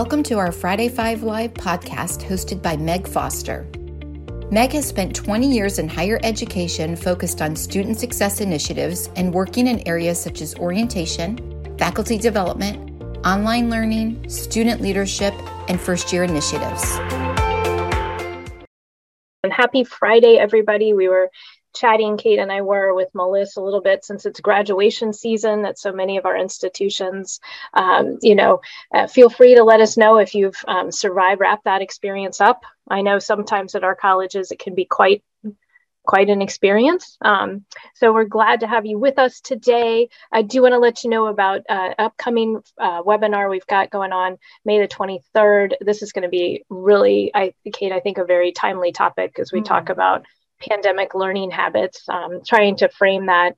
Welcome 0.00 0.22
to 0.22 0.38
our 0.38 0.50
Friday 0.50 0.88
Five 0.88 1.22
Live 1.24 1.52
podcast 1.52 2.22
hosted 2.22 2.62
by 2.62 2.74
Meg 2.74 3.06
Foster. 3.06 3.68
Meg 4.50 4.72
has 4.72 4.88
spent 4.88 5.14
20 5.14 5.52
years 5.52 5.78
in 5.78 5.90
higher 5.90 6.18
education 6.22 6.96
focused 6.96 7.42
on 7.42 7.54
student 7.54 7.98
success 7.98 8.40
initiatives 8.40 9.10
and 9.16 9.34
working 9.34 9.66
in 9.66 9.86
areas 9.86 10.18
such 10.18 10.40
as 10.40 10.54
orientation, 10.54 11.36
faculty 11.76 12.16
development, 12.16 13.04
online 13.26 13.68
learning, 13.68 14.26
student 14.26 14.80
leadership, 14.80 15.34
and 15.68 15.78
first 15.78 16.14
year 16.14 16.24
initiatives. 16.24 16.82
And 19.44 19.52
happy 19.52 19.84
Friday, 19.84 20.38
everybody. 20.38 20.94
We 20.94 21.10
were 21.10 21.28
chatting, 21.74 22.16
Kate 22.16 22.38
and 22.38 22.50
I 22.52 22.62
were 22.62 22.94
with 22.94 23.08
Melissa 23.14 23.60
a 23.60 23.62
little 23.62 23.80
bit 23.80 24.04
since 24.04 24.26
it's 24.26 24.40
graduation 24.40 25.12
season 25.12 25.64
at 25.64 25.78
so 25.78 25.92
many 25.92 26.16
of 26.16 26.26
our 26.26 26.36
institutions. 26.36 27.40
Um, 27.74 28.18
you 28.22 28.34
know, 28.34 28.60
uh, 28.94 29.06
feel 29.06 29.30
free 29.30 29.54
to 29.54 29.64
let 29.64 29.80
us 29.80 29.96
know 29.96 30.18
if 30.18 30.34
you've 30.34 30.62
um, 30.68 30.90
survived, 30.92 31.40
wrap 31.40 31.64
that 31.64 31.82
experience 31.82 32.40
up. 32.40 32.62
I 32.88 33.02
know 33.02 33.18
sometimes 33.18 33.74
at 33.74 33.84
our 33.84 33.94
colleges 33.94 34.50
it 34.50 34.58
can 34.58 34.74
be 34.74 34.84
quite 34.84 35.22
quite 36.06 36.28
an 36.28 36.42
experience. 36.42 37.16
Um, 37.20 37.64
so 37.94 38.12
we're 38.12 38.24
glad 38.24 38.60
to 38.60 38.66
have 38.66 38.86
you 38.86 38.98
with 38.98 39.18
us 39.18 39.40
today. 39.40 40.08
I 40.32 40.42
do 40.42 40.62
want 40.62 40.72
to 40.72 40.78
let 40.78 41.04
you 41.04 41.10
know 41.10 41.26
about 41.26 41.60
uh, 41.68 41.90
upcoming 41.98 42.62
uh, 42.78 43.02
webinar 43.02 43.50
we've 43.50 43.66
got 43.66 43.90
going 43.90 44.12
on 44.12 44.38
May 44.64 44.80
the 44.80 44.88
23rd. 44.88 45.74
This 45.80 46.02
is 46.02 46.12
going 46.12 46.22
to 46.22 46.28
be 46.28 46.64
really, 46.68 47.30
I, 47.34 47.54
Kate, 47.72 47.92
I 47.92 48.00
think 48.00 48.18
a 48.18 48.24
very 48.24 48.50
timely 48.52 48.92
topic 48.92 49.38
as 49.38 49.52
we 49.52 49.60
mm-hmm. 49.60 49.66
talk 49.66 49.88
about 49.88 50.26
pandemic 50.60 51.14
learning 51.14 51.50
habits, 51.50 52.08
um, 52.08 52.40
trying 52.44 52.76
to 52.76 52.88
frame 52.88 53.26
that 53.26 53.56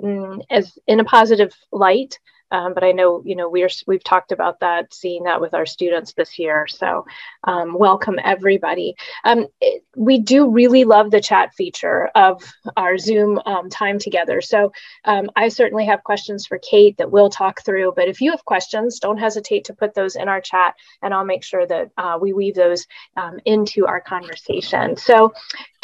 mm, 0.00 0.42
as 0.50 0.78
in 0.86 1.00
a 1.00 1.04
positive 1.04 1.52
light 1.72 2.18
um, 2.50 2.74
but 2.74 2.84
I 2.84 2.92
know, 2.92 3.22
you 3.24 3.34
know, 3.34 3.48
we're 3.48 3.68
we've 3.86 4.04
talked 4.04 4.30
about 4.30 4.60
that, 4.60 4.94
seeing 4.94 5.24
that 5.24 5.40
with 5.40 5.54
our 5.54 5.66
students 5.66 6.12
this 6.12 6.38
year. 6.38 6.66
So, 6.68 7.04
um, 7.44 7.74
welcome 7.74 8.18
everybody. 8.22 8.94
Um, 9.24 9.46
it, 9.60 9.82
we 9.96 10.20
do 10.20 10.50
really 10.50 10.84
love 10.84 11.10
the 11.10 11.20
chat 11.20 11.54
feature 11.54 12.08
of 12.14 12.42
our 12.76 12.98
Zoom 12.98 13.40
um, 13.46 13.68
time 13.68 13.98
together. 13.98 14.40
So, 14.40 14.72
um, 15.04 15.28
I 15.34 15.48
certainly 15.48 15.86
have 15.86 16.04
questions 16.04 16.46
for 16.46 16.58
Kate 16.58 16.96
that 16.98 17.10
we'll 17.10 17.30
talk 17.30 17.64
through. 17.64 17.94
But 17.96 18.08
if 18.08 18.20
you 18.20 18.30
have 18.30 18.44
questions, 18.44 19.00
don't 19.00 19.18
hesitate 19.18 19.64
to 19.64 19.74
put 19.74 19.94
those 19.94 20.14
in 20.14 20.28
our 20.28 20.40
chat, 20.40 20.74
and 21.02 21.12
I'll 21.12 21.24
make 21.24 21.42
sure 21.42 21.66
that 21.66 21.90
uh, 21.98 22.18
we 22.20 22.32
weave 22.32 22.54
those 22.54 22.86
um, 23.16 23.40
into 23.44 23.86
our 23.86 24.00
conversation. 24.00 24.96
So, 24.96 25.32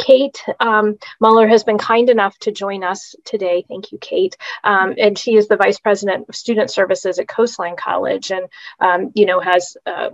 Kate 0.03 0.45
Muller 1.21 1.49
has 1.49 1.65
been 1.65 1.79
kind 1.79 2.09
enough 2.09 2.39
to 2.41 2.53
join 2.53 2.85
us 2.85 3.15
today. 3.25 3.65
Thank 3.69 3.93
you, 3.93 3.99
Kate. 3.99 4.37
and 4.65 5.19
she 5.19 5.37
is 5.37 5.49
the 5.49 5.57
vice 5.57 5.79
president 5.79 6.29
of 6.29 6.37
student 6.37 6.53
student 6.53 6.71
services 6.71 7.19
at 7.19 7.29
Coastline 7.29 7.77
College, 7.77 8.31
and 8.31 8.47
um, 8.79 9.11
you 9.15 9.27
know 9.27 9.41
has 9.41 9.77
a 9.87 10.11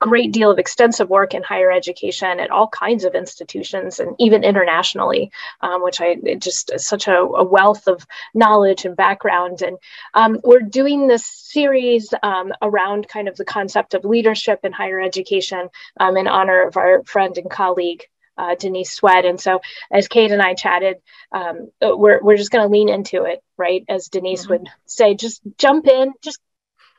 great 0.00 0.32
deal 0.32 0.50
of 0.50 0.58
extensive 0.58 1.08
work 1.08 1.32
in 1.32 1.42
higher 1.42 1.70
education 1.70 2.40
at 2.40 2.50
all 2.50 2.68
kinds 2.68 3.04
of 3.04 3.14
institutions 3.14 4.00
and 4.00 4.16
even 4.18 4.42
internationally, 4.44 5.30
um, 5.60 5.82
which 5.82 6.00
I 6.00 6.16
just 6.38 6.72
such 6.78 7.06
a, 7.06 7.16
a, 7.16 7.44
wealth 7.44 7.86
of 7.86 8.06
knowledge 8.34 8.84
and 8.84 8.96
background. 8.96 9.62
And 9.62 9.78
um, 10.12 10.40
we're 10.42 10.60
doing 10.60 11.06
this 11.06 11.24
series 11.24 12.12
um, 12.22 12.52
around 12.60 13.08
kind 13.08 13.28
of 13.28 13.36
the 13.36 13.44
concept 13.44 13.94
of 13.94 14.04
leadership 14.04 14.60
in 14.64 14.72
higher 14.72 15.00
education 15.00 15.68
um, 16.00 16.16
in 16.16 16.26
honor 16.26 16.66
of 16.66 16.76
our 16.76 17.02
friend 17.04 17.38
and 17.38 17.48
colleague 17.48 18.04
uh, 18.36 18.54
Denise 18.54 18.92
Swett. 18.92 19.24
And 19.24 19.40
so, 19.40 19.60
as 19.90 20.08
Kate 20.08 20.30
and 20.30 20.42
I 20.42 20.54
chatted, 20.54 20.96
um, 21.32 21.70
uh, 21.82 21.96
we're, 21.96 22.22
we're 22.22 22.36
just 22.36 22.50
going 22.50 22.66
to 22.66 22.72
lean 22.72 22.88
into 22.88 23.24
it, 23.24 23.42
right? 23.56 23.84
As 23.88 24.08
Denise 24.08 24.42
mm-hmm. 24.42 24.52
would 24.52 24.68
say, 24.86 25.14
just 25.14 25.42
jump 25.58 25.86
in, 25.86 26.12
just 26.22 26.40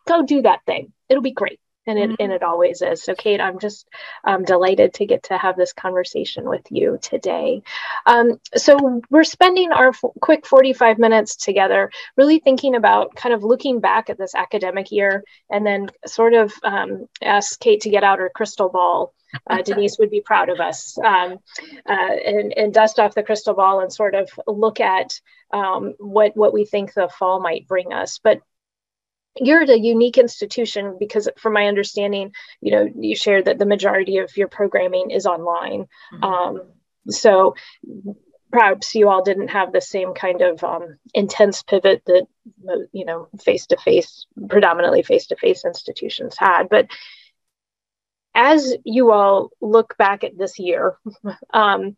go 0.08 0.24
do 0.24 0.42
that 0.44 0.66
thing. 0.66 0.94
It'll 1.10 1.24
be 1.24 1.32
great 1.32 1.60
and 1.88 2.00
it, 2.00 2.10
mm-hmm. 2.10 2.24
and 2.24 2.32
it 2.32 2.44
always 2.44 2.82
is. 2.82 3.04
So, 3.04 3.16
Kate, 3.16 3.40
I'm 3.40 3.60
just 3.60 3.88
um, 4.24 4.44
delighted 4.44 4.96
to 4.96 5.06
get 5.06 5.24
to 5.24 5.38
have 5.38 5.56
this 5.56 5.74
conversation 5.74 6.48
with 6.48 6.66
you 6.70 6.98
today. 7.02 7.62
Um, 8.06 8.40
so, 8.56 9.02
we're 9.10 9.24
spending 9.24 9.72
our 9.72 9.90
f- 9.90 10.04
quick 10.22 10.46
45 10.46 10.98
minutes 10.98 11.36
together, 11.36 11.92
really 12.18 12.40
thinking 12.40 12.76
about 12.76 13.16
kind 13.16 13.34
of 13.34 13.44
looking 13.44 13.80
back 13.80 14.10
at 14.10 14.18
this 14.18 14.36
academic 14.36 14.92
year 14.92 15.24
and 15.50 15.66
then 15.66 15.90
sort 16.06 16.34
of 16.34 16.54
um, 16.64 17.08
ask 17.22 17.60
Kate 17.60 17.82
to 17.82 17.90
get 17.90 18.04
out 18.04 18.20
her 18.20 18.32
crystal 18.34 18.70
ball. 18.70 19.14
Uh, 19.50 19.62
Denise 19.62 19.98
would 20.00 20.10
be 20.10 20.22
proud 20.22 20.50
of 20.50 20.60
us 20.60 20.98
um, 21.00 21.40
uh, 21.88 22.16
and, 22.26 22.54
and 22.58 22.74
dust 22.74 23.00
off 23.00 23.16
the 23.16 23.24
crystal 23.24 23.54
ball 23.54 23.80
and 23.80 23.92
sort 23.92 24.16
of 24.16 24.30
look 24.48 24.80
at 24.80 25.20
um, 25.54 25.94
what, 26.00 26.36
what 26.36 26.54
we 26.54 26.66
think 26.66 26.94
the 26.94 27.10
fall 27.10 27.40
might 27.40 27.68
bring 27.68 27.94
us. 27.94 28.20
But 28.24 28.42
you're 29.38 29.64
at 29.64 29.70
a 29.70 29.80
unique 29.80 30.18
institution 30.18 30.96
because 31.00 31.28
from 31.38 31.54
my 31.54 31.68
understanding 31.68 32.32
you 32.62 32.72
know 32.72 32.88
you 32.98 33.16
shared 33.16 33.46
that 33.46 33.60
the 33.60 33.66
majority 33.66 34.18
of 34.18 34.36
your 34.38 34.48
programming 34.48 35.12
is 35.12 35.26
online 35.26 35.88
mm-hmm. 36.14 36.24
um, 36.24 36.62
so 37.10 37.56
perhaps 38.52 38.96
you 38.96 39.10
all 39.10 39.24
didn't 39.24 39.50
have 39.50 39.74
the 39.74 39.82
same 39.82 40.14
kind 40.14 40.42
of 40.42 40.64
um, 40.64 40.98
intense 41.14 41.64
pivot 41.64 42.02
that 42.06 42.28
you 42.94 43.06
know 43.06 43.28
face 43.44 43.68
to 43.68 43.78
face 43.78 44.26
predominantly 44.50 45.04
face 45.04 45.28
to 45.28 45.36
face 45.36 45.66
institutions 45.66 46.36
had 46.38 46.70
but 46.70 46.88
as 48.36 48.76
you 48.84 49.12
all 49.12 49.50
look 49.62 49.98
back 49.98 50.24
at 50.24 50.38
this 50.38 50.60
year 50.60 50.98
um, 51.54 51.96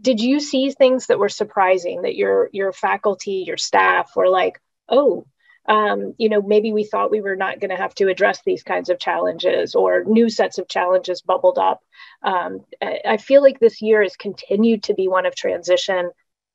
did 0.00 0.20
you 0.20 0.40
see 0.40 0.70
things 0.70 1.06
that 1.06 1.18
were 1.18 1.28
surprising 1.28 2.02
that 2.02 2.16
your 2.16 2.48
your 2.52 2.72
faculty 2.72 3.44
your 3.46 3.56
staff 3.56 4.12
were 4.16 4.28
like 4.28 4.60
oh 4.88 5.26
um, 5.66 6.14
you 6.18 6.28
know, 6.28 6.42
maybe 6.42 6.72
we 6.72 6.84
thought 6.84 7.10
we 7.10 7.20
were 7.20 7.36
not 7.36 7.58
going 7.58 7.70
to 7.70 7.76
have 7.76 7.94
to 7.96 8.08
address 8.08 8.40
these 8.44 8.62
kinds 8.62 8.90
of 8.90 8.98
challenges 8.98 9.74
or 9.74 10.04
new 10.04 10.28
sets 10.28 10.58
of 10.58 10.68
challenges 10.68 11.22
bubbled 11.22 11.58
up. 11.58 11.82
Um, 12.22 12.64
I 12.82 13.16
feel 13.16 13.42
like 13.42 13.60
this 13.60 13.80
year 13.80 14.02
has 14.02 14.16
continued 14.16 14.84
to 14.84 14.94
be 14.94 15.08
one 15.08 15.24
of 15.24 15.34
transition. 15.34 16.10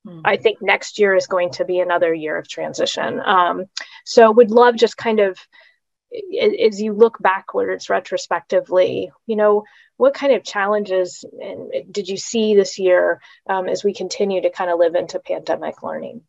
Mm-hmm. 0.06 0.20
I 0.24 0.36
think 0.36 0.62
next 0.62 0.98
year 0.98 1.16
is 1.16 1.26
going 1.26 1.50
to 1.52 1.64
be 1.64 1.80
another 1.80 2.14
year 2.14 2.38
of 2.38 2.48
transition. 2.48 3.20
Um, 3.20 3.66
so 4.04 4.30
would 4.30 4.50
love 4.50 4.76
just 4.76 4.96
kind 4.96 5.18
of 5.18 5.38
as 6.60 6.80
you 6.80 6.92
look 6.92 7.18
backwards 7.20 7.88
retrospectively, 7.88 9.10
you 9.26 9.36
know, 9.36 9.64
what 9.96 10.14
kind 10.14 10.32
of 10.32 10.42
challenges 10.42 11.24
did 11.90 12.08
you 12.08 12.16
see 12.16 12.54
this 12.54 12.78
year 12.78 13.20
um, 13.48 13.68
as 13.68 13.84
we 13.84 13.94
continue 13.94 14.42
to 14.42 14.50
kind 14.50 14.70
of 14.70 14.78
live 14.78 14.94
into 14.94 15.18
pandemic 15.20 15.82
learning? 15.82 16.22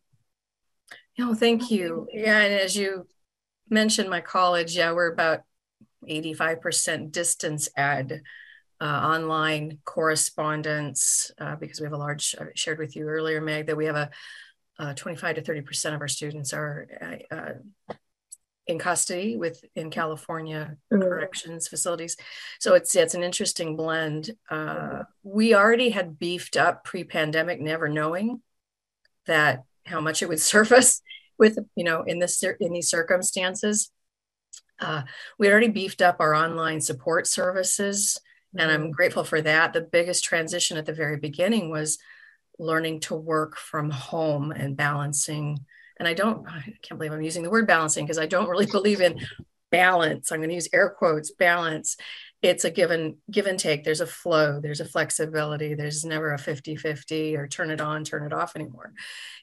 Oh, 1.18 1.34
thank 1.34 1.70
you. 1.70 2.06
Yeah, 2.12 2.38
and 2.38 2.54
as 2.54 2.76
you 2.76 3.06
mentioned, 3.68 4.10
my 4.10 4.20
college, 4.20 4.76
yeah, 4.76 4.92
we're 4.92 5.12
about 5.12 5.40
85% 6.08 7.12
distance 7.12 7.68
ed, 7.76 8.22
uh, 8.80 8.84
online 8.84 9.78
correspondence, 9.84 11.30
uh, 11.38 11.56
because 11.56 11.80
we 11.80 11.84
have 11.84 11.92
a 11.92 11.98
large, 11.98 12.34
I 12.38 12.46
shared 12.54 12.78
with 12.78 12.96
you 12.96 13.06
earlier, 13.06 13.40
Meg, 13.40 13.66
that 13.66 13.76
we 13.76 13.86
have 13.86 13.96
a 13.96 14.10
uh, 14.78 14.94
25 14.94 15.36
to 15.36 15.42
30% 15.42 15.94
of 15.94 16.00
our 16.00 16.08
students 16.08 16.52
are 16.52 16.88
uh, 17.00 17.34
uh, 17.34 17.94
in 18.66 18.78
custody 18.78 19.36
with 19.36 19.64
in 19.74 19.90
California 19.90 20.76
mm-hmm. 20.92 21.02
corrections 21.02 21.68
facilities. 21.68 22.16
So 22.60 22.74
it's 22.74 22.94
it's 22.94 23.14
an 23.14 23.22
interesting 23.22 23.76
blend. 23.76 24.30
Uh, 24.50 25.02
we 25.22 25.54
already 25.54 25.90
had 25.90 26.18
beefed 26.18 26.56
up 26.56 26.84
pre-pandemic, 26.84 27.60
never 27.60 27.88
knowing 27.88 28.40
that 29.26 29.64
how 29.86 30.00
much 30.00 30.22
it 30.22 30.28
would 30.28 30.40
surface 30.54 31.02
with 31.38 31.58
you 31.74 31.84
know 31.84 32.02
in 32.02 32.18
this 32.18 32.42
in 32.60 32.72
these 32.72 32.88
circumstances 32.88 33.90
uh, 34.80 35.02
we 35.38 35.50
already 35.50 35.68
beefed 35.68 36.02
up 36.02 36.16
our 36.20 36.34
online 36.34 36.80
support 36.80 37.26
services 37.26 38.20
and 38.56 38.70
i'm 38.70 38.82
mm-hmm. 38.82 38.90
grateful 38.90 39.24
for 39.24 39.40
that 39.40 39.72
the 39.72 39.80
biggest 39.80 40.24
transition 40.24 40.76
at 40.76 40.86
the 40.86 40.92
very 40.92 41.16
beginning 41.16 41.70
was 41.70 41.98
learning 42.58 43.00
to 43.00 43.14
work 43.14 43.56
from 43.56 43.90
home 43.90 44.52
and 44.52 44.76
balancing 44.76 45.58
and 46.02 46.08
i 46.08 46.14
don't 46.14 46.46
i 46.48 46.74
can't 46.82 46.98
believe 46.98 47.12
i'm 47.12 47.22
using 47.22 47.42
the 47.42 47.50
word 47.50 47.66
balancing 47.66 48.04
because 48.04 48.18
i 48.18 48.26
don't 48.26 48.48
really 48.48 48.66
believe 48.66 49.00
in 49.00 49.18
balance. 49.72 50.30
I'm 50.30 50.38
going 50.38 50.50
to 50.50 50.54
use 50.54 50.68
air 50.72 50.90
quotes 50.90 51.32
balance. 51.32 51.96
It's 52.42 52.64
a 52.64 52.70
given 52.70 53.16
give 53.30 53.46
and 53.46 53.58
take. 53.58 53.82
There's 53.82 54.02
a 54.02 54.06
flow. 54.06 54.60
There's 54.60 54.80
a 54.80 54.84
flexibility. 54.84 55.74
There's 55.74 56.04
never 56.04 56.32
a 56.32 56.38
50 56.38 56.76
50 56.76 57.36
or 57.36 57.48
turn 57.48 57.70
it 57.70 57.80
on 57.80 58.04
turn 58.04 58.24
it 58.24 58.32
off 58.32 58.54
anymore 58.54 58.92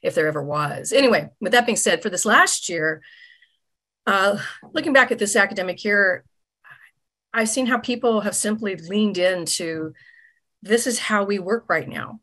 if 0.02 0.14
there 0.14 0.28
ever 0.28 0.42
was. 0.42 0.92
Anyway 0.92 1.28
with 1.40 1.52
that 1.52 1.66
being 1.66 1.76
said 1.76 2.02
for 2.02 2.08
this 2.08 2.24
last 2.24 2.68
year 2.70 3.02
uh, 4.06 4.38
looking 4.72 4.92
back 4.92 5.12
at 5.12 5.18
this 5.18 5.36
academic 5.36 5.84
year 5.84 6.24
i've 7.32 7.48
seen 7.48 7.66
how 7.66 7.78
people 7.78 8.22
have 8.22 8.34
simply 8.34 8.74
leaned 8.76 9.18
into 9.18 9.92
this 10.62 10.86
is 10.86 10.98
how 10.98 11.24
we 11.24 11.38
work 11.38 11.64
right 11.68 11.88
now 11.88 12.18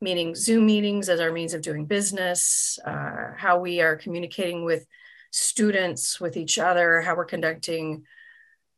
meaning 0.00 0.34
zoom 0.34 0.66
meetings 0.66 1.08
as 1.08 1.20
our 1.20 1.32
means 1.32 1.54
of 1.54 1.62
doing 1.62 1.86
business 1.86 2.78
uh, 2.84 3.32
how 3.36 3.58
we 3.58 3.80
are 3.80 3.96
communicating 3.96 4.64
with 4.64 4.86
students 5.30 6.20
with 6.20 6.36
each 6.36 6.58
other 6.58 7.00
how 7.00 7.14
we're 7.16 7.24
conducting 7.24 8.04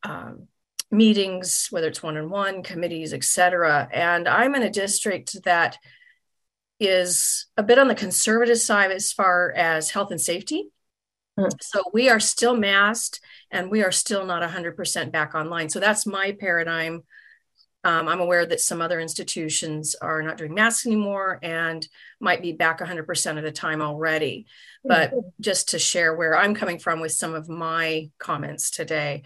um, 0.03 0.49
meetings, 0.91 1.69
whether 1.71 1.89
it's 1.89 2.03
one-on-one, 2.03 2.63
committees, 2.63 3.13
et 3.13 3.25
cetera. 3.25 3.89
And 3.93 4.27
I'm 4.27 4.55
in 4.55 4.63
a 4.63 4.71
district 4.71 5.43
that 5.45 5.79
is 6.81 7.47
a 7.57 7.63
bit 7.63 7.79
on 7.79 7.89
the 7.89 7.95
conservative 7.95 8.59
side 8.59 8.93
as 8.93 9.13
far 9.13 9.53
as 9.53 9.91
health 9.91 10.11
and 10.11 10.21
safety. 10.21 10.71
Mm. 11.39 11.51
So 11.61 11.83
we 11.93 12.09
are 12.09 12.21
still 12.21 12.57
masked 12.57 13.21
and 13.51 13.71
we 13.71 13.83
are 13.83 13.93
still 13.93 14.25
not 14.25 14.49
100% 14.49 15.13
back 15.13 15.35
online. 15.35 15.69
So 15.69 15.81
that's 15.81 16.07
my 16.07 16.37
paradigm. 16.39 17.03
Um, 17.85 18.09
I'm 18.09 18.21
aware 18.21 18.45
that 18.45 18.61
some 18.61 18.83
other 18.83 18.99
institutions 18.99 19.95
are 19.95 20.21
not 20.23 20.37
doing 20.37 20.53
masks 20.53 20.85
anymore 20.85 21.39
and 21.43 21.87
might 22.21 22.43
be 22.43 22.53
back 22.53 22.81
100% 22.81 23.39
of 23.39 23.45
the 23.45 23.53
time 23.53 23.81
already. 23.81 24.47
But 24.85 25.11
mm-hmm. 25.11 25.29
just 25.41 25.71
to 25.71 25.79
share 25.79 26.15
where 26.15 26.37
I'm 26.37 26.55
coming 26.55 26.79
from 26.79 27.01
with 27.01 27.13
some 27.13 27.35
of 27.35 27.49
my 27.49 28.11
comments 28.19 28.71
today. 28.71 29.23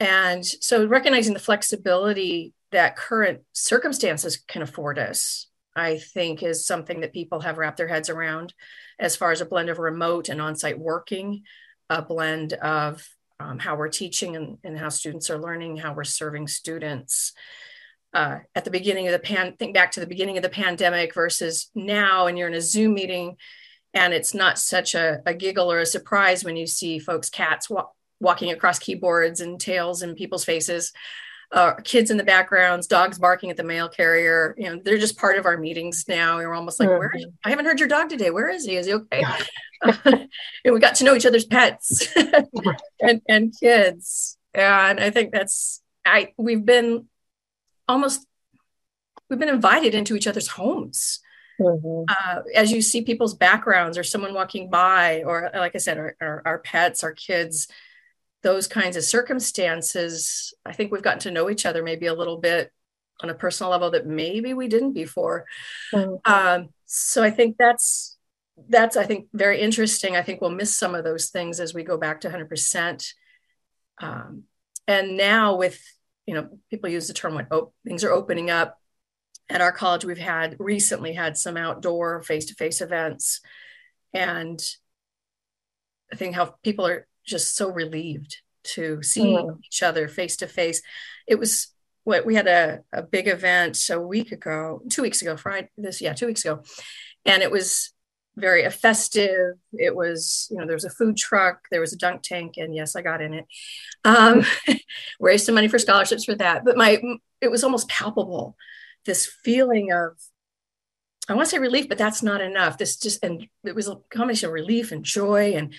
And 0.00 0.44
so 0.46 0.86
recognizing 0.86 1.34
the 1.34 1.40
flexibility 1.40 2.54
that 2.70 2.96
current 2.96 3.40
circumstances 3.52 4.36
can 4.36 4.62
afford 4.62 4.98
us, 4.98 5.48
I 5.74 5.98
think 5.98 6.42
is 6.42 6.66
something 6.66 7.00
that 7.00 7.12
people 7.12 7.40
have 7.40 7.58
wrapped 7.58 7.78
their 7.78 7.88
heads 7.88 8.10
around 8.10 8.54
as 8.98 9.16
far 9.16 9.32
as 9.32 9.40
a 9.40 9.46
blend 9.46 9.68
of 9.68 9.78
remote 9.78 10.28
and 10.28 10.40
on 10.40 10.56
site 10.56 10.78
working, 10.78 11.42
a 11.90 12.02
blend 12.02 12.52
of 12.52 13.08
um, 13.40 13.58
how 13.58 13.76
we're 13.76 13.88
teaching 13.88 14.36
and, 14.36 14.58
and, 14.64 14.78
how 14.78 14.88
students 14.88 15.30
are 15.30 15.38
learning, 15.38 15.76
how 15.76 15.92
we're 15.92 16.04
serving 16.04 16.48
students. 16.48 17.32
Uh, 18.12 18.38
at 18.54 18.64
the 18.64 18.70
beginning 18.70 19.06
of 19.06 19.12
the 19.12 19.18
pan, 19.18 19.54
think 19.58 19.74
back 19.74 19.92
to 19.92 20.00
the 20.00 20.06
beginning 20.06 20.36
of 20.36 20.42
the 20.42 20.48
pandemic 20.48 21.14
versus 21.14 21.70
now, 21.74 22.26
and 22.26 22.38
you're 22.38 22.48
in 22.48 22.54
a 22.54 22.60
Zoom 22.60 22.94
meeting, 22.94 23.36
and 23.94 24.12
it's 24.12 24.34
not 24.34 24.58
such 24.58 24.94
a, 24.94 25.20
a 25.26 25.34
giggle 25.34 25.70
or 25.70 25.80
a 25.80 25.86
surprise 25.86 26.44
when 26.44 26.56
you 26.56 26.66
see 26.66 26.98
folks' 26.98 27.30
cats 27.30 27.68
wa- 27.68 27.86
walking 28.20 28.50
across 28.50 28.78
keyboards 28.78 29.40
and 29.40 29.60
tails 29.60 30.02
in 30.02 30.14
people's 30.14 30.44
faces 30.44 30.92
uh, 31.50 31.74
kids 31.84 32.10
in 32.10 32.16
the 32.16 32.24
backgrounds, 32.24 32.86
dogs 32.86 33.18
barking 33.18 33.50
at 33.50 33.56
the 33.56 33.64
mail 33.64 33.88
carrier. 33.88 34.54
You 34.58 34.70
know, 34.70 34.80
they're 34.82 34.98
just 34.98 35.18
part 35.18 35.38
of 35.38 35.46
our 35.46 35.56
meetings 35.56 36.04
now. 36.06 36.36
We're 36.36 36.54
almost 36.54 36.78
like, 36.78 36.88
mm-hmm. 36.88 36.98
where? 36.98 37.12
I 37.44 37.50
haven't 37.50 37.64
heard 37.64 37.80
your 37.80 37.88
dog 37.88 38.08
today. 38.10 38.30
Where 38.30 38.48
is 38.48 38.64
he? 38.64 38.76
Is 38.76 38.86
he 38.86 38.94
okay? 38.94 39.24
and 40.04 40.28
we 40.64 40.78
got 40.78 40.96
to 40.96 41.04
know 41.04 41.14
each 41.14 41.26
other's 41.26 41.46
pets 41.46 42.08
and 43.00 43.22
and 43.28 43.54
kids. 43.58 44.36
And 44.52 45.00
I 45.00 45.10
think 45.10 45.32
that's 45.32 45.82
I. 46.04 46.32
We've 46.36 46.64
been 46.64 47.06
almost 47.86 48.26
we've 49.30 49.38
been 49.38 49.48
invited 49.48 49.94
into 49.94 50.16
each 50.16 50.26
other's 50.26 50.48
homes. 50.48 51.20
Mm-hmm. 51.60 52.04
Uh, 52.08 52.42
as 52.54 52.70
you 52.70 52.82
see 52.82 53.02
people's 53.02 53.34
backgrounds 53.34 53.98
or 53.98 54.04
someone 54.04 54.32
walking 54.32 54.70
by 54.70 55.24
or 55.24 55.50
like 55.52 55.74
i 55.74 55.78
said 55.78 55.98
our, 55.98 56.14
our, 56.20 56.42
our 56.44 56.58
pets 56.60 57.02
our 57.02 57.10
kids 57.10 57.66
those 58.42 58.68
kinds 58.68 58.96
of 58.96 59.04
circumstances, 59.04 60.54
I 60.64 60.72
think 60.72 60.92
we've 60.92 61.02
gotten 61.02 61.20
to 61.20 61.30
know 61.30 61.50
each 61.50 61.66
other 61.66 61.82
maybe 61.82 62.06
a 62.06 62.14
little 62.14 62.38
bit 62.38 62.72
on 63.20 63.30
a 63.30 63.34
personal 63.34 63.70
level 63.70 63.90
that 63.90 64.06
maybe 64.06 64.54
we 64.54 64.68
didn't 64.68 64.92
before. 64.92 65.44
Mm-hmm. 65.92 66.32
Um, 66.32 66.68
so 66.86 67.22
I 67.22 67.30
think 67.30 67.56
that's 67.58 68.16
that's 68.68 68.96
I 68.96 69.04
think 69.04 69.26
very 69.32 69.60
interesting. 69.60 70.16
I 70.16 70.22
think 70.22 70.40
we'll 70.40 70.50
miss 70.50 70.76
some 70.76 70.94
of 70.94 71.04
those 71.04 71.30
things 71.30 71.60
as 71.60 71.74
we 71.74 71.82
go 71.82 71.96
back 71.96 72.20
to 72.22 72.30
100%. 72.30 73.12
Um, 74.00 74.44
and 74.86 75.16
now 75.16 75.56
with 75.56 75.80
you 76.26 76.34
know 76.34 76.48
people 76.70 76.90
use 76.90 77.06
the 77.06 77.14
term 77.14 77.34
when 77.34 77.46
op- 77.50 77.74
things 77.86 78.04
are 78.04 78.12
opening 78.12 78.50
up 78.50 78.78
at 79.48 79.60
our 79.60 79.72
college 79.72 80.04
we've 80.04 80.18
had 80.18 80.56
recently 80.58 81.12
had 81.12 81.36
some 81.36 81.56
outdoor 81.56 82.22
face-to-face 82.22 82.80
events 82.80 83.40
and 84.12 84.60
i 86.12 86.16
think 86.16 86.34
how 86.34 86.54
people 86.62 86.86
are 86.86 87.06
just 87.28 87.56
so 87.56 87.70
relieved 87.70 88.38
to 88.64 89.02
see 89.02 89.22
mm. 89.22 89.58
each 89.66 89.82
other 89.82 90.08
face 90.08 90.36
to 90.38 90.46
face. 90.46 90.82
It 91.26 91.38
was 91.38 91.68
what 92.04 92.24
we 92.24 92.34
had 92.34 92.46
a, 92.46 92.80
a 92.92 93.02
big 93.02 93.28
event 93.28 93.78
a 93.90 94.00
week 94.00 94.32
ago, 94.32 94.82
two 94.90 95.02
weeks 95.02 95.20
ago, 95.22 95.36
Friday, 95.36 95.68
this, 95.76 96.00
yeah, 96.00 96.14
two 96.14 96.26
weeks 96.26 96.44
ago. 96.44 96.62
And 97.24 97.42
it 97.42 97.50
was 97.50 97.92
very 98.36 98.64
a 98.64 98.70
festive. 98.70 99.56
It 99.72 99.94
was, 99.94 100.48
you 100.50 100.56
know, 100.56 100.66
there 100.66 100.76
was 100.76 100.84
a 100.84 100.90
food 100.90 101.16
truck, 101.16 101.66
there 101.70 101.80
was 101.80 101.92
a 101.92 101.98
dunk 101.98 102.22
tank, 102.22 102.54
and 102.56 102.74
yes, 102.74 102.96
I 102.96 103.02
got 103.02 103.20
in 103.20 103.34
it. 103.34 103.46
Um, 104.04 104.44
raised 105.20 105.46
some 105.46 105.54
money 105.54 105.68
for 105.68 105.78
scholarships 105.78 106.24
for 106.24 106.34
that. 106.36 106.64
But 106.64 106.76
my, 106.76 107.00
it 107.40 107.50
was 107.50 107.64
almost 107.64 107.88
palpable, 107.88 108.56
this 109.04 109.26
feeling 109.26 109.92
of, 109.92 110.12
I 111.28 111.34
want 111.34 111.46
to 111.46 111.50
say 111.50 111.58
relief, 111.58 111.88
but 111.88 111.98
that's 111.98 112.22
not 112.22 112.40
enough. 112.40 112.78
This 112.78 112.96
just, 112.96 113.22
and 113.22 113.46
it 113.64 113.74
was 113.74 113.88
a 113.88 113.96
combination 114.10 114.48
of 114.48 114.54
relief 114.54 114.92
and 114.92 115.04
joy 115.04 115.52
and 115.54 115.74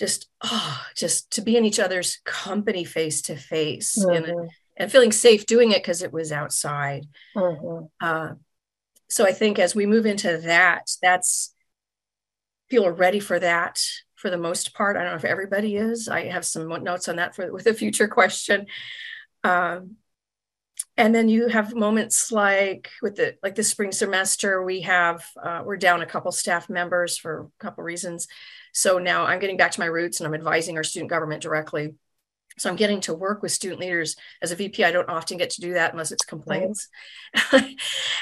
just 0.00 0.28
oh 0.42 0.82
just 0.96 1.30
to 1.30 1.42
be 1.42 1.56
in 1.56 1.64
each 1.64 1.78
other's 1.78 2.18
company 2.24 2.84
face 2.84 3.22
to 3.22 3.36
face 3.36 3.96
and 3.96 4.90
feeling 4.90 5.12
safe 5.12 5.46
doing 5.46 5.70
it 5.70 5.82
because 5.82 6.02
it 6.02 6.12
was 6.12 6.32
outside. 6.32 7.06
Mm-hmm. 7.36 7.86
uh, 8.00 8.30
so 9.08 9.26
i 9.26 9.32
think 9.32 9.58
as 9.58 9.74
we 9.74 9.86
move 9.86 10.06
into 10.06 10.38
that 10.38 10.88
that's 11.02 11.54
people 12.70 12.86
are 12.86 12.92
ready 12.92 13.20
for 13.20 13.38
that 13.38 13.80
for 14.20 14.30
the 14.30 14.38
most 14.38 14.74
part. 14.74 14.96
I 14.96 15.00
don't 15.02 15.12
know 15.12 15.16
if 15.16 15.24
everybody 15.24 15.76
is. 15.76 16.08
I 16.08 16.26
have 16.28 16.44
some 16.44 16.68
notes 16.82 17.08
on 17.08 17.16
that 17.16 17.34
for 17.34 17.50
with 17.52 17.66
a 17.66 17.74
future 17.74 18.06
question. 18.06 18.66
Um, 19.42 19.96
and 21.00 21.14
then 21.14 21.28
you 21.28 21.48
have 21.48 21.74
moments 21.74 22.30
like 22.30 22.90
with 23.02 23.16
the 23.16 23.36
like 23.42 23.54
the 23.54 23.62
spring 23.62 23.92
semester 23.92 24.62
we 24.62 24.82
have 24.82 25.24
uh, 25.42 25.62
we're 25.64 25.76
down 25.76 26.02
a 26.02 26.06
couple 26.06 26.30
staff 26.32 26.68
members 26.68 27.16
for 27.16 27.40
a 27.40 27.62
couple 27.62 27.82
reasons 27.82 28.28
so 28.72 28.98
now 28.98 29.24
I'm 29.24 29.40
getting 29.40 29.56
back 29.56 29.72
to 29.72 29.80
my 29.80 29.86
roots 29.86 30.20
and 30.20 30.26
I'm 30.26 30.34
advising 30.34 30.76
our 30.76 30.84
student 30.84 31.10
government 31.10 31.42
directly. 31.42 31.94
So 32.58 32.68
I'm 32.68 32.76
getting 32.76 33.00
to 33.02 33.14
work 33.14 33.42
with 33.42 33.52
student 33.52 33.80
leaders 33.80 34.16
as 34.42 34.52
a 34.52 34.56
VP. 34.56 34.84
I 34.84 34.90
don't 34.90 35.08
often 35.08 35.38
get 35.38 35.50
to 35.50 35.60
do 35.60 35.74
that 35.74 35.92
unless 35.92 36.12
it's 36.12 36.24
complaints. 36.24 36.88
and 37.52 37.74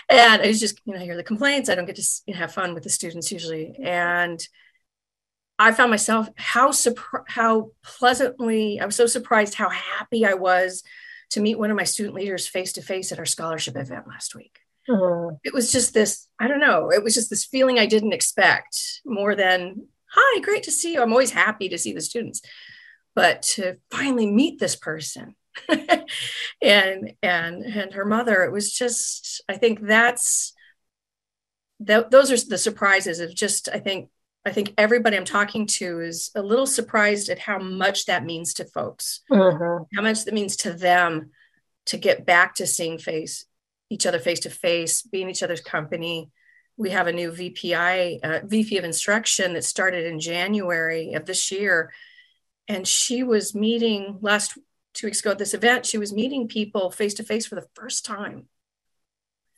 I 0.09 0.53
just, 0.53 0.81
you 0.85 0.95
know, 0.95 1.01
hear 1.01 1.17
the 1.17 1.25
complaints. 1.25 1.69
I 1.69 1.75
don't 1.75 1.87
get 1.87 1.97
to 1.97 2.05
you 2.27 2.35
know, 2.35 2.41
have 2.41 2.55
fun 2.55 2.75
with 2.75 2.85
the 2.85 2.91
students 2.91 3.33
usually. 3.33 3.75
And 3.83 4.41
I 5.59 5.73
found 5.73 5.91
myself 5.91 6.29
how 6.37 6.69
surpri- 6.69 7.25
how 7.27 7.73
pleasantly 7.83 8.79
I 8.79 8.87
was 8.87 8.95
so 8.95 9.07
surprised 9.07 9.55
how 9.55 9.71
happy 9.71 10.25
I 10.25 10.35
was 10.35 10.85
to 11.31 11.41
meet 11.41 11.59
one 11.59 11.71
of 11.71 11.77
my 11.77 11.85
student 11.85 12.15
leaders 12.15 12.47
face 12.47 12.73
to 12.75 12.83
face 12.83 13.13
at 13.13 13.19
our 13.19 13.27
scholarship 13.27 13.77
event 13.77 14.09
last 14.09 14.35
week. 14.35 14.59
Mm-hmm. 14.89 15.37
It 15.45 15.53
was 15.53 15.71
just 15.71 15.93
this, 15.93 16.29
I 16.41 16.49
don't 16.49 16.61
know, 16.61 16.91
it 16.91 17.03
was 17.03 17.15
just 17.15 17.31
this 17.31 17.45
feeling 17.45 17.79
I 17.79 17.87
didn't 17.87 18.15
expect 18.15 19.03
more 19.05 19.35
than 19.35 19.87
hi, 20.11 20.41
great 20.41 20.63
to 20.65 20.73
see 20.73 20.95
you. 20.95 21.03
I'm 21.03 21.13
always 21.13 21.31
happy 21.31 21.69
to 21.69 21.79
see 21.79 21.93
the 21.93 22.01
students. 22.01 22.41
But 23.15 23.43
to 23.43 23.77
finally 23.91 24.31
meet 24.31 24.61
this 24.61 24.77
person 24.77 25.35
and 26.63 27.13
and 27.23 27.65
and 27.65 27.93
her 27.93 28.05
mother, 28.05 28.45
it 28.45 28.53
was 28.53 28.73
just, 28.73 29.43
I 29.49 29.57
think 29.57 29.81
that's 29.81 30.55
that 31.81 32.11
those 32.11 32.31
are 32.31 32.49
the 32.49 32.59
surprises 32.59 33.21
of 33.21 33.35
just, 33.35 33.69
I 33.69 33.81
think, 33.81 34.11
I 34.45 34.53
think 34.53 34.75
everybody 34.79 35.17
I'm 35.17 35.25
talking 35.25 35.67
to 35.67 36.01
is 36.01 36.31
a 36.35 36.43
little 36.43 36.67
surprised 36.67 37.29
at 37.29 37.39
how 37.39 37.59
much 37.59 38.07
that 38.07 38.25
means 38.25 38.55
to 38.55 38.65
folks, 38.65 39.21
mm-hmm. 39.31 39.85
how 39.95 40.03
much 40.03 40.25
that 40.25 40.35
means 40.35 40.57
to 40.59 40.73
them 40.73 41.31
to 41.87 41.97
get 41.97 42.25
back 42.25 42.55
to 42.57 42.67
seeing 42.67 42.99
face 42.99 43.45
each 43.91 44.07
other 44.07 44.19
face 44.19 44.41
to 44.41 44.51
face, 44.51 45.03
being 45.03 45.31
each 45.31 45.43
other's 45.43 45.61
company, 45.61 46.31
we 46.77 46.91
have 46.91 47.09
a 47.09 47.13
new 47.13 47.33
VPI, 47.33 48.21
uh, 48.23 48.41
VP 48.45 48.79
of 48.79 48.85
instruction 48.85 49.55
that 49.55 49.65
started 49.65 50.07
in 50.07 50.21
January 50.21 51.15
of 51.15 51.27
this 51.27 51.51
year. 51.51 51.93
And 52.69 52.87
she 52.87 53.25
was 53.25 53.55
meeting 53.55 54.19
last 54.21 54.57
two 54.95 55.09
weeks 55.09 55.21
ago 55.21 55.33
at 55.33 55.39
this 55.39 55.55
event, 55.55 55.87
she 55.87 55.99
was 55.99 56.13
meeting 56.13 56.49
people 56.49 56.91
face 56.91 57.15
to 57.15 57.23
face 57.23 57.47
for 57.47 57.57
the 57.57 57.67
first 57.75 58.05
time. 58.05 58.47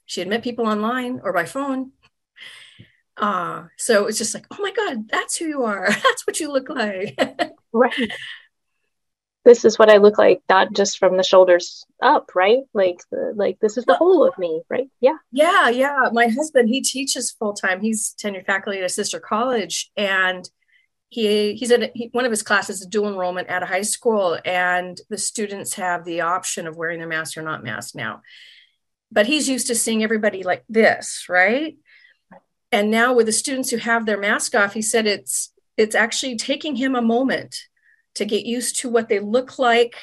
She 0.07 0.21
had 0.21 0.29
met 0.29 0.43
people 0.43 0.67
online 0.67 1.21
or 1.23 1.33
by 1.33 1.45
phone. 1.45 1.93
Uh, 3.21 3.67
so 3.77 4.07
it's 4.07 4.19
just 4.19 4.35
like, 4.35 4.47
oh 4.51 4.57
my 4.61 4.73
God, 4.73 5.09
that's 5.09 5.37
who 5.37 5.47
you 5.47 5.63
are. 5.65 5.89
That's 5.91 6.27
what 6.27 6.41
you 6.41 6.51
look 6.51 6.69
like. 6.71 7.21
right 7.73 8.11
this 9.45 9.65
is 9.65 9.79
what 9.79 9.91
I 9.91 9.97
look 9.97 10.19
like, 10.19 10.43
not 10.49 10.73
just 10.75 10.99
from 10.99 11.17
the 11.17 11.23
shoulders 11.23 11.85
up, 12.03 12.35
right? 12.35 12.61
Like, 12.75 12.99
the, 13.11 13.33
like 13.35 13.59
this 13.61 13.79
is 13.79 13.85
the 13.85 13.95
whole 13.95 14.27
of 14.27 14.37
me, 14.39 14.63
right? 14.69 14.89
Yeah. 15.01 15.17
Yeah, 15.33 15.71
yeah. 15.71 16.11
My 16.13 16.29
husband, 16.29 16.69
he 16.69 16.83
teaches 16.83 17.31
full 17.31 17.55
time. 17.55 17.81
He's 17.81 18.15
tenured 18.23 18.45
faculty 18.47 18.79
at 18.79 18.85
a 18.85 18.91
sister 18.91 19.19
college, 19.19 19.91
and 19.97 20.49
he 21.09 21.55
he's 21.55 21.71
in 21.71 21.91
he, 21.95 22.11
one 22.13 22.25
of 22.25 22.31
his 22.31 22.43
classes 22.43 22.81
is 22.81 22.87
dual 22.87 23.09
enrollment 23.09 23.49
at 23.49 23.63
a 23.63 23.67
high 23.67 23.83
school, 23.83 24.39
and 24.45 25.01
the 25.09 25.19
students 25.19 25.75
have 25.75 26.05
the 26.05 26.21
option 26.21 26.67
of 26.67 26.77
wearing 26.77 26.99
their 26.99 27.09
mask 27.09 27.37
or 27.37 27.43
not 27.43 27.65
mask 27.65 27.95
now. 27.95 28.21
But 29.11 29.27
he's 29.27 29.49
used 29.49 29.69
to 29.69 29.75
seeing 29.75 30.05
everybody 30.05 30.43
like 30.43 30.65
this, 30.69 31.27
right? 31.29 31.77
And 32.73 32.91
now 32.91 33.13
with 33.13 33.27
the 33.27 33.33
students 33.33 33.71
who 33.71 33.79
have 33.79 34.07
their 34.07 34.19
mask 34.19 34.55
off, 34.55 34.75
he 34.75 34.83
said 34.83 35.07
it's 35.07 35.53
it's 35.77 35.95
actually 35.95 36.37
taking 36.37 36.77
him 36.77 36.95
a 36.95 37.03
moment 37.03 37.57
to 38.15 38.25
get 38.25 38.45
used 38.45 38.79
to 38.79 38.89
what 38.89 39.09
they 39.09 39.19
look 39.19 39.59
like 39.59 39.97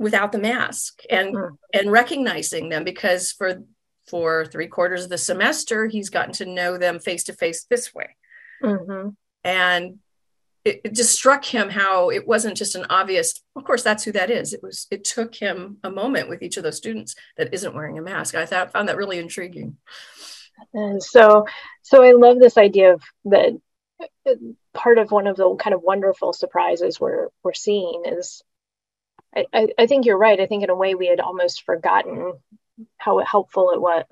without 0.00 0.32
the 0.32 0.38
mask 0.38 1.02
and 1.10 1.34
mm. 1.34 1.50
and 1.74 1.92
recognizing 1.92 2.70
them 2.70 2.84
because 2.84 3.32
for 3.32 3.62
for 4.08 4.46
three 4.46 4.66
quarters 4.66 5.04
of 5.04 5.10
the 5.10 5.18
semester 5.18 5.86
he's 5.86 6.08
gotten 6.08 6.32
to 6.32 6.46
know 6.46 6.78
them 6.78 6.98
face 6.98 7.24
to 7.24 7.34
face 7.34 7.64
this 7.64 7.94
way 7.94 8.16
mm-hmm. 8.62 9.10
and 9.44 9.98
it, 10.64 10.80
it, 10.84 10.94
just 10.94 11.12
struck 11.12 11.44
him 11.44 11.68
how 11.68 12.10
it 12.10 12.26
wasn't 12.26 12.56
just 12.56 12.74
an 12.74 12.86
obvious 12.88 13.42
of 13.54 13.64
course 13.64 13.82
that's 13.82 14.02
who 14.02 14.12
that 14.12 14.30
is 14.30 14.54
it 14.54 14.62
was 14.62 14.86
it 14.90 15.04
took 15.04 15.34
him 15.34 15.76
a 15.84 15.90
moment 15.90 16.30
with 16.30 16.42
each 16.42 16.56
of 16.56 16.62
those 16.62 16.78
students 16.78 17.14
that 17.36 17.52
isn't 17.52 17.74
wearing 17.74 17.98
a 17.98 18.02
mask 18.02 18.34
i 18.34 18.46
thought 18.46 18.72
found 18.72 18.88
that 18.88 18.96
really 18.96 19.18
intriguing 19.18 19.76
and 20.74 21.02
so 21.02 21.46
so 21.82 22.02
i 22.02 22.12
love 22.12 22.38
this 22.38 22.56
idea 22.56 22.94
of 22.94 23.02
that 23.24 23.52
uh, 24.26 24.34
part 24.74 24.98
of 24.98 25.10
one 25.10 25.26
of 25.26 25.36
the 25.36 25.56
kind 25.56 25.74
of 25.74 25.82
wonderful 25.82 26.32
surprises 26.32 27.00
we're 27.00 27.28
we're 27.42 27.54
seeing 27.54 28.02
is 28.06 28.42
I, 29.52 29.68
I 29.78 29.86
think 29.86 30.06
you're 30.06 30.18
right. 30.18 30.40
I 30.40 30.46
think 30.46 30.64
in 30.64 30.70
a 30.70 30.74
way 30.74 30.94
we 30.94 31.06
had 31.06 31.20
almost 31.20 31.62
forgotten 31.62 32.32
how 32.96 33.18
helpful 33.18 33.70
it 33.72 33.80
was, 33.80 34.04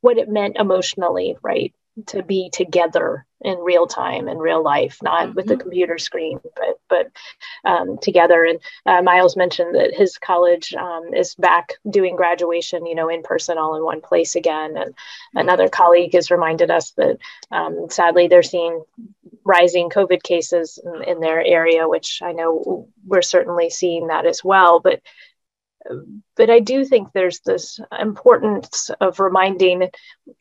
what 0.00 0.18
it 0.18 0.28
meant 0.28 0.56
emotionally, 0.58 1.36
right? 1.42 1.74
To 2.06 2.22
be 2.22 2.48
together 2.50 3.26
in 3.44 3.58
real 3.58 3.86
time 3.86 4.28
in 4.28 4.38
real 4.38 4.62
life, 4.62 4.98
not 5.02 5.26
mm-hmm. 5.26 5.34
with 5.34 5.46
the 5.46 5.54
mm-hmm. 5.54 5.62
computer 5.62 5.98
screen, 5.98 6.40
but 6.56 6.78
but 6.88 7.10
um, 7.64 7.98
together. 7.98 8.44
And 8.44 8.60
uh, 8.86 9.02
Miles 9.02 9.36
mentioned 9.36 9.74
that 9.74 9.94
his 9.94 10.16
college 10.18 10.74
um, 10.74 11.12
is 11.14 11.34
back 11.34 11.74
doing 11.88 12.16
graduation, 12.16 12.86
you 12.86 12.94
know, 12.94 13.08
in 13.08 13.22
person, 13.22 13.58
all 13.58 13.76
in 13.76 13.84
one 13.84 14.00
place 14.00 14.36
again. 14.36 14.76
And 14.76 14.90
mm-hmm. 14.90 15.38
another 15.38 15.68
colleague 15.68 16.14
has 16.14 16.30
reminded 16.30 16.70
us 16.70 16.92
that 16.92 17.18
um, 17.50 17.88
sadly 17.90 18.28
they're 18.28 18.42
seeing 18.42 18.82
rising 19.44 19.90
COVID 19.90 20.22
cases 20.22 20.78
in, 20.84 21.02
in, 21.02 21.20
their 21.20 21.44
area, 21.44 21.88
which 21.88 22.20
I 22.22 22.32
know 22.32 22.88
we're 23.04 23.22
certainly 23.22 23.70
seeing 23.70 24.06
that 24.06 24.24
as 24.24 24.44
well. 24.44 24.80
But 24.80 25.00
but 26.36 26.50
I 26.50 26.60
do 26.60 26.84
think 26.84 27.08
there's 27.12 27.40
this 27.40 27.80
importance 27.98 28.90
of 29.00 29.20
reminding, 29.20 29.90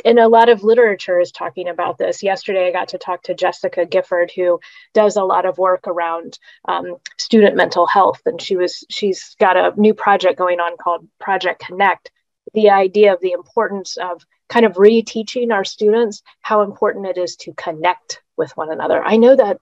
and 0.05 0.19
a 0.19 0.27
lot 0.27 0.49
of 0.49 0.63
literature 0.63 1.19
is 1.19 1.31
talking 1.31 1.67
about 1.67 1.97
this. 1.97 2.23
Yesterday, 2.23 2.67
I 2.67 2.71
got 2.71 2.89
to 2.89 2.97
talk 2.97 3.23
to 3.23 3.33
Jessica 3.33 3.85
Gifford, 3.85 4.31
who 4.35 4.59
does 4.93 5.15
a 5.15 5.23
lot 5.23 5.45
of 5.45 5.57
work 5.57 5.87
around 5.87 6.37
um, 6.67 6.97
student 7.17 7.55
mental 7.55 7.87
health, 7.87 8.21
and 8.25 8.41
she 8.41 8.55
was 8.55 8.85
she's 8.89 9.35
got 9.39 9.57
a 9.57 9.73
new 9.79 9.93
project 9.93 10.37
going 10.37 10.59
on 10.59 10.77
called 10.77 11.07
Project 11.19 11.63
Connect. 11.65 12.11
The 12.53 12.69
idea 12.69 13.13
of 13.13 13.21
the 13.21 13.31
importance 13.31 13.97
of 13.97 14.23
kind 14.49 14.65
of 14.65 14.73
reteaching 14.73 15.53
our 15.53 15.63
students 15.63 16.21
how 16.41 16.61
important 16.61 17.05
it 17.05 17.17
is 17.17 17.35
to 17.37 17.53
connect 17.53 18.21
with 18.35 18.55
one 18.57 18.71
another. 18.71 19.01
I 19.03 19.17
know 19.17 19.35
that 19.35 19.57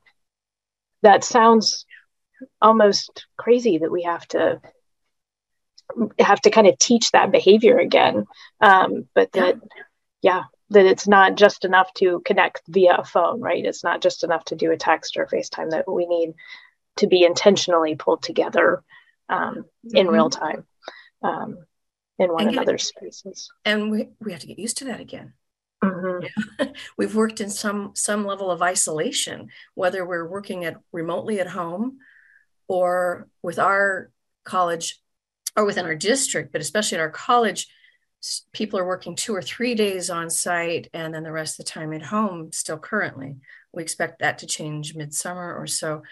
that 1.03 1.23
sounds 1.23 1.85
almost 2.61 3.27
crazy 3.37 3.77
that 3.77 3.91
we 3.91 4.03
have 4.03 4.27
to 4.29 4.61
have 6.19 6.41
to 6.41 6.49
kind 6.49 6.67
of 6.67 6.77
teach 6.77 7.11
that 7.11 7.31
behavior 7.31 7.77
again 7.77 8.25
um, 8.61 9.07
but 9.13 9.31
that 9.33 9.59
yeah. 10.21 10.43
that 10.69 10.85
it's 10.85 11.07
not 11.07 11.35
just 11.35 11.65
enough 11.65 11.91
to 11.93 12.21
connect 12.25 12.61
via 12.67 12.95
a 12.95 13.03
phone 13.03 13.41
right 13.41 13.65
it's 13.65 13.83
not 13.83 14.01
just 14.01 14.23
enough 14.23 14.43
to 14.45 14.55
do 14.55 14.71
a 14.71 14.77
text 14.77 15.17
or 15.17 15.25
facetime 15.25 15.71
that 15.71 15.91
we 15.91 16.05
need 16.05 16.33
to 16.97 17.07
be 17.07 17.23
intentionally 17.23 17.95
pulled 17.95 18.21
together 18.21 18.83
um, 19.29 19.65
mm-hmm. 19.85 19.97
in 19.97 20.07
real 20.07 20.29
time 20.29 20.65
um, 21.23 21.57
in 22.17 22.31
one 22.31 22.47
and 22.47 22.55
another's 22.55 22.87
spaces 22.87 23.49
and 23.65 23.91
we, 23.91 24.09
we 24.19 24.31
have 24.31 24.41
to 24.41 24.47
get 24.47 24.59
used 24.59 24.77
to 24.77 24.85
that 24.85 24.99
again 24.99 25.33
mm-hmm. 25.83 26.25
yeah. 26.59 26.67
we've 26.97 27.15
worked 27.15 27.41
in 27.41 27.49
some 27.49 27.91
some 27.95 28.25
level 28.25 28.51
of 28.51 28.61
isolation 28.61 29.49
whether 29.73 30.05
we're 30.05 30.27
working 30.27 30.65
at 30.65 30.77
remotely 30.91 31.39
at 31.39 31.47
home 31.47 31.97
or 32.67 33.27
with 33.41 33.57
our 33.59 34.11
college 34.43 34.99
or 35.59 35.65
within 35.65 35.85
our 35.85 35.95
district, 35.95 36.53
but 36.53 36.61
especially 36.61 36.97
at 36.97 37.01
our 37.01 37.09
college, 37.09 37.67
people 38.53 38.79
are 38.79 38.87
working 38.87 39.13
two 39.13 39.35
or 39.35 39.41
three 39.41 39.75
days 39.75 40.09
on 40.09 40.29
site 40.29 40.87
and 40.93 41.13
then 41.13 41.23
the 41.23 41.33
rest 41.33 41.59
of 41.59 41.65
the 41.65 41.69
time 41.69 41.91
at 41.91 42.01
home 42.01 42.49
still 42.53 42.77
currently. 42.77 43.35
We 43.73 43.83
expect 43.83 44.19
that 44.19 44.37
to 44.37 44.47
change 44.47 44.95
midsummer 44.95 45.53
or 45.53 45.67
so. 45.67 46.03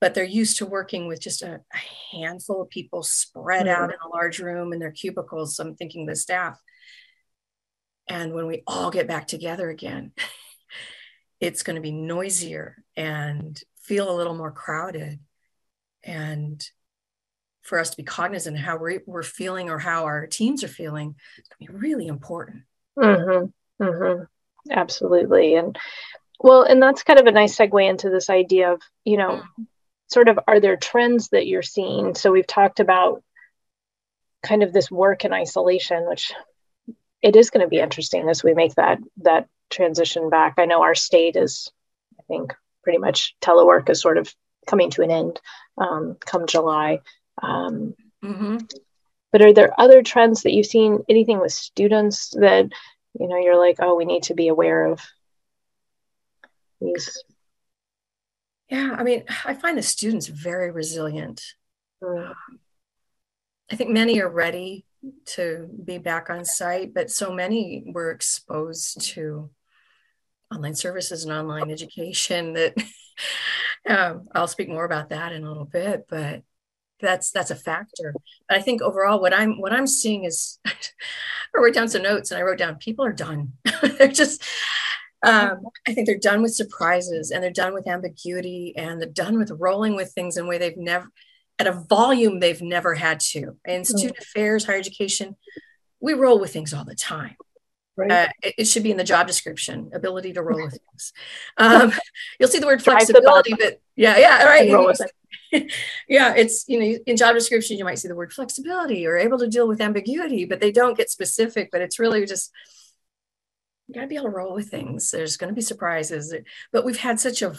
But 0.00 0.14
they're 0.14 0.24
used 0.24 0.58
to 0.58 0.66
working 0.66 1.08
with 1.08 1.20
just 1.20 1.42
a, 1.42 1.60
a 1.72 2.16
handful 2.16 2.62
of 2.62 2.70
people 2.70 3.02
spread 3.02 3.66
mm-hmm. 3.66 3.82
out 3.82 3.90
in 3.90 3.96
a 4.04 4.08
large 4.08 4.38
room 4.38 4.72
in 4.72 4.78
their 4.78 4.92
cubicles. 4.92 5.58
I'm 5.58 5.74
thinking 5.74 6.06
the 6.06 6.14
staff. 6.14 6.60
And 8.08 8.32
when 8.32 8.46
we 8.46 8.62
all 8.68 8.92
get 8.92 9.08
back 9.08 9.26
together 9.26 9.68
again, 9.68 10.12
it's 11.40 11.64
going 11.64 11.74
to 11.74 11.82
be 11.82 11.92
noisier 11.92 12.76
and 12.96 13.60
feel 13.82 14.10
a 14.10 14.16
little 14.16 14.36
more 14.36 14.52
crowded. 14.52 15.18
And 16.04 16.64
for 17.62 17.78
us 17.78 17.90
to 17.90 17.96
be 17.96 18.02
cognizant 18.02 18.56
of 18.56 18.62
how 18.62 18.76
we're, 18.78 19.02
we're 19.06 19.22
feeling 19.22 19.70
or 19.70 19.78
how 19.78 20.04
our 20.04 20.26
teams 20.26 20.64
are 20.64 20.68
feeling 20.68 21.14
is 21.38 21.48
going 21.48 21.66
to 21.66 21.72
be 21.72 21.78
really 21.78 22.06
important. 22.06 22.62
Mm-hmm. 22.98 23.84
Mm-hmm. 23.84 24.24
Absolutely. 24.70 25.54
And 25.54 25.78
well, 26.40 26.62
and 26.62 26.82
that's 26.82 27.02
kind 27.02 27.18
of 27.18 27.26
a 27.26 27.32
nice 27.32 27.56
segue 27.56 27.88
into 27.88 28.10
this 28.10 28.30
idea 28.30 28.72
of, 28.72 28.82
you 29.04 29.16
know, 29.16 29.30
mm-hmm. 29.30 29.62
sort 30.08 30.28
of 30.28 30.38
are 30.46 30.60
there 30.60 30.76
trends 30.76 31.28
that 31.28 31.46
you're 31.46 31.62
seeing? 31.62 32.14
So 32.14 32.32
we've 32.32 32.46
talked 32.46 32.80
about 32.80 33.22
kind 34.42 34.62
of 34.62 34.72
this 34.72 34.90
work 34.90 35.24
in 35.24 35.32
isolation, 35.32 36.08
which 36.08 36.32
it 37.22 37.36
is 37.36 37.50
going 37.50 37.64
to 37.64 37.68
be 37.68 37.78
interesting 37.78 38.28
as 38.28 38.42
we 38.42 38.54
make 38.54 38.74
that 38.76 38.98
that 39.18 39.48
transition 39.68 40.30
back. 40.30 40.54
I 40.58 40.64
know 40.64 40.82
our 40.82 40.94
state 40.94 41.36
is, 41.36 41.70
I 42.18 42.22
think, 42.22 42.54
pretty 42.82 42.98
much 42.98 43.36
telework 43.40 43.90
is 43.90 44.00
sort 44.00 44.16
of 44.18 44.34
coming 44.66 44.90
to 44.90 45.02
an 45.02 45.10
end 45.10 45.40
um, 45.76 46.16
come 46.20 46.46
July. 46.46 47.00
Um, 47.42 47.94
mm-hmm. 48.22 48.58
But 49.32 49.42
are 49.42 49.52
there 49.52 49.78
other 49.78 50.02
trends 50.02 50.42
that 50.42 50.52
you've 50.52 50.66
seen? 50.66 51.04
Anything 51.08 51.40
with 51.40 51.52
students 51.52 52.30
that 52.30 52.68
you 53.18 53.28
know 53.28 53.36
you're 53.36 53.58
like, 53.58 53.76
oh, 53.80 53.94
we 53.94 54.04
need 54.04 54.24
to 54.24 54.34
be 54.34 54.48
aware 54.48 54.86
of 54.86 55.00
these? 56.80 57.22
Yeah, 58.68 58.94
I 58.96 59.02
mean, 59.02 59.24
I 59.44 59.54
find 59.54 59.76
the 59.76 59.82
students 59.82 60.26
very 60.26 60.70
resilient. 60.70 61.42
Mm. 62.02 62.34
I 63.70 63.76
think 63.76 63.90
many 63.90 64.20
are 64.20 64.28
ready 64.28 64.84
to 65.24 65.68
be 65.84 65.98
back 65.98 66.30
on 66.30 66.44
site, 66.44 66.92
but 66.92 67.10
so 67.10 67.32
many 67.32 67.84
were 67.86 68.10
exposed 68.10 69.00
to 69.12 69.50
online 70.52 70.74
services 70.74 71.24
and 71.24 71.32
online 71.32 71.70
education 71.70 72.54
that 72.54 72.74
um, 73.88 74.28
I'll 74.34 74.48
speak 74.48 74.68
more 74.68 74.84
about 74.84 75.10
that 75.10 75.32
in 75.32 75.44
a 75.44 75.48
little 75.48 75.64
bit. 75.64 76.06
But 76.08 76.42
that's 77.00 77.30
that's 77.30 77.50
a 77.50 77.56
factor. 77.56 78.14
But 78.48 78.58
I 78.58 78.60
think 78.60 78.82
overall, 78.82 79.20
what 79.20 79.32
I'm 79.32 79.60
what 79.60 79.72
I'm 79.72 79.86
seeing 79.86 80.24
is, 80.24 80.58
I 80.66 80.72
wrote 81.54 81.74
down 81.74 81.88
some 81.88 82.02
notes 82.02 82.30
and 82.30 82.38
I 82.38 82.42
wrote 82.42 82.58
down 82.58 82.76
people 82.76 83.04
are 83.04 83.12
done. 83.12 83.52
they're 83.82 84.08
just. 84.08 84.44
Um, 85.22 85.66
I 85.86 85.92
think 85.92 86.06
they're 86.06 86.16
done 86.16 86.40
with 86.40 86.54
surprises 86.54 87.30
and 87.30 87.44
they're 87.44 87.50
done 87.50 87.74
with 87.74 87.86
ambiguity 87.86 88.72
and 88.74 88.98
they're 88.98 89.06
done 89.06 89.36
with 89.36 89.50
rolling 89.50 89.94
with 89.94 90.12
things 90.12 90.38
in 90.38 90.46
a 90.46 90.48
way 90.48 90.56
they've 90.56 90.78
never, 90.78 91.10
at 91.58 91.66
a 91.66 91.84
volume 91.90 92.40
they've 92.40 92.62
never 92.62 92.94
had 92.94 93.20
to. 93.20 93.58
In 93.66 93.84
student 93.84 94.16
mm. 94.16 94.22
affairs, 94.22 94.64
higher 94.64 94.78
education, 94.78 95.36
we 96.00 96.14
roll 96.14 96.40
with 96.40 96.54
things 96.54 96.72
all 96.72 96.86
the 96.86 96.94
time. 96.94 97.36
Right. 98.00 98.10
Uh, 98.10 98.28
it, 98.42 98.54
it, 98.58 98.64
should 98.64 98.82
be 98.82 98.90
in 98.90 98.96
the 98.96 99.04
job 99.04 99.26
description 99.26 99.90
ability 99.92 100.32
to 100.34 100.42
roll 100.42 100.62
with 100.62 100.78
things 100.88 101.12
um, 101.56 101.92
you'll 102.38 102.48
see 102.48 102.58
the 102.58 102.66
word 102.66 102.82
flexibility 102.82 103.54
but 103.54 103.80
yeah 103.96 104.16
yeah 104.16 104.44
right 104.44 104.68
yeah, 106.08 106.34
it's 106.36 106.64
you 106.68 106.78
know 106.78 106.98
in 107.06 107.16
job 107.16 107.34
description 107.34 107.76
you 107.76 107.84
might 107.84 107.98
see 107.98 108.08
the 108.08 108.14
word 108.14 108.32
flexibility 108.32 109.06
or 109.06 109.16
able 109.16 109.38
to 109.38 109.48
deal 109.48 109.66
with 109.66 109.80
ambiguity, 109.80 110.44
but 110.44 110.60
they 110.60 110.72
don't 110.72 110.96
get 110.96 111.10
specific. 111.10 111.70
But 111.72 111.80
it's 111.80 111.98
really 111.98 112.26
just 112.26 112.52
you 113.88 113.94
got 113.94 114.02
to 114.02 114.06
be 114.06 114.16
able 114.16 114.26
to 114.26 114.30
roll 114.30 114.54
with 114.54 114.70
things. 114.70 115.10
There's 115.10 115.36
going 115.36 115.48
to 115.48 115.54
be 115.54 115.60
surprises, 115.60 116.34
but 116.72 116.84
we've 116.84 116.96
had 116.96 117.18
such 117.18 117.42
a 117.42 117.54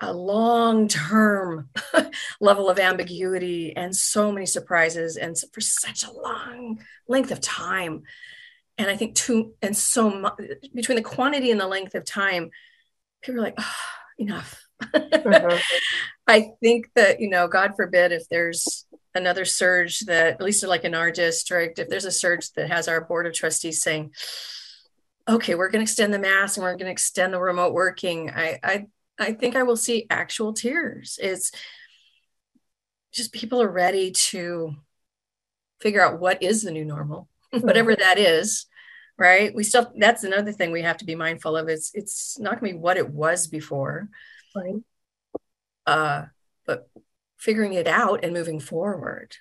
a 0.00 0.12
long 0.12 0.88
term 0.88 1.68
level 2.40 2.68
of 2.68 2.78
ambiguity 2.78 3.76
and 3.76 3.94
so 3.94 4.32
many 4.32 4.46
surprises 4.46 5.16
and 5.16 5.36
for 5.52 5.60
such 5.60 6.04
a 6.04 6.10
long 6.10 6.80
length 7.06 7.30
of 7.30 7.40
time 7.40 8.02
and 8.78 8.90
i 8.90 8.96
think 8.96 9.14
too 9.14 9.54
and 9.62 9.76
so 9.76 10.10
much 10.10 10.34
between 10.74 10.96
the 10.96 11.02
quantity 11.02 11.50
and 11.50 11.60
the 11.60 11.66
length 11.66 11.94
of 11.94 12.04
time 12.04 12.50
people 13.22 13.40
are 13.40 13.44
like 13.44 13.54
oh, 13.58 13.74
enough 14.18 14.62
mm-hmm. 14.82 15.56
I 16.26 16.52
think 16.60 16.90
that, 16.94 17.20
you 17.20 17.28
know, 17.28 17.48
God 17.48 17.72
forbid 17.76 18.12
if 18.12 18.28
there's 18.28 18.86
another 19.14 19.44
surge 19.44 20.00
that, 20.00 20.34
at 20.34 20.42
least 20.42 20.64
like 20.64 20.84
in 20.84 20.94
our 20.94 21.10
district, 21.10 21.78
if 21.78 21.88
there's 21.88 22.04
a 22.04 22.10
surge 22.10 22.52
that 22.52 22.70
has 22.70 22.88
our 22.88 23.00
board 23.00 23.26
of 23.26 23.34
trustees 23.34 23.82
saying, 23.82 24.12
okay, 25.28 25.54
we're 25.54 25.68
going 25.68 25.84
to 25.84 25.90
extend 25.90 26.12
the 26.14 26.18
mask 26.18 26.56
and 26.56 26.64
we're 26.64 26.72
going 26.72 26.86
to 26.86 26.92
extend 26.92 27.32
the 27.32 27.40
remote 27.40 27.74
working, 27.74 28.30
I, 28.30 28.58
I, 28.62 28.86
I 29.18 29.32
think 29.32 29.56
I 29.56 29.62
will 29.62 29.76
see 29.76 30.06
actual 30.10 30.52
tears. 30.52 31.18
It's 31.22 31.52
just 33.12 33.32
people 33.32 33.60
are 33.60 33.70
ready 33.70 34.12
to 34.12 34.74
figure 35.80 36.02
out 36.02 36.20
what 36.20 36.42
is 36.42 36.62
the 36.62 36.70
new 36.70 36.84
normal, 36.84 37.28
whatever 37.60 37.94
that 37.94 38.18
is 38.18 38.66
right 39.18 39.54
we 39.54 39.62
still 39.62 39.92
that's 39.98 40.24
another 40.24 40.52
thing 40.52 40.72
we 40.72 40.82
have 40.82 40.96
to 40.96 41.04
be 41.04 41.14
mindful 41.14 41.56
of 41.56 41.68
it's 41.68 41.90
it's 41.94 42.38
not 42.38 42.60
going 42.60 42.72
to 42.72 42.78
be 42.78 42.82
what 42.82 42.96
it 42.96 43.08
was 43.08 43.46
before 43.46 44.08
right 44.56 44.76
uh, 45.86 46.24
but 46.66 46.88
figuring 47.38 47.74
it 47.74 47.86
out 47.86 48.24
and 48.24 48.32
moving 48.32 48.60
forward. 48.60 49.36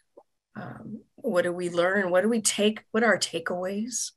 Um, 0.56 1.02
what 1.16 1.44
do 1.44 1.54
we 1.54 1.70
learn? 1.70 2.10
What 2.10 2.22
do 2.22 2.30
we 2.30 2.42
take? 2.42 2.84
What 2.92 3.04
are 3.04 3.12
our 3.14 3.18
takeaways 3.18 4.12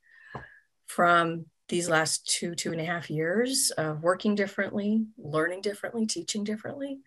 from 0.87 1.47
these 1.69 1.89
last 1.89 2.27
two, 2.27 2.55
two 2.55 2.73
and 2.73 2.81
a 2.81 2.85
half 2.85 3.11
years 3.11 3.71
of 3.77 4.03
working 4.03 4.35
differently, 4.35 5.07
learning 5.19 5.61
differently, 5.61 6.07
teaching 6.07 6.45
differently, 6.45 7.01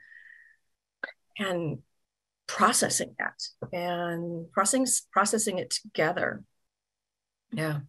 and 1.37 1.79
processing 2.47 3.15
that 3.19 3.43
and 3.73 4.51
processing 4.51 4.87
processing 5.11 5.57
it 5.57 5.71
together. 5.71 6.43
Yeah. 7.51 7.79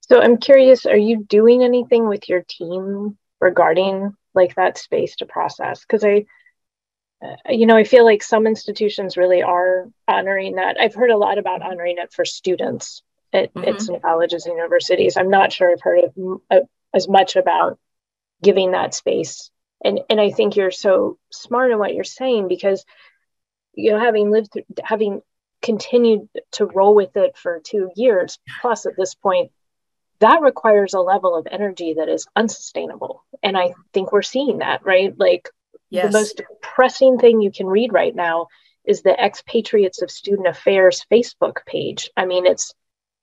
So 0.00 0.20
I'm 0.20 0.38
curious, 0.38 0.86
are 0.86 0.96
you 0.96 1.24
doing 1.24 1.62
anything 1.62 2.08
with 2.08 2.28
your 2.28 2.44
team 2.46 3.18
regarding 3.40 4.14
like 4.34 4.54
that 4.54 4.78
space 4.78 5.16
to 5.16 5.26
process 5.26 5.80
because 5.80 6.04
i 6.04 6.24
uh, 7.24 7.50
you 7.50 7.66
know 7.66 7.76
i 7.76 7.84
feel 7.84 8.04
like 8.04 8.22
some 8.22 8.46
institutions 8.46 9.16
really 9.16 9.42
are 9.42 9.86
honoring 10.06 10.56
that 10.56 10.76
i've 10.78 10.94
heard 10.94 11.10
a 11.10 11.16
lot 11.16 11.38
about 11.38 11.62
honoring 11.62 11.96
it 11.98 12.12
for 12.12 12.24
students 12.24 13.02
at, 13.32 13.52
mm-hmm. 13.54 13.68
at 13.68 13.80
some 13.80 13.98
colleges 14.00 14.46
and 14.46 14.54
universities 14.54 15.16
i'm 15.16 15.30
not 15.30 15.52
sure 15.52 15.72
i've 15.72 15.82
heard 15.82 16.04
of, 16.04 16.40
uh, 16.50 16.60
as 16.94 17.08
much 17.08 17.36
about 17.36 17.78
giving 18.42 18.72
that 18.72 18.94
space 18.94 19.50
and 19.84 20.00
and 20.10 20.20
i 20.20 20.30
think 20.30 20.54
you're 20.54 20.70
so 20.70 21.18
smart 21.32 21.72
in 21.72 21.78
what 21.78 21.94
you're 21.94 22.04
saying 22.04 22.46
because 22.46 22.84
you 23.72 23.90
know 23.90 23.98
having 23.98 24.30
lived 24.30 24.52
through 24.52 24.64
having 24.84 25.20
continued 25.62 26.28
to 26.52 26.66
roll 26.66 26.94
with 26.94 27.16
it 27.16 27.36
for 27.36 27.60
two 27.64 27.90
years. 27.96 28.38
Plus 28.60 28.86
at 28.86 28.96
this 28.96 29.14
point 29.14 29.50
that 30.18 30.40
requires 30.40 30.94
a 30.94 31.00
level 31.00 31.36
of 31.36 31.46
energy 31.50 31.94
that 31.94 32.08
is 32.08 32.26
unsustainable. 32.36 33.24
And 33.42 33.56
i 33.56 33.74
think 33.92 34.12
we're 34.12 34.22
seeing 34.22 34.58
that 34.58 34.84
right? 34.84 35.14
Like 35.18 35.48
yes. 35.90 36.06
the 36.06 36.18
most 36.18 36.36
depressing 36.36 37.18
thing 37.18 37.40
you 37.40 37.50
can 37.50 37.66
read 37.66 37.92
right 37.92 38.14
now 38.14 38.46
is 38.84 39.02
the 39.02 39.18
expatriates 39.18 40.02
of 40.02 40.10
student 40.10 40.48
affairs 40.48 41.04
facebook 41.12 41.64
page. 41.66 42.10
I 42.16 42.26
mean 42.26 42.46
it's 42.46 42.74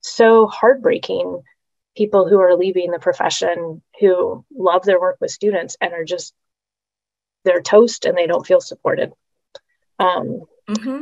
so 0.01 0.47
heartbreaking. 0.47 1.41
People 1.95 2.27
who 2.27 2.39
are 2.39 2.57
leaving 2.57 2.91
the 2.91 2.99
profession 2.99 3.81
who 3.99 4.43
love 4.53 4.83
their 4.83 4.99
work 4.99 5.17
with 5.21 5.31
students 5.31 5.77
and 5.79 5.93
are 5.93 6.03
just 6.03 6.33
they're 7.45 7.61
toast 7.61 8.05
and 8.05 8.17
they 8.17 8.27
don't 8.27 8.45
feel 8.45 8.61
supported. 8.61 9.11
Um, 9.99 10.41
mm-hmm. 10.67 11.01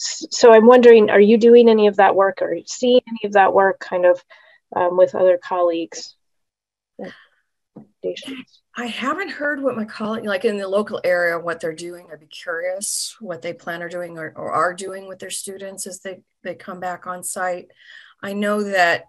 So 0.00 0.52
i'm 0.52 0.66
wondering 0.66 1.10
are 1.10 1.20
you 1.20 1.36
doing 1.36 1.68
any 1.68 1.86
of 1.86 1.96
that 1.96 2.14
work 2.14 2.38
or 2.40 2.56
seeing 2.66 3.00
any 3.08 3.20
of 3.24 3.32
that 3.32 3.52
work 3.52 3.78
kind 3.78 4.06
of 4.06 4.22
um, 4.74 4.96
with 4.96 5.14
other 5.14 5.38
colleagues 5.42 6.16
I 8.76 8.86
haven't 8.86 9.30
heard 9.30 9.62
what 9.62 9.76
my 9.76 9.84
colleague, 9.84 10.24
like 10.24 10.44
in 10.44 10.56
the 10.56 10.68
local 10.68 11.00
area, 11.04 11.38
what 11.38 11.60
they're 11.60 11.74
doing. 11.74 12.08
I'd 12.10 12.20
be 12.20 12.26
curious 12.26 13.16
what 13.20 13.42
they 13.42 13.52
plan 13.52 13.82
or 13.82 13.88
doing 13.88 14.18
or, 14.18 14.32
or 14.36 14.52
are 14.52 14.72
doing 14.74 15.06
with 15.06 15.18
their 15.18 15.30
students 15.30 15.86
as 15.86 16.00
they, 16.00 16.22
they 16.42 16.54
come 16.54 16.80
back 16.80 17.06
on 17.06 17.22
site. 17.22 17.68
I 18.22 18.32
know 18.32 18.62
that 18.62 19.04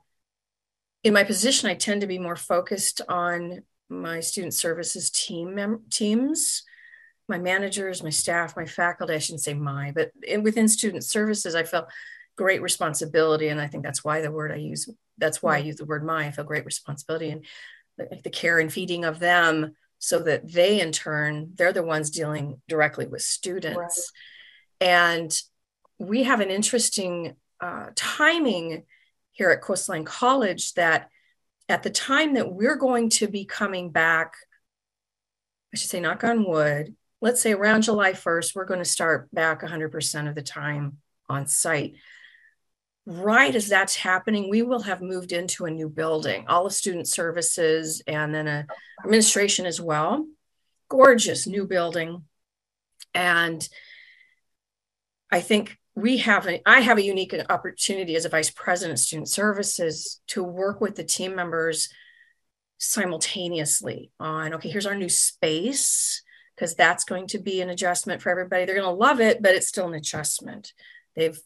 in 1.03 1.13
my 1.13 1.23
position, 1.23 1.69
I 1.69 1.75
tend 1.75 2.01
to 2.01 2.07
be 2.07 2.19
more 2.19 2.35
focused 2.35 3.01
on 3.07 3.63
my 3.89 4.19
student 4.19 4.53
services 4.53 5.09
team 5.09 5.55
mem- 5.55 5.83
teams, 5.89 6.63
my 7.31 7.39
managers, 7.39 8.03
my 8.03 8.11
staff, 8.11 8.55
my 8.55 8.65
faculty. 8.65 9.15
I 9.15 9.17
shouldn't 9.17 9.41
say 9.41 9.55
my, 9.55 9.91
but 9.95 10.11
in, 10.21 10.43
within 10.43 10.67
student 10.67 11.03
services, 11.03 11.55
I 11.55 11.63
felt 11.63 11.89
great 12.37 12.61
responsibility, 12.61 13.47
and 13.47 13.59
I 13.59 13.67
think 13.67 13.83
that's 13.83 14.03
why 14.03 14.21
the 14.21 14.31
word 14.31 14.51
I 14.51 14.57
use. 14.57 14.87
That's 15.17 15.41
why 15.41 15.55
I 15.55 15.59
use 15.59 15.77
the 15.77 15.85
word 15.85 16.05
my. 16.05 16.27
I 16.27 16.31
feel 16.31 16.45
great 16.45 16.65
responsibility 16.65 17.29
and 17.29 17.45
the, 17.97 18.21
the 18.23 18.29
care 18.29 18.59
and 18.59 18.71
feeding 18.71 19.05
of 19.05 19.17
them, 19.17 19.75
so 19.97 20.19
that 20.19 20.51
they, 20.51 20.79
in 20.79 20.91
turn, 20.91 21.51
they're 21.55 21.73
the 21.73 21.83
ones 21.83 22.11
dealing 22.11 22.61
directly 22.67 23.07
with 23.07 23.21
students, 23.23 24.11
right. 24.81 24.87
and 24.87 25.41
we 25.97 26.23
have 26.23 26.39
an 26.39 26.49
interesting 26.49 27.35
uh, 27.59 27.87
timing 27.95 28.83
here 29.31 29.51
at 29.51 29.61
Coastline 29.61 30.03
College 30.03 30.73
that 30.73 31.09
at 31.69 31.83
the 31.83 31.89
time 31.89 32.33
that 32.33 32.51
we're 32.51 32.75
going 32.75 33.09
to 33.09 33.27
be 33.27 33.45
coming 33.45 33.91
back, 33.91 34.33
I 35.73 35.77
should 35.77 35.89
say, 35.89 35.99
knock 35.99 36.23
on 36.23 36.43
wood, 36.43 36.95
let's 37.21 37.39
say 37.39 37.53
around 37.53 37.83
July 37.83 38.13
1st, 38.13 38.55
we're 38.55 38.65
going 38.65 38.79
to 38.79 38.85
start 38.85 39.33
back 39.33 39.61
100% 39.61 40.27
of 40.27 40.35
the 40.35 40.41
time 40.41 40.97
on 41.29 41.47
site. 41.47 41.93
Right 43.05 43.55
as 43.55 43.69
that's 43.69 43.95
happening, 43.95 44.49
we 44.49 44.63
will 44.63 44.81
have 44.81 45.01
moved 45.01 45.31
into 45.31 45.65
a 45.65 45.71
new 45.71 45.87
building, 45.89 46.45
all 46.47 46.65
of 46.65 46.73
student 46.73 47.07
services 47.07 48.01
and 48.05 48.33
then 48.33 48.47
a 48.47 48.67
administration 49.03 49.65
as 49.65 49.79
well. 49.79 50.27
Gorgeous 50.89 51.47
new 51.47 51.65
building. 51.65 52.23
And 53.13 53.67
I 55.31 55.41
think 55.41 55.77
we 55.95 56.17
have 56.17 56.47
a, 56.47 56.61
I 56.67 56.81
have 56.81 56.97
a 56.97 57.03
unique 57.03 57.35
opportunity 57.49 58.15
as 58.15 58.25
a 58.25 58.29
vice 58.29 58.49
president 58.49 58.99
of 58.99 59.03
student 59.03 59.29
services 59.29 60.21
to 60.27 60.43
work 60.43 60.81
with 60.81 60.95
the 60.95 61.03
team 61.03 61.35
members 61.35 61.89
simultaneously 62.83 64.09
on 64.19 64.55
okay 64.55 64.67
here's 64.67 64.87
our 64.87 64.95
new 64.95 65.07
space 65.07 66.23
because 66.61 66.75
that's 66.75 67.05
going 67.05 67.25
to 67.25 67.39
be 67.39 67.59
an 67.61 67.71
adjustment 67.71 68.21
for 68.21 68.29
everybody. 68.29 68.65
They're 68.65 68.75
going 68.75 68.87
to 68.87 68.91
love 68.91 69.19
it 69.19 69.41
but 69.41 69.55
it's 69.55 69.67
still 69.67 69.87
an 69.87 69.95
adjustment. 69.95 70.73
They've 71.15 71.39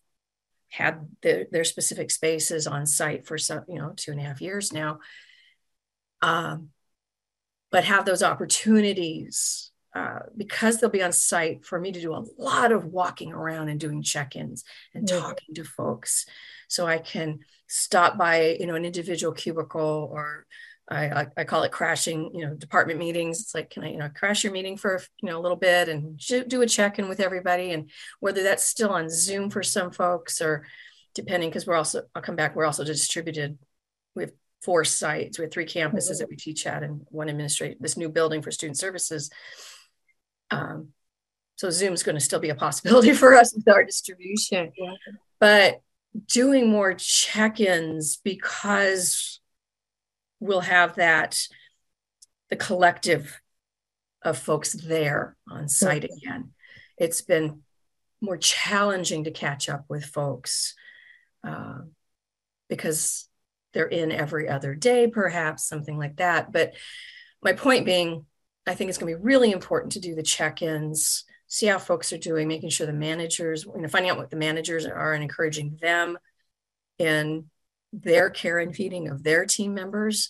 had 0.69 1.07
the, 1.21 1.47
their 1.49 1.63
specific 1.63 2.11
spaces 2.11 2.67
on 2.67 2.85
site 2.85 3.25
for 3.25 3.37
some 3.37 3.63
you 3.69 3.79
know 3.79 3.93
two 3.95 4.11
and 4.11 4.19
a 4.19 4.23
half 4.23 4.41
years 4.41 4.73
now. 4.73 4.99
Um, 6.21 6.71
but 7.71 7.85
have 7.85 8.03
those 8.03 8.23
opportunities 8.23 9.71
uh, 9.95 10.19
because 10.35 10.79
they'll 10.79 10.89
be 10.89 11.03
on 11.03 11.13
site 11.13 11.63
for 11.63 11.79
me 11.79 11.93
to 11.93 12.01
do 12.01 12.13
a 12.13 12.25
lot 12.37 12.73
of 12.73 12.83
walking 12.83 13.31
around 13.31 13.69
and 13.69 13.79
doing 13.79 14.01
check-ins 14.01 14.65
and 14.93 15.07
mm-hmm. 15.07 15.17
talking 15.17 15.55
to 15.55 15.63
folks. 15.63 16.25
So 16.67 16.85
i 16.85 16.97
can 16.97 17.39
stop 17.67 18.17
by 18.17 18.57
you 18.59 18.67
know 18.67 18.75
an 18.75 18.83
individual 18.83 19.33
cubicle 19.33 20.09
or 20.11 20.45
I, 20.89 21.27
I, 21.35 21.43
call 21.45 21.63
it 21.63 21.71
crashing, 21.71 22.31
you 22.35 22.45
know, 22.45 22.53
department 22.53 22.99
meetings. 22.99 23.41
It's 23.41 23.55
like, 23.55 23.71
can 23.71 23.83
I, 23.83 23.91
you 23.91 23.97
know, 23.97 24.09
crash 24.09 24.43
your 24.43 24.53
meeting 24.53 24.77
for, 24.77 25.01
you 25.21 25.29
know, 25.29 25.39
a 25.39 25.41
little 25.41 25.57
bit 25.57 25.89
and 25.89 26.19
do 26.47 26.61
a 26.61 26.67
check 26.67 26.99
in 26.99 27.09
with 27.09 27.19
everybody. 27.19 27.71
And 27.71 27.89
whether 28.19 28.43
that's 28.43 28.65
still 28.65 28.89
on 28.89 29.09
Zoom 29.09 29.49
for 29.49 29.63
some 29.63 29.91
folks 29.91 30.41
or 30.41 30.67
depending, 31.15 31.49
because 31.49 31.65
we're 31.65 31.75
also, 31.75 32.03
I'll 32.13 32.21
come 32.21 32.35
back, 32.35 32.55
we're 32.55 32.65
also 32.65 32.83
distributed. 32.83 33.57
We 34.13 34.23
have 34.23 34.31
four 34.61 34.85
sites, 34.85 35.39
we 35.39 35.45
have 35.45 35.51
three 35.51 35.65
campuses 35.65 36.11
mm-hmm. 36.11 36.17
that 36.19 36.29
we 36.29 36.35
teach 36.35 36.67
at 36.67 36.83
and 36.83 37.01
one 37.09 37.29
administrate 37.29 37.81
this 37.81 37.97
new 37.97 38.09
building 38.09 38.43
for 38.43 38.51
student 38.51 38.77
services. 38.77 39.31
Um, 40.51 40.89
so 41.55 41.71
Zoom 41.71 41.93
is 41.93 42.03
going 42.03 42.15
to 42.15 42.23
still 42.23 42.39
be 42.39 42.49
a 42.49 42.55
possibility 42.55 43.13
for 43.15 43.33
us 43.33 43.55
with 43.55 43.67
our 43.67 43.83
distribution. 43.83 44.71
Yeah. 44.77 44.93
But 45.39 45.81
doing 46.27 46.69
more 46.69 46.93
check-ins 46.93 48.17
because 48.17 49.39
we'll 50.45 50.61
have 50.61 50.95
that 50.95 51.47
the 52.49 52.55
collective 52.55 53.41
of 54.21 54.37
folks 54.37 54.73
there 54.73 55.35
on 55.49 55.67
site 55.67 56.03
again. 56.03 56.51
It's 56.97 57.21
been 57.21 57.61
more 58.21 58.37
challenging 58.37 59.25
to 59.25 59.31
catch 59.31 59.69
up 59.69 59.85
with 59.89 60.05
folks 60.05 60.75
uh, 61.43 61.79
because 62.69 63.27
they're 63.73 63.85
in 63.85 64.11
every 64.11 64.47
other 64.47 64.73
day, 64.73 65.07
perhaps 65.07 65.67
something 65.67 65.97
like 65.97 66.17
that. 66.17 66.51
But 66.51 66.73
my 67.43 67.53
point 67.53 67.85
being, 67.85 68.25
I 68.65 68.73
think 68.73 68.89
it's 68.89 68.97
going 68.97 69.11
to 69.11 69.17
be 69.17 69.23
really 69.23 69.51
important 69.51 69.93
to 69.93 69.99
do 69.99 70.15
the 70.15 70.23
check-ins, 70.23 71.25
see 71.47 71.67
how 71.67 71.77
folks 71.77 72.13
are 72.13 72.17
doing, 72.17 72.47
making 72.47 72.69
sure 72.69 72.87
the 72.87 72.93
managers, 72.93 73.65
you 73.65 73.81
know, 73.81 73.87
finding 73.87 74.11
out 74.11 74.17
what 74.17 74.29
the 74.29 74.37
managers 74.37 74.85
are 74.85 75.13
and 75.13 75.23
encouraging 75.23 75.77
them 75.81 76.17
in 76.97 77.49
their 78.03 78.29
care 78.29 78.59
and 78.59 78.75
feeding 78.75 79.07
of 79.07 79.23
their 79.23 79.45
team 79.45 79.73
members 79.73 80.29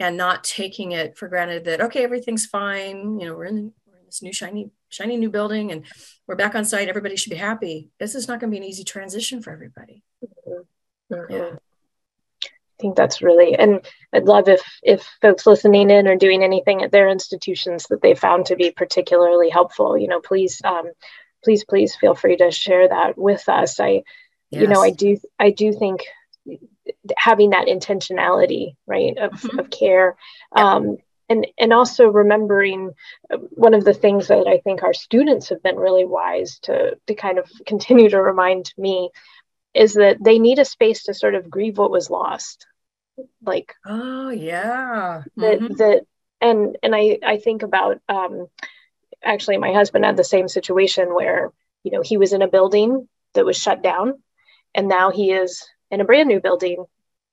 and 0.00 0.16
not 0.16 0.44
taking 0.44 0.92
it 0.92 1.16
for 1.16 1.28
granted 1.28 1.64
that 1.64 1.80
okay 1.80 2.04
everything's 2.04 2.46
fine 2.46 3.18
you 3.18 3.26
know 3.26 3.34
we're 3.34 3.44
in, 3.44 3.72
we're 3.86 3.98
in 3.98 4.06
this 4.06 4.22
new 4.22 4.32
shiny 4.32 4.70
shiny 4.88 5.16
new 5.16 5.30
building 5.30 5.70
and 5.70 5.84
we're 6.26 6.36
back 6.36 6.54
on 6.54 6.64
site 6.64 6.88
everybody 6.88 7.16
should 7.16 7.30
be 7.30 7.36
happy 7.36 7.90
this 7.98 8.14
is 8.14 8.28
not 8.28 8.40
going 8.40 8.50
to 8.50 8.54
be 8.54 8.58
an 8.58 8.68
easy 8.68 8.84
transition 8.84 9.42
for 9.42 9.52
everybody 9.52 10.02
mm-hmm. 10.24 11.32
yeah 11.32 11.50
I 12.44 12.82
think 12.82 12.96
that's 12.96 13.22
really, 13.22 13.54
and 13.54 13.80
I'd 14.12 14.24
love 14.24 14.48
if 14.48 14.60
if 14.82 15.08
folks 15.22 15.46
listening 15.46 15.90
in 15.90 16.08
are 16.08 16.16
doing 16.16 16.42
anything 16.42 16.82
at 16.82 16.90
their 16.90 17.08
institutions 17.08 17.86
that 17.88 18.02
they 18.02 18.16
found 18.16 18.46
to 18.46 18.56
be 18.56 18.72
particularly 18.72 19.48
helpful. 19.48 19.96
You 19.96 20.08
know, 20.08 20.20
please, 20.20 20.60
um, 20.64 20.90
please, 21.44 21.64
please 21.64 21.94
feel 21.94 22.16
free 22.16 22.36
to 22.36 22.50
share 22.50 22.88
that 22.88 23.16
with 23.16 23.48
us. 23.48 23.78
I, 23.78 24.02
yes. 24.50 24.62
you 24.62 24.66
know, 24.66 24.82
I 24.82 24.90
do, 24.90 25.16
I 25.38 25.50
do 25.50 25.72
think 25.72 26.00
having 27.16 27.50
that 27.50 27.66
intentionality, 27.68 28.76
right, 28.86 29.16
of 29.18 29.32
mm-hmm. 29.32 29.58
of 29.58 29.70
care, 29.70 30.16
um, 30.52 30.96
and 31.28 31.46
and 31.58 31.72
also 31.72 32.06
remembering 32.06 32.92
uh, 33.32 33.38
one 33.50 33.74
of 33.74 33.84
the 33.84 33.94
things 33.94 34.28
that 34.28 34.46
I 34.46 34.58
think 34.58 34.82
our 34.82 34.94
students 34.94 35.48
have 35.48 35.62
been 35.62 35.76
really 35.76 36.04
wise 36.04 36.58
to 36.62 36.96
to 37.06 37.14
kind 37.14 37.38
of 37.38 37.50
continue 37.66 38.08
to 38.10 38.20
remind 38.20 38.72
me 38.76 39.10
is 39.74 39.94
that 39.94 40.18
they 40.22 40.38
need 40.38 40.58
a 40.58 40.64
space 40.64 41.04
to 41.04 41.14
sort 41.14 41.34
of 41.34 41.50
grieve 41.50 41.78
what 41.78 41.90
was 41.90 42.10
lost 42.10 42.66
like 43.42 43.74
oh 43.86 44.30
yeah 44.30 45.22
that 45.36 45.60
mm-hmm. 45.60 45.74
that 45.74 46.02
and 46.40 46.76
and 46.82 46.94
i 46.94 47.18
i 47.24 47.36
think 47.36 47.62
about 47.62 48.00
um 48.08 48.46
actually 49.22 49.56
my 49.56 49.72
husband 49.72 50.04
had 50.04 50.16
the 50.16 50.24
same 50.24 50.48
situation 50.48 51.14
where 51.14 51.52
you 51.82 51.92
know 51.92 52.02
he 52.02 52.16
was 52.16 52.32
in 52.32 52.42
a 52.42 52.48
building 52.48 53.08
that 53.34 53.44
was 53.44 53.56
shut 53.56 53.82
down 53.82 54.14
and 54.74 54.88
now 54.88 55.10
he 55.10 55.30
is 55.30 55.64
in 55.94 56.00
a 56.00 56.04
brand 56.04 56.28
new 56.28 56.40
building 56.40 56.84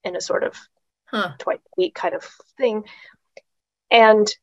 in 0.03 0.15
a 0.15 0.21
sort 0.21 0.43
of 0.43 0.55
huh. 1.05 1.33
twice 1.37 1.59
a 1.59 1.81
week 1.81 1.93
kind 1.93 2.15
of 2.15 2.23
thing 2.57 2.83
and 3.91 4.33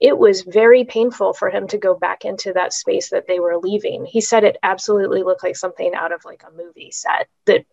it 0.00 0.16
was 0.16 0.42
very 0.42 0.84
painful 0.84 1.32
for 1.32 1.48
him 1.48 1.66
to 1.68 1.78
go 1.78 1.94
back 1.94 2.24
into 2.24 2.52
that 2.52 2.72
space 2.72 3.10
that 3.10 3.26
they 3.26 3.40
were 3.40 3.56
leaving. 3.56 4.04
He 4.04 4.20
said 4.20 4.44
it 4.44 4.58
absolutely 4.62 5.22
looked 5.22 5.42
like 5.42 5.56
something 5.56 5.94
out 5.94 6.12
of 6.12 6.24
like 6.24 6.44
a 6.46 6.54
movie 6.54 6.90
set 6.90 7.28
that 7.46 7.64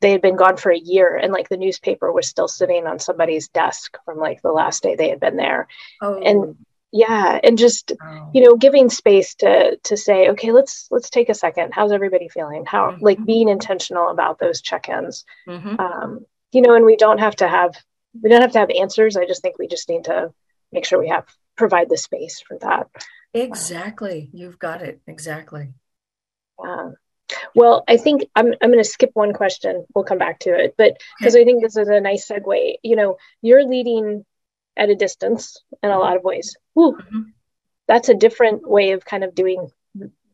they 0.00 0.10
had 0.10 0.22
been 0.22 0.36
gone 0.36 0.56
for 0.56 0.72
a 0.72 0.78
year 0.78 1.16
and 1.16 1.32
like 1.32 1.48
the 1.48 1.56
newspaper 1.56 2.10
was 2.10 2.28
still 2.28 2.48
sitting 2.48 2.86
on 2.86 2.98
somebody's 2.98 3.48
desk 3.48 3.98
from 4.04 4.18
like 4.18 4.42
the 4.42 4.50
last 4.50 4.82
day 4.82 4.96
they 4.96 5.08
had 5.08 5.20
been 5.20 5.36
there 5.36 5.68
oh. 6.00 6.20
and 6.20 6.56
yeah 6.92 7.40
and 7.42 7.58
just 7.58 7.92
oh. 8.00 8.30
you 8.32 8.42
know 8.42 8.54
giving 8.54 8.88
space 8.90 9.34
to 9.34 9.76
to 9.82 9.96
say 9.96 10.28
okay 10.28 10.52
let's 10.52 10.86
let's 10.90 11.10
take 11.10 11.28
a 11.28 11.34
second 11.34 11.72
how's 11.72 11.90
everybody 11.90 12.28
feeling 12.28 12.64
how 12.66 12.90
mm-hmm. 12.90 13.04
like 13.04 13.24
being 13.24 13.48
intentional 13.48 14.08
about 14.08 14.38
those 14.38 14.60
check-ins 14.60 15.24
mm-hmm. 15.48 15.80
um, 15.80 16.24
you 16.52 16.60
know 16.60 16.74
and 16.74 16.84
we 16.84 16.96
don't 16.96 17.18
have 17.18 17.34
to 17.34 17.48
have 17.48 17.74
we 18.22 18.28
don't 18.28 18.42
have 18.42 18.52
to 18.52 18.58
have 18.58 18.70
answers 18.70 19.16
i 19.16 19.26
just 19.26 19.42
think 19.42 19.58
we 19.58 19.66
just 19.66 19.88
need 19.88 20.04
to 20.04 20.32
make 20.70 20.84
sure 20.84 21.00
we 21.00 21.08
have 21.08 21.24
provide 21.56 21.88
the 21.88 21.96
space 21.96 22.42
for 22.46 22.58
that 22.58 22.86
exactly 23.34 24.28
you've 24.32 24.58
got 24.58 24.82
it 24.82 25.00
exactly 25.06 25.72
um, 26.62 26.94
well, 27.54 27.82
I 27.88 27.96
think 27.96 28.24
I'm 28.36 28.52
I'm 28.62 28.70
going 28.70 28.82
to 28.82 28.88
skip 28.88 29.10
one 29.14 29.32
question. 29.32 29.86
We'll 29.94 30.04
come 30.04 30.18
back 30.18 30.40
to 30.40 30.50
it, 30.50 30.74
but 30.76 30.98
because. 31.18 31.34
I 31.34 31.44
think 31.44 31.62
this 31.62 31.76
is 31.76 31.88
a 31.88 32.00
nice 32.00 32.28
segue. 32.28 32.74
You 32.82 32.96
know, 32.96 33.16
you're 33.40 33.64
leading 33.64 34.24
at 34.76 34.90
a 34.90 34.94
distance 34.94 35.58
in 35.82 35.90
a 35.90 35.98
lot 35.98 36.16
of 36.16 36.24
ways. 36.24 36.56
Mm-hmm. 36.76 37.22
That's 37.88 38.08
a 38.08 38.14
different 38.14 38.68
way 38.68 38.92
of 38.92 39.04
kind 39.04 39.24
of 39.24 39.34
doing 39.34 39.70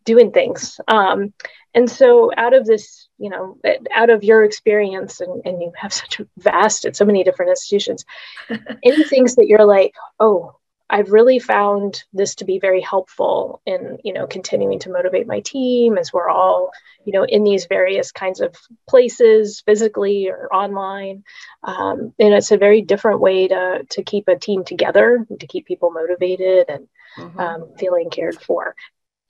doing 0.04 0.32
things. 0.32 0.80
Um, 0.88 1.34
and 1.74 1.90
so, 1.90 2.30
out 2.36 2.54
of 2.54 2.64
this, 2.64 3.08
you 3.18 3.28
know, 3.28 3.58
out 3.94 4.08
of 4.08 4.24
your 4.24 4.42
experience, 4.42 5.20
and, 5.20 5.42
and 5.44 5.60
you 5.60 5.70
have 5.76 5.92
such 5.92 6.18
a 6.18 6.26
vast 6.38 6.86
at 6.86 6.96
so 6.96 7.04
many 7.04 7.22
different 7.24 7.50
institutions, 7.50 8.04
any 8.82 9.04
things 9.04 9.36
that 9.36 9.46
you're 9.48 9.66
like, 9.66 9.94
oh, 10.18 10.57
I've 10.90 11.12
really 11.12 11.38
found 11.38 12.02
this 12.12 12.34
to 12.36 12.44
be 12.44 12.58
very 12.58 12.80
helpful 12.80 13.60
in, 13.66 13.98
you 14.04 14.12
know, 14.12 14.26
continuing 14.26 14.78
to 14.80 14.90
motivate 14.90 15.26
my 15.26 15.40
team 15.40 15.98
as 15.98 16.12
we're 16.12 16.30
all, 16.30 16.70
you 17.04 17.12
know, 17.12 17.24
in 17.24 17.44
these 17.44 17.66
various 17.66 18.10
kinds 18.10 18.40
of 18.40 18.56
places, 18.88 19.60
physically 19.60 20.28
or 20.28 20.52
online. 20.52 21.24
Um, 21.62 22.14
and 22.18 22.32
it's 22.32 22.52
a 22.52 22.56
very 22.56 22.80
different 22.80 23.20
way 23.20 23.48
to 23.48 23.84
to 23.90 24.02
keep 24.02 24.28
a 24.28 24.38
team 24.38 24.64
together, 24.64 25.26
to 25.38 25.46
keep 25.46 25.66
people 25.66 25.90
motivated 25.90 26.66
and 26.68 26.88
mm-hmm. 27.18 27.38
um, 27.38 27.70
feeling 27.78 28.08
cared 28.08 28.40
for. 28.40 28.74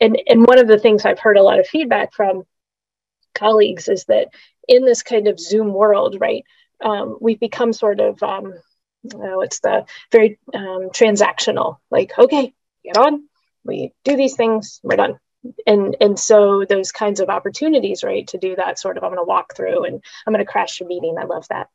And 0.01 0.21
and 0.29 0.47
one 0.47 0.59
of 0.59 0.69
the 0.69 0.79
things 0.79 1.05
I've 1.05 1.19
heard 1.19 1.37
a 1.37 1.43
lot 1.43 1.59
of 1.59 1.67
feedback 1.67 2.13
from 2.13 2.45
colleagues 3.35 3.89
is 3.89 4.05
that 4.05 4.29
in 4.69 4.85
this 4.85 5.03
kind 5.03 5.27
of 5.27 5.41
Zoom 5.41 5.73
world, 5.73 6.19
right, 6.21 6.45
um, 6.85 7.19
we've 7.21 7.41
become 7.41 7.73
sort 7.73 7.99
of 7.99 8.23
um, 8.23 8.55
uh, 9.15 9.41
it's 9.41 9.61
the 9.61 9.87
very 10.13 10.39
um, 10.55 10.91
transactional 10.91 11.79
like 11.91 12.13
okay 12.19 12.53
get 12.85 12.97
on 12.97 13.29
we 13.69 13.93
do 14.05 14.17
these 14.17 14.35
things 14.35 14.81
we're 14.83 14.97
done. 14.97 15.19
And 15.67 15.97
and 16.01 16.19
so 16.19 16.65
those 16.69 16.91
kinds 16.91 17.21
of 17.21 17.29
opportunities 17.29 18.03
right 18.03 18.27
to 18.29 18.39
do 18.39 18.57
that 18.57 18.79
sort 18.79 18.97
of 18.97 19.05
i'm 19.05 19.11
going 19.11 19.21
to 19.21 19.29
walk 19.29 19.55
through 19.55 19.85
and 19.85 20.03
i'm 20.27 20.33
going 20.33 20.45
to 20.45 20.51
crash 20.51 20.81
your 20.81 20.89
meeting 20.89 21.17
i 21.17 21.25
love 21.25 21.47
that. 21.49 21.69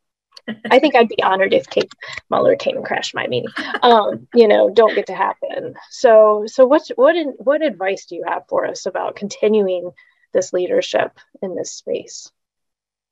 I 0.69 0.79
think 0.79 0.95
i'd 0.95 1.07
be 1.07 1.23
honored 1.23 1.53
if 1.53 1.69
kate 1.69 1.89
muller 2.29 2.57
came 2.57 2.75
and 2.75 2.85
crashed 2.85 3.15
my 3.15 3.25
meeting. 3.27 3.49
Um, 3.81 4.27
you 4.33 4.49
know 4.49 4.69
don't 4.69 4.95
get 4.95 5.07
to 5.07 5.15
happen. 5.15 5.75
So 5.89 6.43
so 6.45 6.65
what 6.65 6.83
what 6.95 7.15
what 7.37 7.61
advice 7.61 8.05
do 8.05 8.15
you 8.15 8.25
have 8.27 8.43
for 8.49 8.67
us 8.67 8.85
about 8.85 9.15
continuing 9.15 9.91
this 10.33 10.51
leadership 10.51 11.17
in 11.41 11.55
this 11.55 11.71
space? 11.71 12.29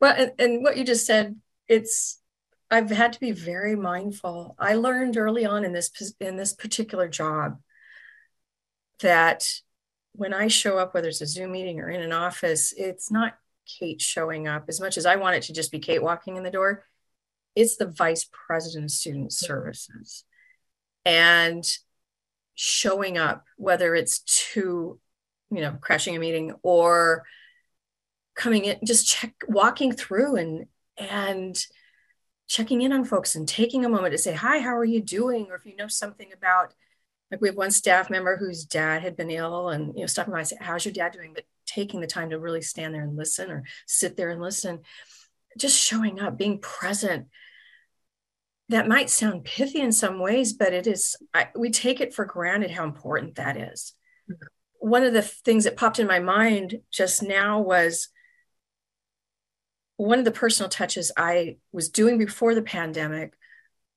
Well 0.02 0.15
and, 0.17 0.32
and 0.38 0.63
what 0.63 0.76
you 0.76 0.84
just 0.84 1.06
said 1.06 1.39
it's 1.69 2.21
I've 2.72 2.90
had 2.90 3.14
to 3.14 3.20
be 3.20 3.32
very 3.32 3.76
mindful. 3.76 4.56
I 4.58 4.76
learned 4.76 5.18
early 5.18 5.46
on 5.46 5.66
in 5.66 5.74
this 5.74 5.92
in 6.22 6.38
this 6.38 6.54
particular 6.54 7.10
job 7.10 7.60
that 9.02 9.48
when 10.14 10.34
I 10.34 10.48
show 10.48 10.78
up, 10.78 10.94
whether 10.94 11.10
it's 11.10 11.22
a 11.22 11.26
Zoom 11.26 11.52
meeting 11.52 11.82
or 11.82 11.90
in 11.90 12.02
an 12.02 12.14
office, 12.14 12.74
it's 12.76 13.12
not 13.12 13.38
Kate 13.80 14.02
showing 14.02 14.48
up 14.48 14.66
as 14.70 14.80
much 14.80 14.98
as 14.98 15.06
I 15.06 15.18
want 15.18 15.36
it 15.36 15.44
to 15.44 15.54
just 15.54 15.72
be 15.72 15.80
Kate 15.80 16.02
walking 16.02 16.38
in 16.38 16.44
the 16.44 16.50
door. 16.50 16.86
It's 17.56 17.76
the 17.76 17.88
vice 17.88 18.30
president 18.32 18.86
of 18.86 18.92
student 18.92 19.34
services 19.34 20.24
and 21.04 21.66
showing 22.56 23.18
up, 23.18 23.46
whether 23.58 23.96
it's 23.96 24.20
to, 24.54 25.00
you 25.50 25.62
know, 25.62 25.78
crashing 25.82 26.16
a 26.16 26.20
meeting 26.20 26.54
or 26.64 27.24
coming 28.36 28.66
in, 28.66 28.78
just 28.86 29.08
check 29.08 29.34
walking 29.50 29.92
through 29.92 30.38
and 30.38 30.66
and 30.98 31.66
checking 32.52 32.82
in 32.82 32.92
on 32.92 33.06
folks 33.06 33.36
and 33.36 33.48
taking 33.48 33.86
a 33.86 33.90
moment 33.90 34.12
to 34.12 34.18
say, 34.18 34.34
Hi, 34.34 34.60
how 34.60 34.76
are 34.76 34.84
you 34.84 35.02
doing? 35.02 35.48
Or 35.50 35.56
if 35.56 35.66
you 35.66 35.74
know 35.78 35.88
something 35.88 36.34
about, 36.34 36.74
like 37.32 37.40
we 37.40 37.48
have 37.48 37.56
one 37.56 37.72
staff 37.72 38.10
member 38.10 38.36
whose 38.36 38.66
dad 38.66 39.02
had 39.02 39.16
been 39.16 39.32
ill 39.32 39.70
and, 39.70 39.96
you 39.96 40.02
know, 40.02 40.06
stopping 40.06 40.34
by 40.34 40.40
and 40.40 40.48
say, 40.50 40.58
How's 40.60 40.84
your 40.84 40.94
dad 40.94 41.14
doing? 41.14 41.32
But 41.34 41.46
taking 41.66 42.02
the 42.02 42.08
time 42.08 42.32
to 42.32 42.40
really 42.40 42.62
stand 42.62 42.94
there 42.94 43.04
and 43.04 43.16
listen 43.16 43.50
or 43.50 43.64
sit 43.88 44.18
there 44.18 44.32
and 44.32 44.42
listen, 44.42 44.82
just 45.58 45.80
showing 45.80 46.20
up, 46.20 46.38
being 46.38 46.60
present. 46.60 47.28
That 48.68 48.88
might 48.88 49.10
sound 49.10 49.46
pithy 49.46 49.80
in 49.80 49.94
some 49.94 50.20
ways, 50.20 50.52
but 50.52 50.74
it 50.74 50.88
is, 50.88 51.16
I, 51.34 51.48
we 51.56 51.72
take 51.72 52.02
it 52.02 52.14
for 52.14 52.26
granted 52.26 52.72
how 52.72 52.84
important 52.84 53.36
that 53.36 53.56
is. 53.56 53.94
Mm-hmm. 54.30 54.90
One 54.90 55.04
of 55.04 55.14
the 55.14 55.22
things 55.22 55.64
that 55.64 55.78
popped 55.78 56.00
in 56.00 56.08
my 56.08 56.20
mind 56.20 56.80
just 56.92 57.24
now 57.24 57.62
was 57.62 58.10
one 60.02 60.18
of 60.18 60.26
the 60.26 60.32
personal 60.32 60.68
touches 60.68 61.12
I 61.16 61.58
was 61.72 61.90
doing 61.90 62.18
before 62.18 62.56
the 62.56 62.64
pandemic 62.64 63.34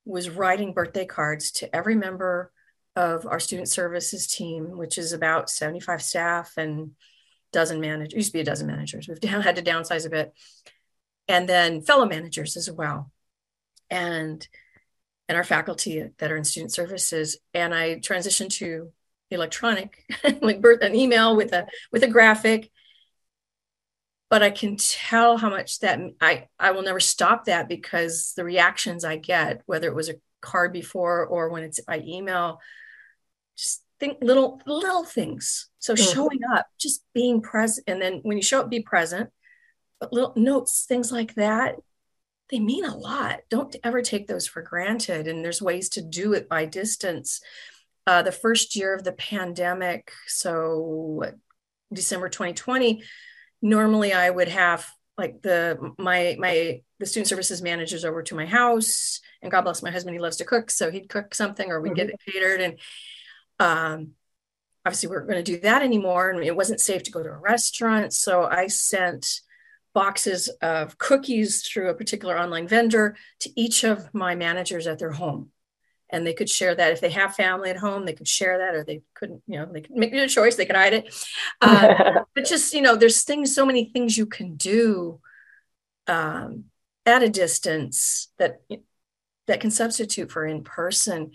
was 0.05 0.29
writing 0.29 0.75
birthday 0.75 1.07
cards 1.07 1.51
to 1.53 1.75
every 1.75 1.95
member 1.95 2.53
of 2.95 3.27
our 3.27 3.41
student 3.41 3.71
services 3.71 4.27
team, 4.27 4.77
which 4.77 4.99
is 4.99 5.15
about 5.15 5.49
75 5.49 6.03
staff 6.03 6.53
and 6.59 6.91
dozen 7.55 7.81
managers, 7.81 8.13
used 8.13 8.29
to 8.29 8.33
be 8.35 8.41
a 8.41 8.45
dozen 8.45 8.67
managers. 8.67 9.09
We've 9.09 9.19
down, 9.21 9.41
had 9.41 9.57
to 9.57 9.63
downsize 9.63 10.05
a 10.05 10.11
bit. 10.11 10.35
And 11.27 11.49
then 11.49 11.81
fellow 11.81 12.05
managers 12.05 12.59
as 12.59 12.71
well. 12.71 13.11
And 13.89 14.47
and 15.27 15.39
our 15.39 15.45
faculty 15.45 16.11
that 16.19 16.31
are 16.31 16.37
in 16.37 16.45
student 16.45 16.73
services. 16.75 17.39
And 17.55 17.75
I 17.75 17.95
transitioned 17.97 18.51
to 18.59 18.93
electronic, 19.31 20.05
like 20.43 20.61
birth, 20.61 20.83
an 20.83 20.95
email 20.95 21.35
with 21.35 21.55
a 21.55 21.67
with 21.93 22.03
a 22.03 22.09
graphic 22.09 22.71
but 24.35 24.43
I 24.43 24.51
can 24.51 24.75
tell 24.77 25.37
how 25.37 25.49
much 25.49 25.79
that 25.79 26.01
I 26.21 26.49
I 26.59 26.73
will 26.73 26.83
never 26.83 26.99
stop 26.99 27.45
that 27.45 27.69
because 27.69 28.33
the 28.37 28.43
reactions 28.43 29.05
I 29.05 29.15
get, 29.15 29.63
whether 29.67 29.87
it 29.87 29.95
was 29.95 30.09
a 30.09 30.17
card 30.41 30.73
before 30.73 31.25
or 31.25 31.51
when 31.51 31.63
it's 31.63 31.79
by 31.79 32.03
email, 32.05 32.59
just 33.57 33.85
think 34.01 34.19
little 34.21 34.61
little 34.67 35.05
things. 35.05 35.69
So 35.79 35.95
mm-hmm. 35.95 36.13
showing 36.13 36.41
up, 36.53 36.67
just 36.81 37.05
being 37.15 37.43
present, 37.43 37.85
and 37.87 38.03
then 38.03 38.23
when 38.25 38.37
you 38.37 38.43
show 38.43 38.59
up, 38.59 38.71
be 38.71 38.81
present. 38.81 39.31
But 40.01 40.13
little 40.13 40.33
notes, 40.35 40.85
things 40.89 41.13
like 41.13 41.35
that, 41.35 41.77
they 42.51 42.59
mean 42.59 42.85
a 42.85 42.97
lot. 42.97 43.39
Don't 43.51 43.77
ever 43.85 44.03
take 44.03 44.27
those 44.27 44.49
for 44.49 44.63
granted. 44.63 45.29
And 45.29 45.45
there's 45.45 45.63
ways 45.63 45.91
to 45.91 46.03
do 46.03 46.33
it 46.33 46.49
by 46.49 46.65
distance. 46.65 47.41
Uh, 48.05 48.23
the 48.23 48.33
first 48.33 48.75
year 48.75 48.97
of 48.97 49.05
the 49.05 49.13
pandemic, 49.13 50.11
so 50.27 51.23
December 51.93 52.29
2020 52.29 53.05
normally 53.65 54.13
I 54.13 54.31
would 54.31 54.49
have 54.49 54.87
like 55.17 55.43
the 55.43 55.93
my 55.99 56.37
my 56.39 56.83
the 57.01 57.07
student 57.07 57.29
services 57.29 57.63
managers 57.63 58.05
over 58.05 58.23
to 58.23 58.35
my 58.35 58.47
house 58.47 59.21
and 59.43 59.51
god 59.51 59.63
bless 59.63 59.83
my 59.83 59.91
husband 59.91 60.15
he 60.15 60.21
loves 60.21 60.37
to 60.37 60.45
cook 60.45 60.71
so 60.71 60.91
he'd 60.91 61.09
cook 61.09 61.35
something 61.35 61.71
or 61.71 61.81
we'd 61.81 61.91
mm-hmm. 61.91 61.97
get 61.97 62.11
it 62.11 62.21
catered 62.33 62.61
and 62.61 62.79
um 63.61 64.11
obviously 64.85 65.09
we 65.09 65.15
weren't 65.15 65.29
going 65.29 65.43
to 65.43 65.53
do 65.53 65.61
that 65.61 65.83
anymore 65.83 66.31
and 66.31 66.43
it 66.45 66.57
wasn't 66.57 66.81
safe 66.81 67.03
to 67.03 67.11
go 67.11 67.23
to 67.23 67.31
a 67.31 67.39
restaurant 67.39 68.13
so 68.13 68.45
i 68.45 68.67
sent 68.67 69.41
boxes 69.95 70.49
of 70.61 70.99
cookies 70.99 71.63
through 71.63 71.89
a 71.89 71.95
particular 71.95 72.37
online 72.37 72.67
vendor 72.67 73.17
to 73.39 73.51
each 73.55 73.85
of 73.85 74.13
my 74.13 74.35
managers 74.35 74.87
at 74.87 74.99
their 74.99 75.13
home 75.13 75.51
and 76.15 76.27
they 76.27 76.33
could 76.33 76.49
share 76.49 76.75
that. 76.75 76.93
If 76.93 77.01
they 77.01 77.11
have 77.11 77.35
family 77.35 77.71
at 77.71 77.77
home 77.77 78.07
they 78.07 78.13
could 78.13 78.29
share 78.29 78.59
that 78.59 78.75
or 78.75 78.85
they 78.85 79.03
couldn't 79.15 79.43
you 79.47 79.59
know 79.59 79.69
they 79.71 79.81
could 79.81 79.91
make 79.91 80.13
a 80.15 80.29
choice 80.29 80.55
they 80.55 80.67
could 80.67 80.77
hide 80.77 80.95
it. 80.95 81.15
Um, 81.61 82.25
but 82.35 82.45
just 82.45 82.73
you 82.73 82.83
know 82.83 82.97
there's 82.97 83.25
things 83.25 83.55
so 83.55 83.67
many 83.67 83.87
things 83.87 84.17
you 84.17 84.27
can 84.27 84.57
do 84.57 85.21
um, 86.07 86.65
at 87.05 87.23
a 87.23 87.29
distance 87.29 88.29
that 88.39 88.63
that 89.47 89.61
can 89.61 89.71
substitute 89.71 90.31
for 90.31 90.47
in 90.47 90.63
person. 90.63 91.33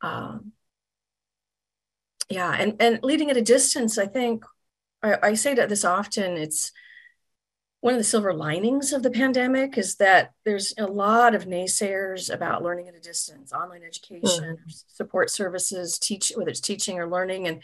Um, 0.00 0.52
yeah 2.30 2.54
and 2.58 2.76
and 2.80 3.00
leading 3.02 3.28
at 3.28 3.36
a 3.36 3.42
distance 3.42 3.98
i 3.98 4.06
think 4.06 4.44
I, 5.02 5.16
I 5.22 5.34
say 5.34 5.54
that 5.54 5.68
this 5.68 5.84
often 5.84 6.36
it's 6.36 6.70
one 7.80 7.94
of 7.94 7.98
the 7.98 8.04
silver 8.04 8.34
linings 8.34 8.92
of 8.92 9.02
the 9.02 9.10
pandemic 9.10 9.78
is 9.78 9.96
that 9.96 10.32
there's 10.44 10.74
a 10.76 10.86
lot 10.86 11.34
of 11.34 11.46
naysayers 11.46 12.32
about 12.32 12.62
learning 12.62 12.88
at 12.88 12.94
a 12.94 13.00
distance, 13.00 13.52
online 13.52 13.82
education, 13.82 14.58
mm. 14.58 14.84
support 14.86 15.30
services, 15.30 15.98
teach 15.98 16.30
whether 16.34 16.50
it's 16.50 16.60
teaching 16.60 16.98
or 16.98 17.08
learning, 17.08 17.48
and 17.48 17.62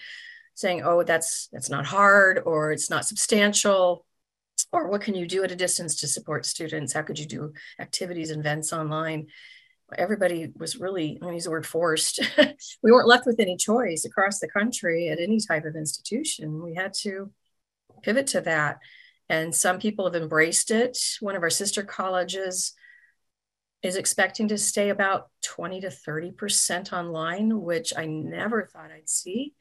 saying, 0.55 0.83
"Oh, 0.83 1.03
that's 1.03 1.49
that's 1.53 1.69
not 1.69 1.85
hard, 1.85 2.41
or 2.47 2.73
it's 2.73 2.89
not 2.89 3.05
substantial, 3.05 4.07
or 4.73 4.89
what 4.89 5.03
can 5.03 5.15
you 5.15 5.27
do 5.27 5.45
at 5.45 5.53
a 5.53 5.57
distance 5.57 5.97
to 5.97 6.09
support 6.09 6.47
students? 6.47 6.95
How 6.95 7.03
could 7.03 7.19
you 7.19 7.27
do 7.27 7.53
activities 7.79 8.31
and 8.31 8.41
events 8.41 8.73
online?" 8.73 9.27
Everybody 9.97 10.51
was 10.57 10.81
really, 10.81 11.17
I 11.23 11.31
use 11.31 11.45
the 11.45 11.51
word 11.53 11.65
forced. 11.65 12.19
we 12.83 12.91
weren't 12.91 13.07
left 13.07 13.25
with 13.25 13.39
any 13.39 13.57
choice 13.57 14.05
across 14.05 14.41
the 14.41 14.49
country 14.49 15.11
at 15.11 15.21
any 15.21 15.39
type 15.39 15.65
of 15.65 15.77
institution. 15.77 16.61
We 16.61 16.75
had 16.75 16.93
to 17.03 17.31
pivot 18.03 18.27
to 18.29 18.41
that 18.41 18.79
and 19.29 19.55
some 19.55 19.79
people 19.79 20.05
have 20.05 20.21
embraced 20.21 20.71
it. 20.71 20.99
One 21.21 21.37
of 21.37 21.43
our 21.43 21.51
sister 21.51 21.83
colleges 21.83 22.75
is 23.83 23.97
expecting 23.97 24.49
to 24.49 24.59
stay 24.59 24.91
about 24.91 25.31
20 25.43 25.83
to 25.83 25.89
30% 25.89 26.93
online, 26.93 27.61
which 27.61 27.93
I 27.97 28.07
never 28.07 28.65
thought 28.65 28.91
I'd 28.91 29.09
see, 29.09 29.55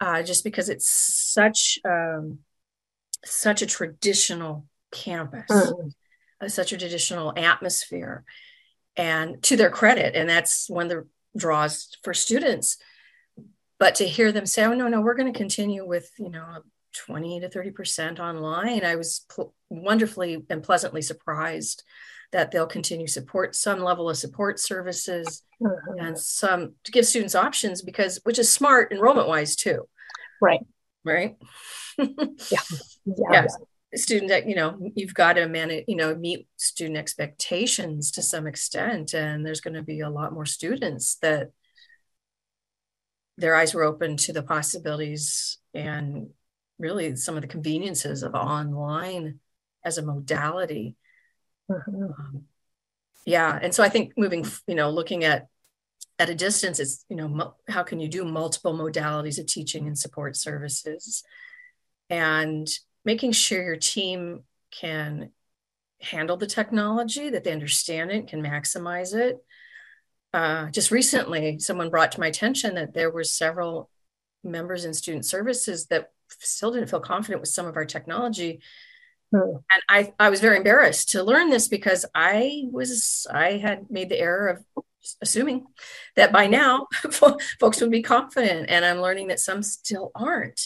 uh, 0.00 0.22
just 0.22 0.44
because 0.44 0.68
it's 0.68 0.88
such 0.88 1.78
um, 1.84 2.38
such 3.24 3.62
a 3.62 3.66
traditional 3.66 4.66
campus, 4.92 5.50
mm. 5.50 5.92
uh, 6.40 6.48
such 6.48 6.72
a 6.72 6.78
traditional 6.78 7.32
atmosphere. 7.36 8.24
And 8.96 9.42
to 9.44 9.56
their 9.56 9.70
credit, 9.70 10.16
and 10.16 10.28
that's 10.28 10.68
one 10.68 10.86
of 10.86 10.90
the 10.90 11.06
draws 11.38 11.96
for 12.02 12.12
students. 12.12 12.76
But 13.78 13.94
to 13.96 14.04
hear 14.08 14.32
them 14.32 14.46
say, 14.46 14.64
"Oh 14.64 14.74
no, 14.74 14.88
no, 14.88 15.00
we're 15.00 15.14
going 15.14 15.32
to 15.32 15.38
continue 15.38 15.86
with 15.86 16.10
you 16.18 16.28
know 16.28 16.62
20 16.92 17.40
to 17.40 17.48
30 17.48 17.70
percent 17.70 18.20
online," 18.20 18.84
I 18.84 18.96
was 18.96 19.24
pl- 19.28 19.54
wonderfully 19.68 20.44
and 20.50 20.62
pleasantly 20.62 21.02
surprised 21.02 21.82
that 22.32 22.50
they'll 22.50 22.66
continue 22.66 23.06
support 23.06 23.56
some 23.56 23.80
level 23.80 24.08
of 24.08 24.16
support 24.16 24.60
services 24.60 25.42
mm-hmm. 25.60 25.98
and 25.98 26.18
some 26.18 26.74
to 26.84 26.92
give 26.92 27.06
students 27.06 27.34
options 27.34 27.82
because 27.82 28.20
which 28.24 28.38
is 28.38 28.50
smart 28.50 28.92
enrollment 28.92 29.28
wise 29.28 29.56
too. 29.56 29.88
Right. 30.40 30.60
Right? 31.04 31.36
Yeah. 31.98 32.06
yeah. 33.04 33.32
Yeah 33.32 33.46
student 33.96 34.28
that 34.28 34.48
you 34.48 34.54
know 34.54 34.78
you've 34.94 35.14
got 35.14 35.34
to 35.34 35.48
manage 35.48 35.84
you 35.88 35.96
know 35.96 36.14
meet 36.14 36.46
student 36.56 36.96
expectations 36.96 38.12
to 38.12 38.22
some 38.22 38.46
extent 38.46 39.14
and 39.14 39.44
there's 39.44 39.60
going 39.60 39.74
to 39.74 39.82
be 39.82 40.00
a 40.00 40.10
lot 40.10 40.32
more 40.32 40.46
students 40.46 41.16
that 41.16 41.50
their 43.36 43.54
eyes 43.54 43.74
were 43.74 43.82
open 43.82 44.16
to 44.16 44.32
the 44.32 44.42
possibilities 44.42 45.58
and 45.74 46.28
really 46.80 47.14
some 47.14 47.36
of 47.36 47.42
the 47.42 47.48
conveniences 47.48 48.22
of 48.22 48.34
online 48.34 49.38
as 49.84 49.98
a 49.98 50.02
modality 50.02 50.96
Mm-hmm. 51.70 52.04
Um, 52.04 52.44
yeah, 53.26 53.58
and 53.60 53.74
so 53.74 53.82
I 53.82 53.88
think 53.88 54.14
moving, 54.16 54.44
you 54.66 54.74
know, 54.74 54.90
looking 54.90 55.24
at 55.24 55.46
at 56.18 56.30
a 56.30 56.34
distance, 56.34 56.80
it's 56.80 57.04
you 57.08 57.16
know, 57.16 57.28
mo- 57.28 57.54
how 57.68 57.82
can 57.82 58.00
you 58.00 58.08
do 58.08 58.24
multiple 58.24 58.74
modalities 58.74 59.38
of 59.38 59.46
teaching 59.46 59.86
and 59.86 59.98
support 59.98 60.36
services, 60.36 61.22
and 62.08 62.68
making 63.04 63.32
sure 63.32 63.62
your 63.62 63.76
team 63.76 64.42
can 64.70 65.30
handle 66.00 66.36
the 66.36 66.46
technology, 66.46 67.30
that 67.30 67.44
they 67.44 67.52
understand 67.52 68.10
it, 68.10 68.26
can 68.26 68.42
maximize 68.42 69.14
it. 69.14 69.36
Uh, 70.32 70.70
just 70.70 70.90
recently, 70.90 71.58
someone 71.58 71.90
brought 71.90 72.12
to 72.12 72.20
my 72.20 72.28
attention 72.28 72.74
that 72.76 72.94
there 72.94 73.10
were 73.10 73.24
several 73.24 73.90
members 74.42 74.84
in 74.86 74.94
student 74.94 75.26
services 75.26 75.86
that 75.86 76.12
still 76.38 76.72
didn't 76.72 76.90
feel 76.90 77.00
confident 77.00 77.40
with 77.40 77.50
some 77.50 77.66
of 77.66 77.76
our 77.76 77.84
technology 77.84 78.60
Hmm. 79.32 79.56
And 79.72 79.82
I, 79.88 80.12
I 80.18 80.30
was 80.30 80.40
very 80.40 80.56
embarrassed 80.56 81.10
to 81.10 81.22
learn 81.22 81.50
this 81.50 81.68
because 81.68 82.04
I 82.14 82.64
was 82.70 83.26
I 83.30 83.52
had 83.52 83.90
made 83.90 84.08
the 84.08 84.18
error 84.18 84.48
of 84.48 84.84
assuming 85.22 85.66
that 86.16 86.32
by 86.32 86.46
now 86.46 86.88
folks 87.60 87.80
would 87.80 87.90
be 87.90 88.02
confident 88.02 88.68
and 88.68 88.84
I'm 88.84 89.00
learning 89.00 89.28
that 89.28 89.40
some 89.40 89.62
still 89.62 90.10
aren't. 90.14 90.60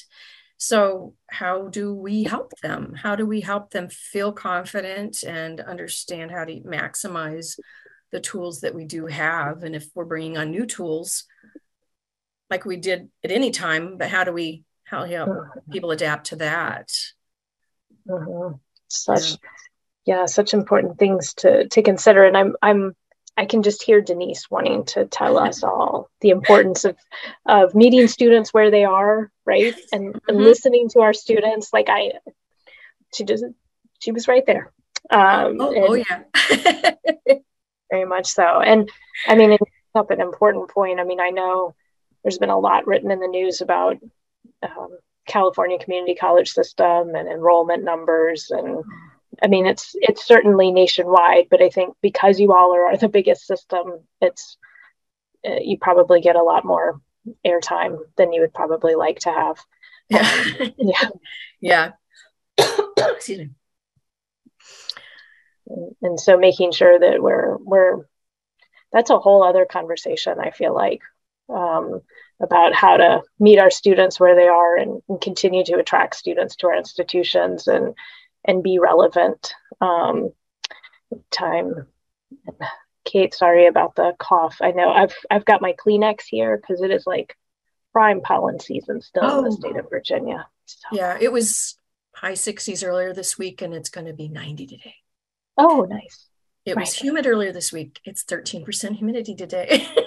So 0.57 1.15
how 1.29 1.69
do 1.69 1.95
we 1.95 2.25
help 2.25 2.53
them? 2.63 2.95
How 2.95 3.17
do 3.17 3.27
we 3.27 3.43
help 3.43 3.71
them 3.71 3.89
feel 3.91 4.33
confident 4.33 5.23
and 5.23 5.61
understand 5.61 6.31
how 6.31 6.45
to 6.45 6.61
maximize 6.61 7.59
the 8.13 8.21
tools 8.21 8.61
that 8.61 8.75
we 8.75 8.85
do 8.85 9.07
have 9.07 9.63
and 9.63 9.75
if 9.75 9.89
we're 9.95 10.05
bringing 10.05 10.39
on 10.39 10.51
new 10.51 10.65
tools 10.65 11.25
like 12.49 12.65
we 12.65 12.77
did 12.77 13.09
at 13.25 13.33
any 13.33 13.51
time 13.51 13.99
but 13.99 14.09
how 14.09 14.23
do 14.23 14.33
we 14.33 14.63
how 14.95 15.05
help 15.05 15.29
hmm. 15.29 15.71
people 15.71 15.91
adapt 15.91 16.27
to 16.27 16.37
that 16.37 16.91
Mm-hmm. 18.09 18.57
Such, 18.89 19.31
yeah. 20.05 20.19
yeah, 20.19 20.27
such 20.27 20.55
important 20.55 20.99
things 20.99 21.35
to 21.35 21.69
to 21.69 21.83
consider. 21.83 22.25
And 22.25 22.37
I'm 22.37 22.57
I'm 22.63 22.95
I 23.37 23.47
can 23.47 23.63
just 23.63 23.83
hear 23.83 24.01
Denise 24.01 24.51
wanting 24.51 24.85
to 24.87 25.07
tell 25.07 25.39
us 25.39 25.63
all 25.65 26.11
the 26.21 26.31
importance 26.31 26.85
of 26.85 26.97
of 27.47 27.75
meeting 27.75 28.09
students 28.09 28.53
where 28.53 28.71
they 28.71 28.85
are, 28.85 29.31
right, 29.45 29.75
and, 29.93 30.15
mm-hmm. 30.15 30.19
and 30.29 30.39
listening 30.39 30.89
to 30.91 31.01
our 31.01 31.13
students. 31.13 31.73
Like 31.73 31.89
I, 31.89 32.13
she 33.15 33.25
just 33.25 33.45
she 34.01 34.13
was 34.13 34.29
right 34.29 34.45
there. 34.47 34.73
Um, 35.11 35.61
oh, 35.61 35.89
oh 35.89 35.95
yeah, 35.95 36.23
very 37.91 38.05
much 38.05 38.27
so. 38.27 38.61
And 38.61 38.91
I 39.27 39.35
mean, 39.35 39.53
it's 39.53 39.65
up 39.95 40.11
an 40.11 40.21
important 40.21 40.71
point. 40.71 41.01
I 41.01 41.05
mean, 41.05 41.21
I 41.21 41.31
know 41.31 41.75
there's 42.23 42.39
been 42.39 42.51
a 42.51 42.59
lot 42.59 42.87
written 42.87 43.11
in 43.11 43.21
the 43.21 43.29
news 43.29 43.61
about 43.61 43.99
um, 44.65 44.99
California 45.27 45.79
community 45.79 46.15
college 46.15 46.51
system 46.51 47.15
and 47.15 47.29
enrollment 47.29 47.85
numbers. 47.85 48.51
And 48.51 48.85
I 49.43 49.49
mean 49.49 49.67
it's 49.67 49.93
it's 49.95 50.25
certainly 50.25 50.71
nationwide 50.71 51.49
but 51.51 51.63
I 51.63 51.69
think 51.69 51.97
because 52.01 52.39
you 52.39 52.53
all 52.53 52.75
are, 52.75 52.87
are 52.87 52.97
the 52.97 53.09
biggest 53.09 53.47
system 53.47 54.01
it's 54.21 54.57
uh, 55.47 55.57
you 55.61 55.77
probably 55.79 56.21
get 56.21 56.37
a 56.37 56.43
lot 56.43 56.65
more 56.65 57.01
airtime 57.47 57.99
than 58.17 58.33
you 58.33 58.41
would 58.43 58.55
probably 58.55 58.95
like 58.95 59.21
to 59.21 59.33
have. 59.33 59.59
Yeah. 60.09 60.45
Yeah. 60.79 61.09
Yeah. 61.61 61.91
Excuse 62.99 63.39
me. 63.39 63.51
And, 65.67 65.97
and 66.03 66.21
so 66.21 66.37
making 66.37 66.73
sure 66.73 66.99
that 66.99 67.23
we're 67.23 67.57
we're 67.59 68.07
that's 68.93 69.11
a 69.11 69.19
whole 69.19 69.43
other 69.43 69.67
conversation 69.67 70.39
I 70.39 70.51
feel 70.51 70.75
like. 70.75 71.01
Um, 71.49 72.01
about 72.41 72.75
how 72.75 72.97
to 72.97 73.23
meet 73.39 73.59
our 73.59 73.71
students 73.71 74.19
where 74.19 74.35
they 74.35 74.49
are 74.49 74.77
and, 74.77 75.01
and, 75.09 75.21
continue 75.21 75.65
to 75.65 75.79
attract 75.79 76.17
students 76.17 76.57
to 76.57 76.67
our 76.67 76.77
institutions 76.77 77.69
and 77.69 77.95
and 78.45 78.63
be 78.63 78.79
relevant. 78.79 79.55
Um, 79.81 80.33
time. 81.31 81.87
Kate, 83.05 83.35
sorry 83.35 83.67
about 83.67 83.95
the 83.95 84.15
cough. 84.19 84.59
I 84.61 84.73
know 84.73 84.91
I've 84.91 85.15
I've 85.31 85.45
got 85.45 85.63
my 85.63 85.75
Kleenex 85.75 86.23
here 86.29 86.57
because 86.57 86.83
it 86.83 86.91
is 86.91 87.07
like 87.07 87.37
prime 87.93 88.21
pollen 88.21 88.59
season 88.59 89.01
still 89.01 89.23
oh. 89.25 89.39
in 89.39 89.45
the 89.45 89.51
oh. 89.51 89.55
state 89.55 89.77
of 89.77 89.91
Virginia. 89.91 90.47
So. 90.67 90.89
Yeah, 90.93 91.19
it 91.21 91.31
was 91.31 91.79
high 92.15 92.33
60s 92.33 92.87
earlier 92.87 93.13
this 93.13 93.39
week, 93.39 93.63
and 93.63 93.75
it's 93.75 93.91
going 93.91 94.07
to 94.07 94.13
be 94.13 94.29
90 94.29 94.67
today. 94.67 94.95
Oh, 95.59 95.87
nice. 95.89 96.29
It 96.65 96.77
right. 96.77 96.83
was 96.83 96.95
humid 96.95 97.27
earlier 97.27 97.53
this 97.53 97.73
week. 97.73 98.01
It's 98.05 98.25
13% 98.25 98.97
humidity 98.97 99.35
today. 99.35 99.87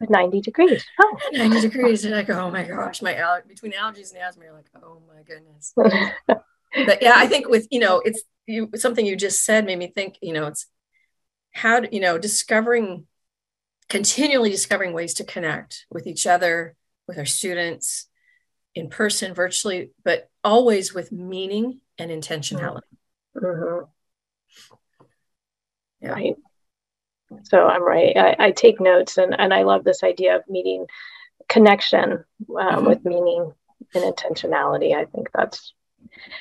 90 0.00 0.40
degrees. 0.40 0.84
Oh. 1.00 1.18
90 1.32 1.60
degrees. 1.60 2.04
And 2.04 2.14
I 2.14 2.22
go, 2.22 2.38
oh 2.38 2.50
my 2.50 2.64
gosh, 2.64 3.02
my 3.02 3.14
al- 3.14 3.42
between 3.46 3.72
allergies 3.72 4.12
and 4.12 4.22
asthma, 4.22 4.44
you're 4.44 4.54
like, 4.54 4.70
oh 4.82 5.00
my 5.08 5.22
goodness. 5.22 5.72
but 6.26 7.02
yeah, 7.02 7.14
I 7.16 7.26
think 7.26 7.48
with, 7.48 7.66
you 7.70 7.80
know, 7.80 8.00
it's 8.04 8.22
you, 8.46 8.70
something 8.76 9.04
you 9.04 9.16
just 9.16 9.44
said 9.44 9.64
made 9.64 9.78
me 9.78 9.88
think, 9.88 10.16
you 10.20 10.32
know, 10.32 10.46
it's 10.46 10.66
how, 11.52 11.82
you 11.90 12.00
know, 12.00 12.18
discovering, 12.18 13.06
continually 13.88 14.50
discovering 14.50 14.92
ways 14.92 15.14
to 15.14 15.24
connect 15.24 15.86
with 15.90 16.06
each 16.06 16.26
other, 16.26 16.76
with 17.08 17.18
our 17.18 17.24
students 17.24 18.08
in 18.74 18.90
person, 18.90 19.32
virtually, 19.32 19.90
but 20.04 20.28
always 20.44 20.92
with 20.92 21.10
meaning 21.10 21.80
and 21.98 22.10
intentionality. 22.10 22.82
Mm-hmm. 23.34 23.84
Yeah. 26.02 26.10
Right. 26.10 26.36
So 27.44 27.66
I'm 27.66 27.82
right. 27.82 28.16
I, 28.16 28.36
I, 28.38 28.50
take 28.52 28.80
notes 28.80 29.18
and, 29.18 29.34
and 29.38 29.52
I 29.52 29.62
love 29.62 29.82
this 29.84 30.02
idea 30.02 30.36
of 30.36 30.48
meeting 30.48 30.86
connection 31.48 32.12
um, 32.12 32.24
mm-hmm. 32.48 32.86
with 32.86 33.04
meaning 33.04 33.52
and 33.94 34.04
intentionality. 34.04 34.94
I 34.94 35.06
think 35.06 35.30
that's 35.34 35.72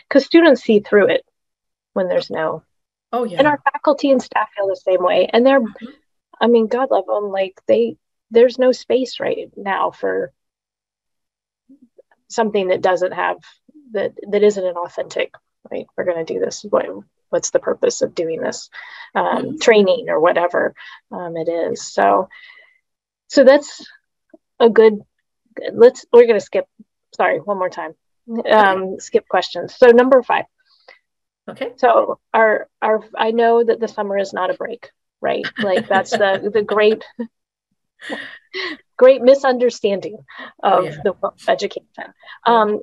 because 0.08 0.26
students 0.26 0.62
see 0.62 0.80
through 0.80 1.08
it 1.08 1.26
when 1.94 2.08
there's 2.08 2.30
no. 2.30 2.64
Oh, 3.12 3.24
yeah. 3.24 3.40
And 3.40 3.48
our 3.48 3.60
faculty 3.74 4.12
and 4.12 4.22
staff 4.22 4.50
feel 4.56 4.68
the 4.68 4.76
same 4.76 5.04
way. 5.04 5.28
And 5.32 5.46
they're, 5.46 5.62
mm-hmm. 5.62 5.86
I 6.40 6.48
mean, 6.48 6.68
God 6.68 6.92
love 6.92 7.06
them. 7.08 7.32
Like 7.32 7.60
they, 7.68 7.98
there's 8.32 8.60
no 8.60 8.72
space 8.72 9.20
right 9.20 9.50
now 9.56 9.92
for 9.92 10.34
something 12.28 12.68
that 12.68 12.82
doesn't 12.82 13.14
have 13.14 13.38
that 13.92 14.14
that 14.30 14.44
isn't 14.44 14.66
an 14.66 14.76
authentic 14.76 15.34
right 15.72 15.86
we're 15.96 16.04
going 16.04 16.24
to 16.24 16.34
do 16.34 16.40
this 16.40 16.66
what's 17.30 17.52
the 17.52 17.60
purpose 17.60 18.02
of 18.02 18.16
doing 18.16 18.42
this 18.42 18.70
um, 19.14 19.26
mm-hmm. 19.26 19.58
training 19.58 20.10
or 20.10 20.20
whatever 20.20 20.74
um, 21.12 21.36
it 21.38 21.50
is. 21.50 21.82
So 21.86 22.30
so 23.28 23.44
that's 23.44 23.86
a 24.60 24.70
good 24.70 25.00
let's 25.74 26.06
we're 26.12 26.28
going 26.28 26.40
to 26.40 26.46
skip 26.46 26.68
sorry 27.16 27.40
one 27.40 27.58
more 27.58 27.70
time. 27.70 27.94
Um, 28.50 29.00
skip 29.00 29.28
questions. 29.28 29.76
So 29.76 29.88
number 29.88 30.22
five. 30.24 30.46
Okay. 31.48 31.74
So 31.78 32.20
our 32.34 32.68
our 32.82 33.04
i 33.16 33.32
know 33.32 33.64
that 33.64 33.80
the 33.80 33.88
summer 33.88 34.18
is 34.18 34.34
not 34.34 34.50
a 34.50 34.56
break 34.56 34.90
right? 35.26 35.46
Like 35.58 35.88
that's 35.88 36.12
the 36.12 36.50
the 36.54 36.62
great 36.62 37.04
great 38.98 39.22
misunderstanding 39.22 40.18
of 40.62 40.86
yeah. 40.86 40.98
the 41.04 41.14
education. 41.48 41.86
Um, 42.46 42.82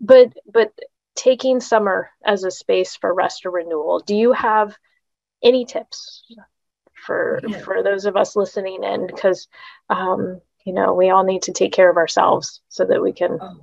but 0.00 0.32
but 0.52 0.72
taking 1.14 1.60
summer 1.60 2.10
as 2.24 2.44
a 2.44 2.50
space 2.50 2.96
for 2.96 3.12
rest 3.14 3.46
or 3.46 3.50
renewal 3.50 4.00
do 4.00 4.14
you 4.14 4.32
have 4.32 4.76
any 5.42 5.64
tips 5.64 6.24
for 7.04 7.40
yeah. 7.46 7.58
for 7.58 7.82
those 7.82 8.06
of 8.06 8.16
us 8.16 8.34
listening 8.34 8.82
in 8.82 9.06
because 9.06 9.46
um, 9.90 10.40
you 10.64 10.72
know 10.72 10.94
we 10.94 11.10
all 11.10 11.24
need 11.24 11.42
to 11.42 11.52
take 11.52 11.72
care 11.72 11.90
of 11.90 11.96
ourselves 11.96 12.60
so 12.68 12.84
that 12.84 13.02
we 13.02 13.12
can 13.12 13.38
oh. 13.40 13.62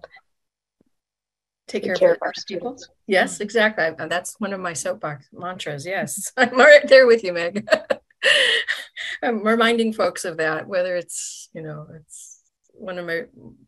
take 1.68 1.84
care, 1.84 1.96
care 1.96 2.12
of, 2.12 2.18
of 2.18 2.22
our 2.22 2.34
students. 2.36 2.88
Yes, 3.08 3.40
exactly. 3.40 3.90
That's 4.08 4.40
one 4.40 4.54
of 4.54 4.60
my 4.60 4.74
soapbox 4.74 5.28
mantras. 5.34 5.86
Yes, 5.86 6.32
I'm 6.38 6.58
right 6.58 6.88
there 6.88 7.08
with 7.08 7.24
you, 7.24 7.34
Meg. 7.34 7.68
I'm 9.24 9.44
reminding 9.44 9.94
folks 9.94 10.26
of 10.26 10.38
that, 10.38 10.68
whether 10.68 10.96
it's, 10.96 11.50
you 11.54 11.62
know, 11.62 11.88
it's 11.94 12.40
one 12.74 12.98
of 12.98 13.06
my 13.06 13.24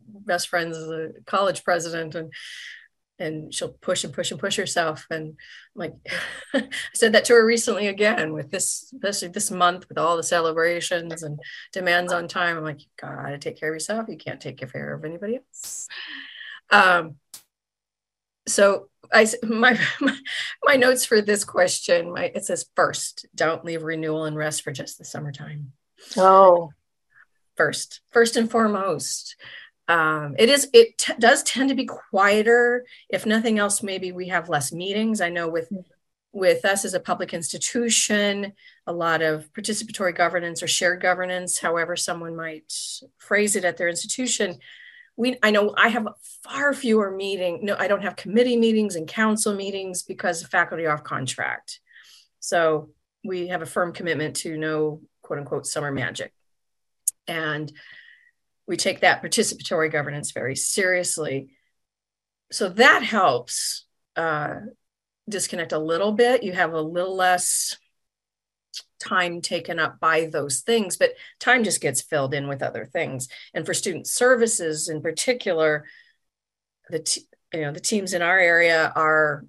best 0.08 0.48
friends 0.48 0.78
is 0.78 0.90
a 0.90 1.10
college 1.26 1.64
president 1.64 2.16
and 2.16 2.32
and 3.24 3.54
she'll 3.54 3.74
push 3.74 4.04
and 4.04 4.14
push 4.14 4.32
and 4.32 4.40
push 4.40 4.58
herself. 4.58 5.06
And 5.10 5.28
I'm 5.30 5.36
like 5.76 5.94
I 6.54 6.68
said 6.94 7.14
that 7.14 7.26
to 7.26 7.34
her 7.34 7.46
recently 7.46 7.88
again 7.88 8.34
with 8.34 8.52
this, 8.52 8.92
especially 8.94 9.30
this 9.30 9.50
month 9.50 9.88
with 9.90 9.98
all 9.98 10.18
the 10.18 10.24
celebrations 10.24 11.24
and 11.24 11.40
demands 11.72 12.14
on 12.14 12.28
time. 12.28 12.58
I'm 12.58 12.64
like, 12.64 12.82
you 12.82 12.88
gotta 13.00 13.38
take 13.38 13.60
care 13.60 13.70
of 13.70 13.76
yourself. 13.76 14.08
You 14.10 14.18
can't 14.18 14.42
take 14.42 14.58
care 14.58 14.94
of 14.94 15.06
anybody 15.06 15.38
else. 15.38 15.88
Um, 16.70 17.16
so 18.48 18.90
I 19.12 19.28
my, 19.44 19.80
my, 20.02 20.18
my 20.64 20.76
notes 20.76 21.06
for 21.06 21.22
this 21.22 21.44
question 21.44 22.12
my 22.14 22.32
it 22.36 22.46
says 22.46 22.66
first 22.76 23.26
don't 23.36 23.66
leave 23.66 23.84
renewal 23.84 24.26
and 24.26 24.36
rest 24.36 24.64
for 24.64 24.72
just 24.72 24.98
the 24.98 25.06
summertime. 25.06 25.74
Oh, 26.18 26.72
first 27.56 28.02
first 28.12 28.36
and 28.36 28.50
foremost. 28.50 29.36
Um, 29.88 30.36
it 30.38 30.50
is 30.50 30.70
it 30.74 30.98
t- 30.98 31.14
does 31.20 31.44
tend 31.44 31.70
to 31.70 31.76
be 31.76 31.86
quieter. 31.86 32.86
If 33.10 33.26
nothing 33.26 33.60
else, 33.60 33.84
maybe 33.84 34.12
we 34.12 34.30
have 34.30 34.50
less 34.50 34.72
meetings. 34.72 35.22
I 35.22 35.30
know 35.30 35.50
with 35.50 35.70
with 36.32 36.66
us 36.66 36.84
as 36.84 36.94
a 36.94 37.00
public 37.00 37.34
institution, 37.34 38.54
a 38.88 38.94
lot 38.94 39.22
of 39.22 39.52
participatory 39.54 40.16
governance 40.16 40.64
or 40.64 40.68
shared 40.68 41.02
governance, 41.02 41.60
however 41.60 41.96
someone 41.96 42.36
might 42.36 42.74
phrase 43.20 43.56
it 43.56 43.66
at 43.66 43.78
their 43.78 43.90
institution 43.90 44.58
we 45.16 45.38
i 45.44 45.52
know 45.52 45.74
i 45.78 45.88
have 45.90 46.08
far 46.44 46.74
fewer 46.74 47.12
meeting 47.12 47.60
no 47.64 47.76
i 47.78 47.88
don't 47.88 48.02
have 48.02 48.16
committee 48.16 48.58
meetings 48.58 48.96
and 48.96 49.08
council 49.08 49.54
meetings 49.54 50.04
because 50.04 50.42
the 50.42 50.48
faculty 50.48 50.86
off 50.86 51.04
contract 51.04 51.80
so 52.40 52.90
we 53.24 53.48
have 53.48 53.62
a 53.62 53.66
firm 53.66 53.94
commitment 53.94 54.36
to 54.36 54.58
no 54.58 55.02
quote 55.22 55.40
unquote 55.40 55.66
summer 55.66 55.92
magic 55.92 56.34
and 57.28 57.72
we 58.68 58.78
take 58.78 59.02
that 59.02 59.22
participatory 59.22 59.92
governance 59.92 60.32
very 60.32 60.56
seriously 60.56 61.50
so 62.52 62.70
that 62.70 63.04
helps 63.04 63.86
uh, 64.16 64.56
disconnect 65.30 65.72
a 65.72 65.80
little 65.80 66.12
bit 66.12 66.44
you 66.44 66.54
have 66.54 66.74
a 66.74 66.82
little 66.82 67.16
less 67.16 67.78
time 69.04 69.42
taken 69.42 69.80
up 69.80 70.00
by 70.00 70.26
those 70.26 70.62
things, 70.62 70.98
but 70.98 71.14
time 71.40 71.64
just 71.64 71.82
gets 71.82 72.02
filled 72.02 72.34
in 72.34 72.48
with 72.48 72.64
other 72.64 72.86
things. 72.86 73.28
And 73.54 73.66
for 73.66 73.74
student 73.74 74.08
services 74.08 74.90
in 74.90 75.02
particular, 75.02 75.86
the 76.90 77.00
t- 77.00 77.28
you 77.54 77.62
know 77.62 77.72
the 77.72 77.80
teams 77.80 78.14
in 78.14 78.22
our 78.22 78.40
area 78.40 78.92
are 78.96 79.46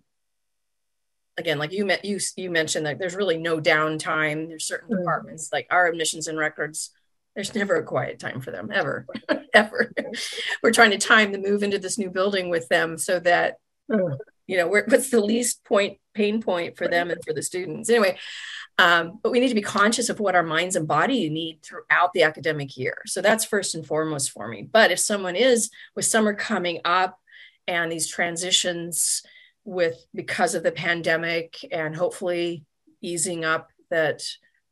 again 1.38 1.58
like 1.58 1.72
you 1.72 1.84
met 1.84 2.04
you 2.04 2.18
you 2.36 2.50
mentioned 2.50 2.86
that 2.86 2.98
there's 2.98 3.14
really 3.14 3.38
no 3.38 3.60
downtime. 3.60 4.48
There's 4.48 4.66
certain 4.66 4.90
mm-hmm. 4.90 4.98
departments 4.98 5.50
like 5.52 5.66
our 5.70 5.86
admissions 5.86 6.28
and 6.28 6.38
records. 6.38 6.90
There's 7.34 7.54
never 7.54 7.76
a 7.76 7.84
quiet 7.84 8.18
time 8.18 8.40
for 8.40 8.50
them 8.50 8.70
ever, 8.72 9.06
ever. 9.54 9.92
We're 10.62 10.72
trying 10.72 10.92
to 10.92 10.98
time 10.98 11.32
the 11.32 11.38
move 11.38 11.62
into 11.62 11.78
this 11.78 11.98
new 11.98 12.10
building 12.10 12.48
with 12.48 12.68
them 12.68 12.96
so 12.96 13.18
that 13.20 13.56
you 14.46 14.56
know 14.56 14.68
what's 14.68 15.10
the 15.10 15.20
least 15.20 15.64
point 15.64 15.98
pain 16.14 16.40
point 16.40 16.76
for 16.76 16.88
them 16.88 17.10
and 17.10 17.22
for 17.24 17.32
the 17.32 17.42
students. 17.42 17.90
Anyway, 17.90 18.16
um, 18.78 19.18
but 19.22 19.30
we 19.30 19.40
need 19.40 19.48
to 19.48 19.54
be 19.54 19.62
conscious 19.62 20.08
of 20.08 20.20
what 20.20 20.34
our 20.34 20.42
minds 20.42 20.76
and 20.76 20.86
body 20.86 21.28
need 21.28 21.60
throughout 21.62 22.12
the 22.12 22.22
academic 22.22 22.76
year. 22.76 22.98
So 23.06 23.20
that's 23.20 23.44
first 23.44 23.74
and 23.74 23.86
foremost 23.86 24.30
for 24.30 24.48
me. 24.48 24.62
But 24.62 24.90
if 24.90 24.98
someone 24.98 25.36
is 25.36 25.70
with 25.94 26.04
summer 26.04 26.34
coming 26.34 26.80
up 26.84 27.18
and 27.66 27.90
these 27.90 28.08
transitions 28.08 29.22
with 29.64 29.96
because 30.14 30.54
of 30.54 30.62
the 30.62 30.72
pandemic 30.72 31.56
and 31.72 31.94
hopefully 31.96 32.64
easing 33.00 33.44
up 33.44 33.70
that 33.90 34.22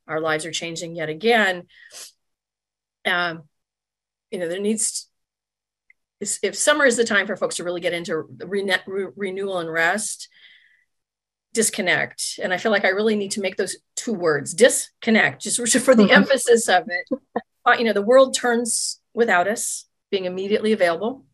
our 0.08 0.20
lives 0.20 0.44
are 0.46 0.52
changing 0.52 0.96
yet 0.96 1.08
again, 1.08 1.64
um, 3.06 3.42
you 4.30 4.38
know, 4.38 4.48
there 4.48 4.60
needs 4.60 5.08
if 6.42 6.54
summer 6.54 6.84
is 6.84 6.96
the 6.96 7.04
time 7.04 7.26
for 7.26 7.36
folks 7.36 7.56
to 7.56 7.64
really 7.64 7.80
get 7.80 7.92
into 7.92 8.22
re- 8.44 8.78
re- 8.86 9.06
renewal 9.16 9.58
and 9.58 9.70
rest, 9.70 10.28
disconnect. 11.52 12.38
And 12.42 12.52
I 12.52 12.58
feel 12.58 12.72
like 12.72 12.84
I 12.84 12.90
really 12.90 13.16
need 13.16 13.32
to 13.32 13.40
make 13.40 13.56
those 13.56 13.76
two 13.96 14.14
words 14.14 14.54
disconnect, 14.54 15.42
just 15.42 15.56
for 15.80 15.94
the 15.94 16.04
mm-hmm. 16.04 16.12
emphasis 16.12 16.68
of 16.68 16.88
it. 16.88 17.20
Uh, 17.64 17.76
you 17.78 17.84
know, 17.84 17.92
the 17.92 18.02
world 18.02 18.36
turns 18.36 19.00
without 19.14 19.48
us 19.48 19.86
being 20.10 20.24
immediately 20.24 20.72
available. 20.72 21.24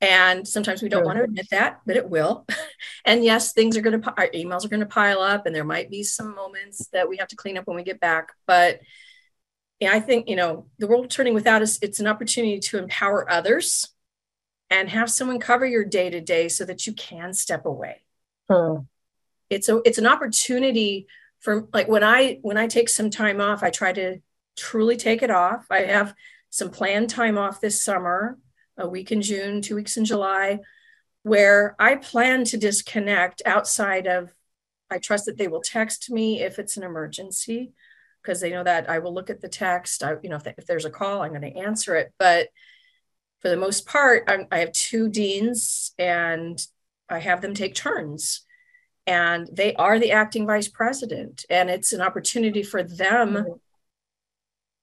And 0.00 0.46
sometimes 0.46 0.82
we 0.82 0.88
don't 0.88 1.04
want 1.04 1.18
to 1.18 1.24
admit 1.24 1.46
that, 1.52 1.80
but 1.86 1.96
it 1.96 2.10
will. 2.10 2.44
and 3.04 3.24
yes, 3.24 3.52
things 3.52 3.76
are 3.76 3.82
going 3.82 4.00
to, 4.00 4.14
our 4.16 4.28
emails 4.28 4.64
are 4.64 4.68
going 4.68 4.80
to 4.80 4.86
pile 4.86 5.20
up, 5.20 5.46
and 5.46 5.54
there 5.54 5.64
might 5.64 5.90
be 5.90 6.02
some 6.02 6.34
moments 6.34 6.88
that 6.92 7.08
we 7.08 7.18
have 7.18 7.28
to 7.28 7.36
clean 7.36 7.56
up 7.56 7.68
when 7.68 7.76
we 7.76 7.84
get 7.84 8.00
back. 8.00 8.30
But 8.46 8.80
I 9.88 10.00
think, 10.00 10.28
you 10.28 10.36
know, 10.36 10.66
the 10.78 10.86
world 10.86 11.10
turning 11.10 11.34
without 11.34 11.62
us, 11.62 11.78
it's 11.82 12.00
an 12.00 12.06
opportunity 12.06 12.58
to 12.58 12.78
empower 12.78 13.30
others 13.30 13.88
and 14.70 14.88
have 14.88 15.10
someone 15.10 15.40
cover 15.40 15.66
your 15.66 15.84
day 15.84 16.10
to 16.10 16.20
day 16.20 16.48
so 16.48 16.64
that 16.64 16.86
you 16.86 16.92
can 16.92 17.32
step 17.32 17.66
away 17.66 18.02
Hmm. 18.52 18.82
It's 19.50 19.68
a 19.68 19.80
it's 19.84 19.98
an 19.98 20.06
opportunity 20.06 21.06
for 21.40 21.68
like 21.72 21.88
when 21.88 22.04
I 22.04 22.38
when 22.42 22.56
I 22.56 22.66
take 22.66 22.88
some 22.88 23.10
time 23.10 23.40
off, 23.40 23.62
I 23.62 23.70
try 23.70 23.92
to 23.92 24.18
truly 24.56 24.96
take 24.96 25.22
it 25.22 25.30
off. 25.30 25.66
I 25.70 25.82
have 25.82 26.14
some 26.50 26.70
planned 26.70 27.10
time 27.10 27.38
off 27.38 27.60
this 27.60 27.80
summer, 27.80 28.38
a 28.76 28.88
week 28.88 29.12
in 29.12 29.22
June, 29.22 29.62
two 29.62 29.74
weeks 29.74 29.96
in 29.96 30.04
July, 30.04 30.60
where 31.22 31.74
I 31.78 31.96
plan 31.96 32.44
to 32.44 32.56
disconnect 32.56 33.42
outside 33.44 34.06
of 34.06 34.30
I 34.90 34.98
trust 34.98 35.26
that 35.26 35.38
they 35.38 35.48
will 35.48 35.62
text 35.62 36.10
me 36.10 36.42
if 36.42 36.58
it's 36.58 36.76
an 36.76 36.82
emergency 36.82 37.72
because 38.22 38.40
they 38.40 38.50
know 38.50 38.64
that 38.64 38.88
I 38.88 39.00
will 39.00 39.12
look 39.12 39.30
at 39.30 39.40
the 39.40 39.48
text. 39.48 40.02
I, 40.02 40.14
you 40.22 40.30
know, 40.30 40.36
if, 40.36 40.46
if 40.58 40.66
there's 40.66 40.84
a 40.84 40.90
call, 40.90 41.22
I'm 41.22 41.30
going 41.30 41.42
to 41.42 41.58
answer 41.58 41.96
it. 41.96 42.12
But 42.18 42.48
for 43.40 43.48
the 43.48 43.56
most 43.56 43.86
part, 43.86 44.24
I'm, 44.28 44.46
i 44.50 44.58
have 44.58 44.72
two 44.72 45.08
deans 45.08 45.92
and 45.98 46.64
I 47.08 47.18
have 47.18 47.40
them 47.42 47.54
take 47.54 47.74
turns 47.74 48.44
and 49.06 49.48
they 49.52 49.74
are 49.74 49.98
the 49.98 50.12
acting 50.12 50.46
vice 50.46 50.68
president 50.68 51.44
and 51.50 51.68
it's 51.68 51.92
an 51.92 52.00
opportunity 52.00 52.62
for 52.62 52.82
them 52.82 53.34
mm-hmm. 53.34 53.52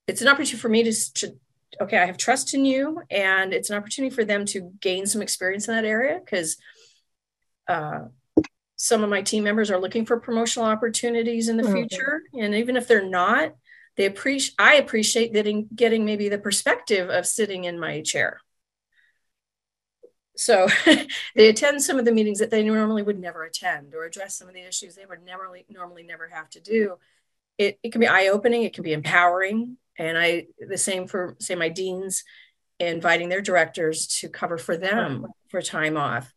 it's 0.08 0.22
an 0.22 0.28
opportunity 0.28 0.58
for 0.58 0.70
me 0.70 0.84
to, 0.84 1.14
to 1.14 1.36
okay 1.82 1.98
i 1.98 2.06
have 2.06 2.18
trust 2.18 2.54
in 2.54 2.66
you 2.66 3.02
and 3.10 3.54
it's 3.54 3.70
an 3.70 3.78
opportunity 3.78 4.14
for 4.14 4.26
them 4.26 4.46
to 4.46 4.74
gain 4.82 5.06
some 5.06 5.22
experience 5.22 5.68
in 5.68 5.74
that 5.74 5.86
area 5.86 6.20
because 6.24 6.58
uh, 7.68 8.00
some 8.82 9.04
of 9.04 9.10
my 9.10 9.22
team 9.22 9.44
members 9.44 9.70
are 9.70 9.80
looking 9.80 10.06
for 10.06 10.20
promotional 10.20 10.68
opportunities 10.68 11.50
in 11.50 11.58
the 11.58 11.64
mm-hmm. 11.64 11.88
future 11.88 12.22
and 12.34 12.56
even 12.56 12.78
if 12.78 12.88
they're 12.88 13.08
not 13.08 13.54
they 13.98 14.06
appreciate 14.06 14.56
i 14.58 14.76
appreciate 14.76 15.34
getting 15.34 15.68
getting 15.76 16.06
maybe 16.06 16.30
the 16.30 16.38
perspective 16.38 17.10
of 17.10 17.26
sitting 17.26 17.66
in 17.66 17.80
my 17.80 18.02
chair 18.02 18.40
so 20.40 20.70
they 21.36 21.50
attend 21.50 21.84
some 21.84 22.00
of 22.00 22.06
the 22.06 22.14
meetings 22.14 22.40
that 22.40 22.50
they 22.50 22.64
normally 22.64 23.04
would 23.04 23.20
never 23.20 23.44
attend 23.44 23.94
or 23.94 24.06
address 24.06 24.38
some 24.38 24.48
of 24.48 24.54
the 24.54 24.66
issues 24.66 24.96
they 24.96 25.06
would 25.06 25.24
never 25.24 25.50
normally 25.70 26.04
never 26.04 26.30
have 26.30 26.50
to 26.52 26.62
do. 26.62 26.98
It, 27.58 27.78
it 27.84 27.92
can 27.92 28.00
be 28.00 28.08
eye-opening, 28.08 28.64
it 28.64 28.74
can 28.74 28.86
be 28.86 28.94
empowering. 28.94 29.78
And 29.98 30.18
I 30.18 30.48
the 30.66 30.78
same 30.78 31.08
for 31.08 31.36
say 31.42 31.56
my 31.56 31.68
deans 31.68 32.24
inviting 32.80 33.28
their 33.28 33.42
directors 33.42 34.08
to 34.08 34.30
cover 34.30 34.58
for 34.58 34.78
them 34.78 35.28
for 35.50 35.62
time 35.62 35.98
off. 35.98 36.34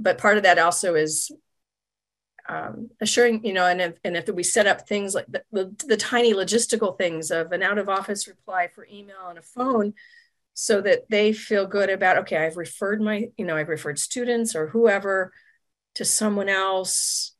But 0.00 0.18
part 0.18 0.36
of 0.36 0.42
that 0.44 0.58
also 0.58 0.94
is 0.94 1.30
um, 2.48 2.90
assuring, 3.00 3.44
you 3.44 3.52
know, 3.52 3.66
and 3.66 3.80
if, 3.80 3.98
and 4.02 4.16
if 4.16 4.28
we 4.28 4.42
set 4.42 4.66
up 4.66 4.88
things 4.88 5.14
like 5.14 5.26
the, 5.28 5.44
the, 5.52 5.74
the 5.86 5.96
tiny 5.96 6.34
logistical 6.34 6.98
things 6.98 7.30
of 7.30 7.52
an 7.52 7.62
out 7.62 7.78
of 7.78 7.88
office 7.88 8.26
reply 8.26 8.68
for 8.74 8.86
email 8.90 9.28
and 9.28 9.38
a 9.38 9.42
phone, 9.42 9.94
so 10.54 10.80
that 10.82 11.08
they 11.08 11.32
feel 11.32 11.66
good 11.66 11.88
about 11.88 12.18
okay 12.18 12.36
i've 12.36 12.56
referred 12.56 13.00
my 13.00 13.28
you 13.38 13.46
know 13.46 13.56
i've 13.56 13.68
referred 13.68 13.98
students 13.98 14.54
or 14.54 14.68
whoever 14.68 15.32
to 15.94 16.04
someone 16.04 16.48
else 16.48 17.34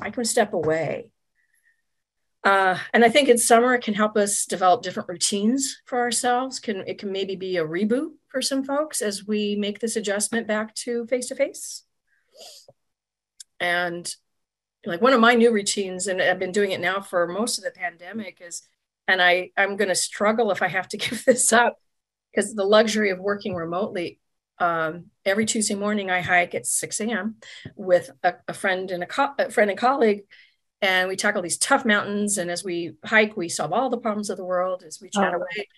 i 0.00 0.10
can 0.10 0.24
step 0.24 0.52
away. 0.52 1.10
Uh, 2.44 2.78
and 2.92 3.04
i 3.04 3.08
think 3.08 3.28
in 3.28 3.38
summer 3.38 3.74
it 3.74 3.82
can 3.82 3.94
help 3.94 4.16
us 4.16 4.44
develop 4.44 4.82
different 4.82 5.08
routines 5.08 5.80
for 5.86 5.98
ourselves. 5.98 6.60
Can 6.60 6.84
it 6.86 6.98
can 6.98 7.10
maybe 7.10 7.36
be 7.36 7.56
a 7.56 7.64
reboot 7.64 8.10
for 8.28 8.42
some 8.42 8.62
folks 8.62 9.00
as 9.00 9.26
we 9.26 9.56
make 9.56 9.80
this 9.80 9.96
adjustment 9.96 10.46
back 10.46 10.74
to 10.76 11.06
face 11.06 11.28
to 11.28 11.34
face 11.34 11.84
and 13.60 14.14
like 14.86 15.02
one 15.02 15.12
of 15.12 15.20
my 15.20 15.34
new 15.34 15.52
routines 15.52 16.06
and 16.06 16.22
i've 16.22 16.38
been 16.38 16.52
doing 16.52 16.70
it 16.70 16.80
now 16.80 17.00
for 17.00 17.26
most 17.26 17.58
of 17.58 17.64
the 17.64 17.70
pandemic 17.70 18.38
is 18.40 18.62
and 19.06 19.20
i 19.20 19.50
i'm 19.56 19.76
going 19.76 19.88
to 19.88 19.94
struggle 19.94 20.50
if 20.50 20.62
i 20.62 20.68
have 20.68 20.88
to 20.88 20.96
give 20.98 21.24
this 21.24 21.52
up 21.52 21.76
because 22.32 22.54
the 22.54 22.64
luxury 22.64 23.10
of 23.10 23.18
working 23.18 23.54
remotely 23.54 24.18
um, 24.60 25.06
every 25.24 25.46
Tuesday 25.46 25.74
morning 25.74 26.10
I 26.10 26.20
hike 26.20 26.54
at 26.54 26.66
6 26.66 27.00
a.m. 27.00 27.36
with 27.76 28.10
a, 28.22 28.34
a 28.48 28.52
friend 28.52 28.90
and 28.90 29.02
a, 29.02 29.06
co- 29.06 29.34
a, 29.38 29.50
friend 29.50 29.70
and 29.70 29.78
colleague, 29.78 30.22
and 30.82 31.08
we 31.08 31.16
tackle 31.16 31.42
these 31.42 31.58
tough 31.58 31.84
mountains. 31.84 32.38
And 32.38 32.50
as 32.50 32.64
we 32.64 32.94
hike, 33.04 33.36
we 33.36 33.48
solve 33.48 33.72
all 33.72 33.90
the 33.90 33.98
problems 33.98 34.30
of 34.30 34.36
the 34.36 34.44
world 34.44 34.82
as 34.86 35.00
we 35.00 35.10
chat 35.10 35.32
oh. 35.32 35.36
away. 35.36 35.68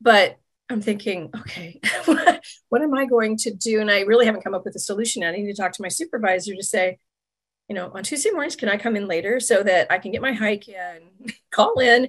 But 0.00 0.38
I'm 0.70 0.80
thinking, 0.80 1.30
okay, 1.40 1.80
what, 2.68 2.82
am 2.82 2.94
I 2.94 3.04
going 3.04 3.36
to 3.38 3.52
do? 3.52 3.80
And 3.80 3.90
I 3.90 4.00
really 4.02 4.24
haven't 4.24 4.44
come 4.44 4.54
up 4.54 4.64
with 4.64 4.76
a 4.76 4.80
solution. 4.80 5.22
Yet. 5.22 5.34
I 5.34 5.36
need 5.36 5.54
to 5.54 5.60
talk 5.60 5.72
to 5.72 5.82
my 5.82 5.88
supervisor 5.88 6.54
to 6.54 6.62
say, 6.62 6.98
you 7.68 7.74
know, 7.74 7.90
on 7.94 8.04
Tuesday 8.04 8.30
mornings, 8.30 8.56
can 8.56 8.68
I 8.68 8.76
come 8.76 8.96
in 8.96 9.08
later 9.08 9.40
so 9.40 9.62
that 9.62 9.90
I 9.90 9.98
can 9.98 10.12
get 10.12 10.22
my 10.22 10.32
hike 10.32 10.68
in, 10.68 11.10
call 11.50 11.80
in 11.80 12.08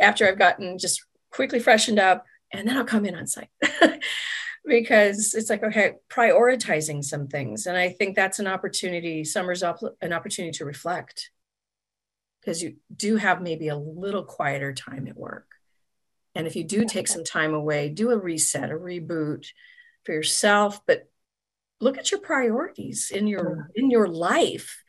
after 0.00 0.26
I've 0.26 0.38
gotten 0.38 0.78
just 0.78 1.04
quickly 1.30 1.60
freshened 1.60 1.98
up, 1.98 2.24
and 2.52 2.68
then 2.68 2.76
I'll 2.76 2.84
come 2.84 3.06
in 3.06 3.14
on 3.14 3.26
site. 3.26 3.50
because 4.64 5.34
it's 5.34 5.50
like, 5.50 5.62
okay, 5.62 5.94
prioritizing 6.08 7.04
some 7.04 7.26
things. 7.26 7.66
And 7.66 7.76
I 7.76 7.90
think 7.90 8.14
that's 8.14 8.38
an 8.38 8.46
opportunity, 8.46 9.24
summer's 9.24 9.62
up, 9.62 9.80
an 10.00 10.12
opportunity 10.12 10.56
to 10.58 10.64
reflect 10.64 11.30
because 12.40 12.62
you 12.62 12.76
do 12.94 13.16
have 13.16 13.40
maybe 13.40 13.68
a 13.68 13.76
little 13.76 14.24
quieter 14.24 14.72
time 14.72 15.06
at 15.06 15.16
work. 15.16 15.46
And 16.34 16.46
if 16.46 16.56
you 16.56 16.64
do 16.64 16.84
take 16.84 17.08
some 17.08 17.24
time 17.24 17.54
away, 17.54 17.88
do 17.88 18.10
a 18.10 18.18
reset, 18.18 18.70
a 18.70 18.74
reboot 18.74 19.46
for 20.04 20.12
yourself, 20.12 20.80
but 20.86 21.08
look 21.80 21.98
at 21.98 22.10
your 22.10 22.20
priorities 22.20 23.10
in 23.10 23.26
your 23.26 23.70
in 23.74 23.90
your 23.90 24.06
life 24.06 24.84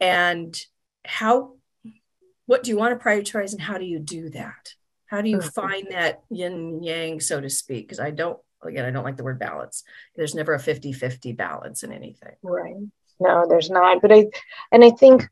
and 0.00 0.58
how 1.04 1.54
what 2.44 2.62
do 2.62 2.70
you 2.70 2.76
want 2.76 2.98
to 2.98 3.04
prioritize 3.04 3.52
and 3.52 3.60
how 3.60 3.78
do 3.78 3.84
you 3.84 3.98
do 3.98 4.30
that? 4.30 4.74
How 5.06 5.20
do 5.20 5.30
you 5.30 5.40
find 5.40 5.88
that 5.90 6.22
yin 6.30 6.82
yang, 6.82 7.20
so 7.20 7.40
to 7.40 7.48
speak? 7.48 7.86
Because 7.86 8.00
I 8.00 8.10
don't 8.10 8.38
again, 8.62 8.84
I 8.84 8.90
don't 8.90 9.04
like 9.04 9.16
the 9.16 9.24
word 9.24 9.38
balance. 9.38 9.82
There's 10.14 10.34
never 10.34 10.54
a 10.54 10.58
50-50 10.58 11.36
balance 11.36 11.82
in 11.82 11.92
anything. 11.92 12.34
Right. 12.42 12.74
No, 13.18 13.46
there's 13.48 13.70
not. 13.70 14.02
But 14.02 14.12
I 14.12 14.26
and 14.70 14.84
I 14.84 14.90
think 14.90 15.26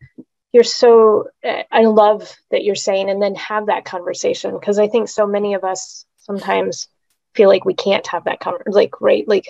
you're 0.54 0.62
so 0.64 1.28
i 1.44 1.82
love 1.82 2.32
that 2.50 2.64
you're 2.64 2.76
saying 2.76 3.10
and 3.10 3.20
then 3.20 3.34
have 3.34 3.66
that 3.66 3.84
conversation 3.84 4.54
because 4.54 4.78
i 4.78 4.88
think 4.88 5.08
so 5.08 5.26
many 5.26 5.54
of 5.54 5.64
us 5.64 6.06
sometimes 6.18 6.88
feel 7.34 7.48
like 7.48 7.64
we 7.64 7.74
can't 7.74 8.06
have 8.06 8.24
that 8.24 8.40
conversation 8.40 8.72
like 8.72 9.00
right 9.00 9.28
like 9.28 9.46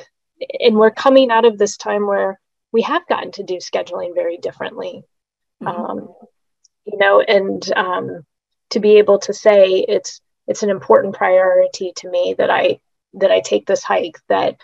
and 0.58 0.76
we're 0.76 0.90
coming 0.90 1.30
out 1.30 1.44
of 1.44 1.58
this 1.58 1.76
time 1.76 2.06
where 2.06 2.40
we 2.72 2.82
have 2.82 3.06
gotten 3.06 3.30
to 3.30 3.44
do 3.44 3.56
scheduling 3.56 4.14
very 4.14 4.38
differently 4.38 5.04
mm-hmm. 5.62 5.68
um, 5.68 6.08
you 6.86 6.98
know 6.98 7.20
and 7.20 7.70
um, 7.76 8.24
to 8.70 8.80
be 8.80 8.96
able 8.96 9.18
to 9.18 9.32
say 9.34 9.84
it's 9.86 10.20
it's 10.48 10.62
an 10.62 10.70
important 10.70 11.14
priority 11.14 11.92
to 11.96 12.10
me 12.10 12.34
that 12.38 12.50
i 12.50 12.80
that 13.12 13.30
i 13.30 13.40
take 13.40 13.66
this 13.66 13.82
hike 13.82 14.18
that 14.28 14.56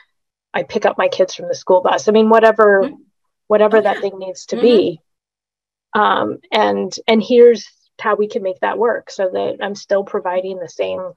i 0.55 0.63
pick 0.63 0.87
up 0.87 0.97
my 0.97 1.09
kids 1.09 1.35
from 1.35 1.49
the 1.49 1.55
school 1.55 1.83
bus 1.83 2.09
i 2.09 2.13
mean 2.13 2.31
whatever 2.31 2.85
mm-hmm. 2.85 2.95
whatever 3.47 3.77
oh, 3.77 3.83
that 3.83 4.01
thing 4.01 4.19
needs 4.19 4.47
to 4.47 4.57
mm-hmm. 4.57 4.65
be 4.65 5.01
um, 5.95 6.39
and 6.53 6.95
and 7.07 7.23
here's 7.23 7.69
how 8.01 8.17
we 8.17 8.29
can 8.29 8.43
make 8.43 8.61
that 8.61 8.79
work 8.79 9.11
so 9.11 9.29
that 9.31 9.59
i'm 9.61 9.75
still 9.75 10.05
providing 10.05 10.59
the 10.59 10.69
same 10.69 11.13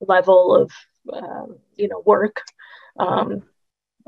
level 0.00 0.54
of 0.54 0.70
um, 1.12 1.58
you 1.76 1.88
know 1.88 2.02
work. 2.04 2.42
Um, 2.98 3.42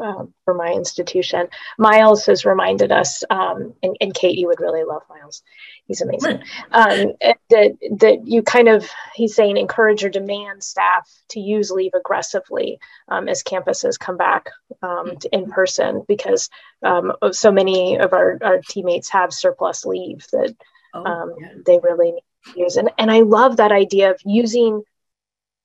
um, 0.02 0.34
for 0.44 0.54
my 0.54 0.72
institution. 0.72 1.48
Miles 1.78 2.26
has 2.26 2.44
reminded 2.44 2.90
us, 2.90 3.22
um, 3.30 3.74
and, 3.82 3.96
and, 4.00 4.14
Kate, 4.14 4.36
you 4.36 4.48
would 4.48 4.60
really 4.60 4.84
love 4.84 5.02
Miles. 5.08 5.42
He's 5.86 6.00
amazing. 6.00 6.42
Um, 6.70 7.12
that 7.50 7.76
that 7.98 8.26
you 8.26 8.42
kind 8.42 8.68
of 8.68 8.88
he's 9.14 9.34
saying 9.34 9.56
encourage 9.56 10.04
or 10.04 10.08
demand 10.08 10.62
staff 10.62 11.08
to 11.30 11.40
use 11.40 11.70
leave 11.70 11.92
aggressively 11.94 12.78
um, 13.08 13.28
as 13.28 13.42
campuses 13.42 13.98
come 13.98 14.16
back 14.16 14.50
um, 14.82 15.12
in 15.32 15.50
person 15.50 16.02
because 16.08 16.50
um, 16.82 17.12
so 17.30 17.52
many 17.52 17.98
of 17.98 18.12
our, 18.12 18.38
our 18.42 18.60
teammates 18.68 19.10
have 19.10 19.32
surplus 19.32 19.84
leave 19.84 20.26
that 20.32 20.54
oh, 20.94 21.36
yeah. 21.40 21.48
they 21.64 21.78
really 21.82 22.12
need 22.12 22.24
to 22.52 22.60
use. 22.60 22.76
And 22.76 22.90
and 22.98 23.10
I 23.10 23.20
love 23.20 23.58
that 23.58 23.72
idea 23.72 24.10
of 24.10 24.20
using 24.24 24.82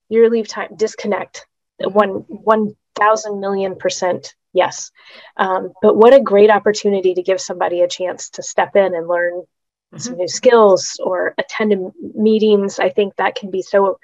your 0.09 0.29
leave 0.29 0.47
time 0.47 0.75
disconnect 0.75 1.45
one 1.79 2.25
one 2.27 2.75
thousand 2.99 3.39
million 3.39 3.75
percent 3.75 4.35
yes. 4.53 4.91
Um, 5.37 5.71
but 5.81 5.95
what 5.95 6.13
a 6.13 6.21
great 6.21 6.49
opportunity 6.49 7.13
to 7.13 7.23
give 7.23 7.39
somebody 7.39 7.81
a 7.81 7.87
chance 7.87 8.31
to 8.31 8.43
step 8.43 8.75
in 8.75 8.95
and 8.95 9.07
learn 9.07 9.33
mm-hmm. 9.33 9.97
some 9.97 10.17
new 10.17 10.27
skills 10.27 10.99
or 11.03 11.33
attend 11.37 11.93
meetings. 12.15 12.79
I 12.79 12.89
think 12.89 13.15
that 13.15 13.35
can 13.35 13.51
be 13.51 13.61
so 13.61 13.99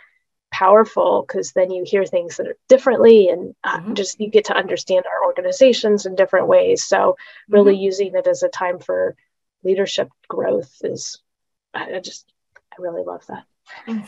powerful 0.52 1.26
because 1.28 1.52
then 1.52 1.72
you 1.72 1.84
hear 1.84 2.06
things 2.06 2.38
that 2.38 2.48
are 2.48 2.58
differently 2.70 3.30
and 3.30 3.56
uh, 3.64 3.80
mm-hmm. 3.80 3.94
just 3.96 4.20
you 4.20 4.30
get 4.30 4.46
to 4.46 4.56
understand 4.56 5.06
our 5.08 5.26
organizations 5.26 6.06
in 6.06 6.16
different 6.16 6.48
ways. 6.48 6.84
So 6.84 7.18
really 7.50 7.74
mm-hmm. 7.74 7.84
using 7.84 8.16
it 8.16 8.28
as 8.28 8.44
a 8.44 8.50
time 8.50 8.80
for 8.80 9.16
leadership 9.64 10.10
growth 10.28 10.72
is 10.84 11.20
I 11.74 12.00
just 12.00 12.32
I 12.72 12.76
really 12.82 13.04
love 13.04 13.26
that. 13.28 13.46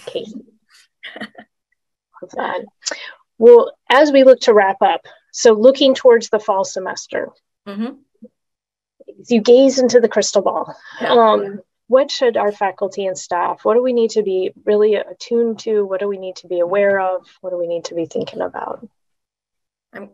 Kate. 0.06 0.28
love 2.22 2.32
that. 2.36 2.66
Well, 3.38 3.74
as 3.90 4.12
we 4.12 4.24
look 4.24 4.40
to 4.42 4.54
wrap 4.54 4.82
up, 4.82 5.06
so 5.32 5.54
looking 5.54 5.94
towards 5.94 6.30
the 6.30 6.40
fall 6.40 6.64
semester, 6.64 7.30
mm-hmm. 7.68 7.96
you 9.28 9.42
gaze 9.42 9.80
into 9.80 10.00
the 10.00 10.08
crystal 10.08 10.42
ball. 10.42 10.76
Yeah. 11.02 11.14
Um, 11.14 11.60
what 11.88 12.10
should 12.10 12.38
our 12.38 12.52
faculty 12.52 13.06
and 13.06 13.18
staff, 13.18 13.64
what 13.64 13.76
do 13.76 13.84
we 13.84 13.94
need 13.94 14.12
to 14.12 14.24
be 14.24 14.52
really 14.64 14.96
attuned 14.96 15.60
to? 15.60 15.86
What 15.86 16.00
do 16.00 16.08
we 16.08 16.18
need 16.18 16.38
to 16.38 16.48
be 16.48 16.60
aware 16.60 17.00
of? 17.00 17.28
What 17.42 17.52
do 17.52 17.58
we 17.58 17.68
need 17.68 17.86
to 17.86 17.96
be 17.96 18.06
thinking 18.06 18.42
about? 18.42 18.88
I'm, 19.94 20.10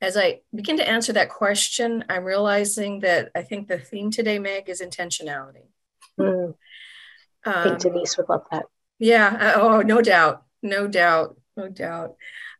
as 0.00 0.16
I 0.16 0.40
begin 0.54 0.78
to 0.78 0.88
answer 0.88 1.12
that 1.12 1.28
question, 1.28 2.04
I'm 2.08 2.24
realizing 2.24 3.00
that 3.00 3.30
I 3.34 3.42
think 3.42 3.68
the 3.68 3.78
theme 3.78 4.10
today, 4.10 4.38
Meg, 4.38 4.68
is 4.68 4.80
intentionality. 4.80 5.66
Mm. 6.18 6.54
I 7.44 7.62
think 7.64 7.74
um, 7.74 7.78
Denise 7.78 8.16
would 8.16 8.28
love 8.28 8.44
that. 8.50 8.66
Yeah. 8.98 9.54
Oh, 9.56 9.82
no 9.82 10.00
doubt. 10.00 10.44
No 10.62 10.86
doubt 10.86 11.36
no 11.56 11.68
doubt. 11.68 12.16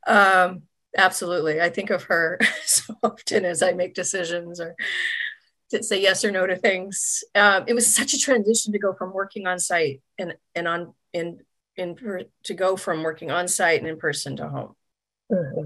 Um, 0.07 0.63
absolutely. 0.97 1.61
I 1.61 1.71
think 1.71 1.91
of 1.91 2.05
her 2.05 2.39
so 2.65 2.95
often 3.03 3.45
as 3.45 3.63
I 3.63 3.73
make 3.73 3.95
decisions 3.95 4.61
or 4.61 4.77
to 5.71 5.83
say 5.83 6.01
yes 6.01 6.25
or 6.25 6.31
no 6.31 6.47
to 6.47 6.57
things. 6.57 7.25
Um, 7.35 7.65
it 7.67 7.75
was 7.75 7.93
such 7.93 8.15
a 8.15 8.19
transition 8.19 8.73
to 8.73 8.79
go 8.79 8.93
from 8.93 9.13
working 9.13 9.47
on 9.47 9.59
site 9.59 10.03
and, 10.19 10.35
and 10.55 10.69
on 10.69 10.95
in 11.13 11.41
in 11.77 11.97
to 12.45 12.55
go 12.55 12.77
from 12.77 13.03
working 13.03 13.31
on 13.31 13.49
site 13.49 13.81
and 13.81 13.89
in 13.89 13.99
person 13.99 14.37
to 14.37 14.49
home. 14.49 14.75
Mm-hmm. 15.31 15.65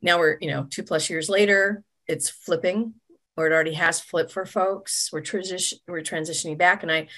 Now 0.00 0.18
we're 0.18 0.38
you 0.40 0.50
know 0.50 0.66
two 0.70 0.82
plus 0.82 1.10
years 1.10 1.28
later. 1.28 1.82
It's 2.06 2.28
flipping, 2.28 2.94
or 3.36 3.46
it 3.46 3.52
already 3.52 3.74
has 3.74 4.00
flipped 4.00 4.32
for 4.32 4.46
folks. 4.46 5.10
We're 5.12 5.20
transition 5.20 5.78
we're 5.86 6.02
transitioning 6.02 6.58
back, 6.58 6.82
and 6.82 6.92
I 6.92 7.08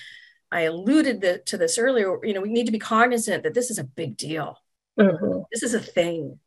I 0.50 0.62
alluded 0.62 1.20
the, 1.20 1.38
to 1.46 1.58
this 1.58 1.78
earlier. 1.78 2.24
You 2.24 2.34
know, 2.34 2.40
we 2.40 2.50
need 2.50 2.66
to 2.66 2.72
be 2.72 2.78
cognizant 2.78 3.42
that 3.42 3.54
this 3.54 3.70
is 3.70 3.78
a 3.78 3.84
big 3.84 4.16
deal. 4.16 4.56
Mm-hmm. 4.98 5.40
This 5.52 5.62
is 5.62 5.74
a 5.74 5.80
thing. 5.80 6.38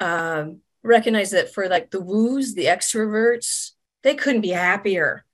Um, 0.00 0.60
recognize 0.82 1.30
that 1.30 1.52
for 1.52 1.68
like 1.68 1.90
the 1.90 2.00
woos, 2.00 2.54
the 2.54 2.66
extroverts, 2.66 3.72
they 4.02 4.14
couldn't 4.14 4.42
be 4.42 4.50
happier 4.50 5.24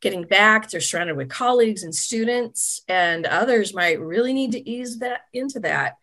getting 0.00 0.24
back. 0.24 0.70
They're 0.70 0.80
surrounded 0.80 1.16
with 1.16 1.28
colleagues 1.28 1.82
and 1.82 1.94
students, 1.94 2.82
and 2.88 3.26
others 3.26 3.74
might 3.74 4.00
really 4.00 4.32
need 4.32 4.52
to 4.52 4.68
ease 4.68 4.98
that 4.98 5.22
into 5.32 5.60
that. 5.60 5.94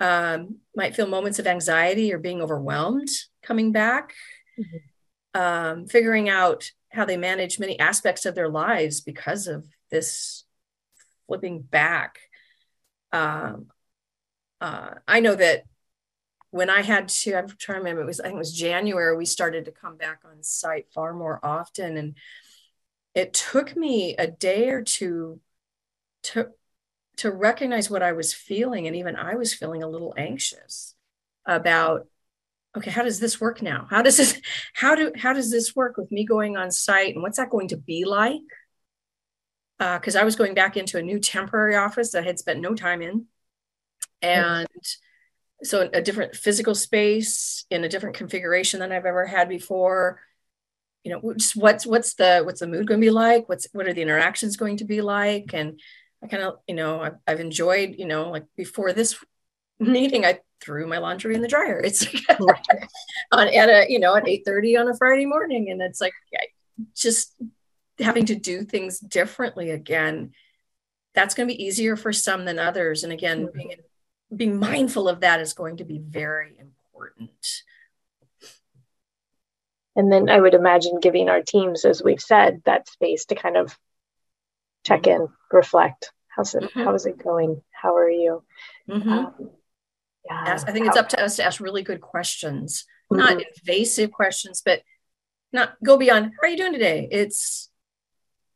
Um, 0.00 0.56
might 0.74 0.94
feel 0.94 1.06
moments 1.06 1.38
of 1.38 1.46
anxiety 1.46 2.12
or 2.12 2.18
being 2.18 2.42
overwhelmed 2.42 3.08
coming 3.42 3.72
back. 3.72 4.14
Mm-hmm. 4.58 5.40
Um, 5.40 5.86
figuring 5.86 6.28
out 6.28 6.70
how 6.90 7.04
they 7.04 7.16
manage 7.16 7.58
many 7.58 7.78
aspects 7.78 8.24
of 8.24 8.34
their 8.34 8.48
lives 8.48 9.00
because 9.00 9.48
of 9.48 9.66
this 9.90 10.44
flipping 11.26 11.60
back. 11.60 12.18
Um, 13.12 13.66
uh, 14.60 14.94
I 15.06 15.20
know 15.20 15.34
that 15.34 15.64
when 16.54 16.70
I 16.70 16.82
had 16.82 17.08
to, 17.08 17.34
I'm 17.34 17.48
trying 17.48 17.78
to 17.78 17.80
remember, 17.80 18.02
it 18.02 18.06
was, 18.06 18.20
I 18.20 18.26
think 18.26 18.36
it 18.36 18.38
was 18.38 18.56
January, 18.56 19.16
we 19.16 19.26
started 19.26 19.64
to 19.64 19.72
come 19.72 19.96
back 19.96 20.20
on 20.24 20.40
site 20.44 20.86
far 20.94 21.12
more 21.12 21.40
often. 21.42 21.96
And 21.96 22.14
it 23.12 23.32
took 23.32 23.76
me 23.76 24.14
a 24.16 24.28
day 24.28 24.68
or 24.68 24.80
two 24.80 25.40
to, 26.22 26.50
to 27.16 27.32
recognize 27.32 27.90
what 27.90 28.04
I 28.04 28.12
was 28.12 28.32
feeling. 28.32 28.86
And 28.86 28.94
even 28.94 29.16
I 29.16 29.34
was 29.34 29.52
feeling 29.52 29.82
a 29.82 29.88
little 29.88 30.14
anxious 30.16 30.94
about, 31.44 32.06
okay, 32.76 32.92
how 32.92 33.02
does 33.02 33.18
this 33.18 33.40
work 33.40 33.60
now? 33.60 33.88
How 33.90 34.02
does 34.02 34.16
this, 34.16 34.40
how 34.74 34.94
do, 34.94 35.10
how 35.16 35.32
does 35.32 35.50
this 35.50 35.74
work 35.74 35.96
with 35.96 36.12
me 36.12 36.24
going 36.24 36.56
on 36.56 36.70
site 36.70 37.14
and 37.14 37.22
what's 37.22 37.38
that 37.38 37.50
going 37.50 37.66
to 37.68 37.76
be 37.76 38.04
like? 38.04 38.40
Because 39.80 40.14
uh, 40.14 40.20
I 40.20 40.24
was 40.24 40.36
going 40.36 40.54
back 40.54 40.76
into 40.76 40.98
a 40.98 41.02
new 41.02 41.18
temporary 41.18 41.74
office 41.74 42.12
that 42.12 42.22
I 42.22 42.26
had 42.26 42.38
spent 42.38 42.60
no 42.60 42.76
time 42.76 43.02
in 43.02 43.26
and 44.24 44.68
so 45.62 45.88
a 45.92 46.02
different 46.02 46.34
physical 46.34 46.74
space 46.74 47.64
in 47.70 47.84
a 47.84 47.88
different 47.88 48.16
configuration 48.16 48.80
than 48.80 48.92
I've 48.92 49.06
ever 49.06 49.26
had 49.26 49.48
before. 49.48 50.20
You 51.02 51.12
know, 51.12 51.34
just 51.34 51.56
what's 51.56 51.86
what's 51.86 52.14
the 52.14 52.42
what's 52.44 52.60
the 52.60 52.66
mood 52.66 52.86
going 52.86 53.00
to 53.00 53.04
be 53.04 53.10
like? 53.10 53.48
What's 53.48 53.66
what 53.72 53.86
are 53.86 53.92
the 53.92 54.02
interactions 54.02 54.56
going 54.56 54.78
to 54.78 54.84
be 54.84 55.00
like? 55.00 55.52
And 55.52 55.80
I 56.22 56.28
kind 56.28 56.42
of 56.42 56.56
you 56.66 56.74
know 56.74 57.00
I've, 57.00 57.16
I've 57.26 57.40
enjoyed 57.40 57.96
you 57.98 58.06
know 58.06 58.30
like 58.30 58.44
before 58.56 58.92
this 58.92 59.16
meeting 59.78 60.24
I 60.24 60.40
threw 60.62 60.86
my 60.86 60.98
laundry 60.98 61.34
in 61.34 61.42
the 61.42 61.48
dryer. 61.48 61.80
It's 61.80 62.06
on 63.32 63.48
at 63.48 63.68
a 63.68 63.86
you 63.88 63.98
know 63.98 64.16
at 64.16 64.28
eight 64.28 64.44
thirty 64.44 64.76
on 64.76 64.88
a 64.88 64.96
Friday 64.96 65.26
morning, 65.26 65.70
and 65.70 65.82
it's 65.82 66.00
like 66.00 66.14
just 66.94 67.34
having 67.98 68.26
to 68.26 68.34
do 68.34 68.64
things 68.64 68.98
differently 68.98 69.70
again. 69.70 70.32
That's 71.14 71.34
going 71.34 71.48
to 71.48 71.54
be 71.54 71.62
easier 71.62 71.96
for 71.96 72.12
some 72.12 72.44
than 72.44 72.58
others. 72.58 73.04
And 73.04 73.12
again, 73.12 73.46
mm-hmm. 73.46 73.56
being 73.56 73.70
in 73.70 73.78
being 74.36 74.58
mindful 74.58 75.08
of 75.08 75.20
that 75.20 75.40
is 75.40 75.54
going 75.54 75.78
to 75.78 75.84
be 75.84 75.98
very 75.98 76.56
important. 76.58 77.30
And 79.96 80.10
then 80.10 80.28
I 80.28 80.40
would 80.40 80.54
imagine 80.54 80.98
giving 81.00 81.28
our 81.28 81.42
teams, 81.42 81.84
as 81.84 82.02
we've 82.02 82.20
said, 82.20 82.62
that 82.64 82.88
space 82.88 83.26
to 83.26 83.34
kind 83.34 83.56
of 83.56 83.78
check 84.84 85.06
in, 85.06 85.28
reflect. 85.52 86.12
How's 86.28 86.54
it? 86.54 86.64
Mm-hmm. 86.64 86.82
How 86.82 86.94
is 86.94 87.06
it 87.06 87.22
going? 87.22 87.62
How 87.70 87.94
are 87.94 88.10
you? 88.10 88.42
Mm-hmm. 88.90 89.08
Um, 89.08 89.50
yeah. 90.24 90.44
Ask, 90.46 90.68
I 90.68 90.72
think 90.72 90.86
it's 90.86 90.96
up 90.96 91.10
to 91.10 91.22
us 91.22 91.36
to 91.36 91.44
ask 91.44 91.60
really 91.60 91.82
good 91.82 92.00
questions, 92.00 92.84
mm-hmm. 93.12 93.20
not 93.20 93.42
invasive 93.42 94.10
questions, 94.10 94.62
but 94.64 94.82
not 95.52 95.76
go 95.84 95.96
beyond. 95.96 96.32
How 96.32 96.48
are 96.48 96.50
you 96.50 96.56
doing 96.56 96.72
today? 96.72 97.08
It's 97.10 97.70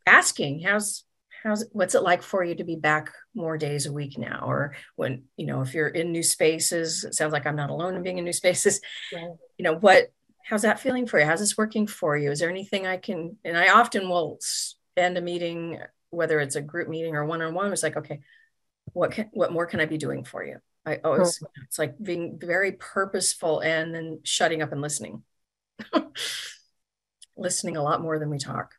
asking, 0.06 0.62
how's 0.62 1.04
how's 1.48 1.64
what's 1.72 1.94
it 1.94 2.02
like 2.02 2.22
for 2.22 2.44
you 2.44 2.54
to 2.54 2.64
be 2.64 2.76
back 2.76 3.10
more 3.34 3.56
days 3.56 3.86
a 3.86 3.92
week 3.92 4.18
now? 4.18 4.44
Or 4.46 4.74
when 4.96 5.24
you 5.36 5.46
know 5.46 5.62
if 5.62 5.74
you're 5.74 5.88
in 5.88 6.12
new 6.12 6.22
spaces 6.22 7.04
it 7.04 7.14
sounds 7.14 7.32
like 7.32 7.46
i'm 7.46 7.56
not 7.56 7.70
alone 7.70 7.94
in 7.94 8.02
being 8.02 8.18
in 8.18 8.24
new 8.24 8.32
spaces. 8.32 8.80
Right. 9.12 9.30
you 9.56 9.62
know 9.62 9.74
what 9.74 10.12
how's 10.44 10.62
that 10.62 10.80
feeling 10.80 11.06
for 11.06 11.18
you? 11.18 11.26
How's 11.26 11.40
this 11.40 11.56
working 11.56 11.86
for 11.86 12.16
you? 12.16 12.30
Is 12.30 12.40
there 12.40 12.50
anything 12.50 12.86
i 12.86 12.96
can 12.96 13.36
and 13.44 13.56
i 13.56 13.68
often 13.68 14.08
will 14.08 14.38
end 14.96 15.16
a 15.16 15.20
meeting 15.20 15.80
whether 16.10 16.40
it's 16.40 16.56
a 16.56 16.62
group 16.62 16.88
meeting 16.88 17.14
or 17.14 17.24
one-on-one 17.24 17.72
it's 17.72 17.82
like 17.82 17.96
okay 17.96 18.20
what 18.92 19.12
can 19.12 19.28
what 19.32 19.52
more 19.52 19.66
can 19.66 19.80
i 19.80 19.86
be 19.86 19.98
doing 19.98 20.24
for 20.24 20.44
you? 20.44 20.58
I 20.86 20.96
always 21.04 21.40
oh, 21.44 21.48
it's 21.64 21.78
like 21.78 22.02
being 22.02 22.38
very 22.40 22.72
purposeful 22.72 23.60
and 23.60 23.94
then 23.94 24.20
shutting 24.24 24.62
up 24.62 24.72
and 24.72 24.80
listening. 24.80 25.22
Listening 27.36 27.76
a 27.76 27.82
lot 27.82 28.00
more 28.00 28.18
than 28.18 28.30
we 28.30 28.38
talk 28.38 28.74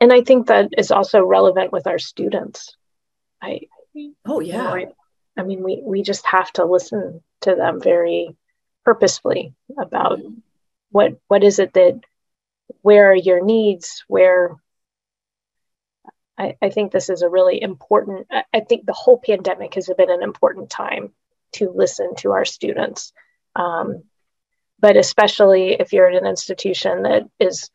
and 0.00 0.12
i 0.12 0.22
think 0.22 0.46
that 0.46 0.70
is 0.76 0.90
also 0.90 1.22
relevant 1.22 1.72
with 1.72 1.86
our 1.86 1.98
students. 1.98 2.76
I 3.42 3.62
oh 4.26 4.40
yeah 4.40 4.56
you 4.56 4.62
know, 4.62 4.74
I, 4.74 4.86
I, 5.38 5.42
mean 5.44 5.62
we 5.62 5.80
we 5.84 6.02
just 6.02 6.26
have 6.26 6.52
to 6.54 6.64
listen 6.64 7.22
to 7.42 7.54
them 7.54 7.80
very 7.80 8.36
purposefully 8.84 9.54
about 9.78 10.18
mm-hmm. 10.18 10.34
what 10.90 11.18
what 11.28 11.44
is 11.44 11.58
it 11.58 11.72
that 11.74 12.00
where 12.82 13.10
are 13.10 13.16
your 13.16 13.44
needs? 13.44 14.04
Where 14.08 14.56
I, 16.38 16.56
I 16.62 16.70
think 16.70 16.92
this 16.92 17.10
is 17.10 17.22
a 17.22 17.28
really 17.28 17.60
important 17.60 18.26
I, 18.30 18.44
I 18.52 18.60
think 18.60 18.86
the 18.86 18.92
whole 18.92 19.18
pandemic 19.18 19.74
has 19.74 19.90
been 19.96 20.10
an 20.10 20.22
important 20.22 20.70
time 20.70 21.12
to 21.52 21.70
listen 21.70 22.14
to 22.16 22.32
our 22.32 22.44
students. 22.44 23.12
Um, 23.56 24.04
but 24.78 24.96
especially 24.96 25.72
if 25.72 25.92
you're 25.92 26.08
at 26.08 26.20
an 26.20 26.26
institution 26.26 27.02
that 27.02 27.28
is 27.38 27.70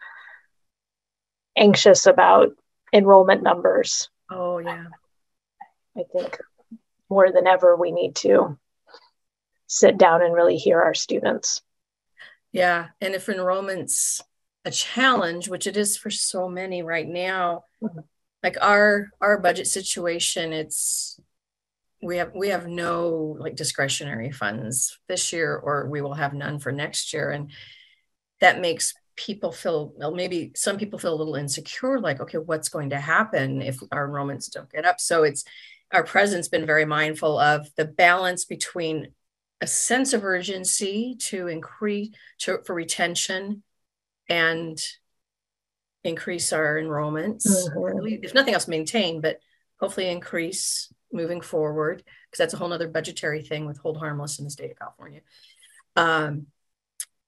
anxious 1.55 2.05
about 2.05 2.49
enrollment 2.93 3.43
numbers. 3.43 4.09
Oh, 4.29 4.57
yeah. 4.59 4.85
I 5.97 6.03
think 6.11 6.37
more 7.09 7.31
than 7.31 7.47
ever, 7.47 7.75
we 7.75 7.91
need 7.91 8.15
to 8.17 8.57
sit 9.67 9.97
down 9.97 10.21
and 10.21 10.33
really 10.33 10.57
hear 10.57 10.81
our 10.81 10.93
students. 10.93 11.61
Yeah. 12.51 12.87
And 13.01 13.13
if 13.13 13.29
enrollment's 13.29 14.21
a 14.63 14.71
challenge, 14.71 15.47
which 15.47 15.67
it 15.67 15.77
is 15.77 15.97
for 15.97 16.09
so 16.09 16.49
many 16.49 16.81
right 16.81 17.07
now, 17.07 17.65
mm-hmm. 17.81 17.99
like 18.43 18.57
our 18.61 19.09
our 19.21 19.37
budget 19.39 19.67
situation, 19.67 20.53
it's 20.53 21.19
we 22.01 22.17
have 22.17 22.31
we 22.35 22.49
have 22.49 22.67
no 22.67 23.35
like 23.39 23.55
discretionary 23.55 24.31
funds 24.31 24.99
this 25.07 25.33
year 25.33 25.55
or 25.55 25.87
we 25.89 26.01
will 26.01 26.13
have 26.13 26.33
none 26.33 26.59
for 26.59 26.71
next 26.71 27.13
year 27.13 27.31
and 27.31 27.51
that 28.41 28.59
makes 28.59 28.93
people 29.15 29.51
feel 29.51 29.93
well, 29.97 30.13
maybe 30.13 30.51
some 30.55 30.77
people 30.77 30.99
feel 30.99 31.13
a 31.13 31.15
little 31.15 31.35
insecure 31.35 31.99
like 31.99 32.19
okay 32.19 32.37
what's 32.37 32.69
going 32.69 32.89
to 32.89 32.99
happen 32.99 33.61
if 33.61 33.79
our 33.91 34.07
enrollments 34.07 34.51
don't 34.51 34.71
get 34.71 34.85
up? 34.85 34.99
So 34.99 35.23
it's 35.23 35.43
our 35.91 36.03
president's 36.03 36.47
been 36.47 36.65
very 36.65 36.85
mindful 36.85 37.39
of 37.39 37.67
the 37.75 37.85
balance 37.85 38.45
between 38.45 39.09
a 39.61 39.67
sense 39.67 40.13
of 40.13 40.25
urgency 40.25 41.15
to 41.19 41.47
increase 41.47 42.09
to, 42.39 42.59
for 42.65 42.75
retention 42.75 43.63
and 44.27 44.77
increase 46.03 46.51
our 46.53 46.75
enrollments. 46.75 47.47
Mm-hmm. 47.47 48.23
if 48.23 48.33
nothing 48.33 48.53
else 48.53 48.67
maintain 48.67 49.21
but 49.21 49.39
hopefully 49.79 50.09
increase 50.09 50.91
moving 51.11 51.41
forward 51.41 52.03
because 52.29 52.37
that's 52.37 52.53
a 52.53 52.57
whole 52.57 52.73
other 52.73 52.87
budgetary 52.87 53.41
thing 53.41 53.65
with 53.65 53.77
hold 53.77 53.97
harmless 53.97 54.39
in 54.39 54.45
the 54.45 54.51
state 54.51 54.71
of 54.71 54.79
california. 54.79 55.21
Um, 55.95 56.47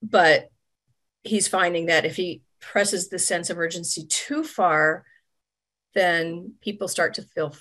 but 0.01 0.49
he's 1.27 1.47
finding 1.47 1.87
that 1.87 2.05
if 2.05 2.15
he 2.15 2.41
presses 2.59 3.09
the 3.09 3.19
sense 3.19 3.49
of 3.49 3.57
urgency 3.57 4.05
too 4.07 4.43
far, 4.43 5.05
then 5.93 6.53
people 6.61 6.87
start 6.87 7.15
to 7.15 7.21
feel 7.21 7.55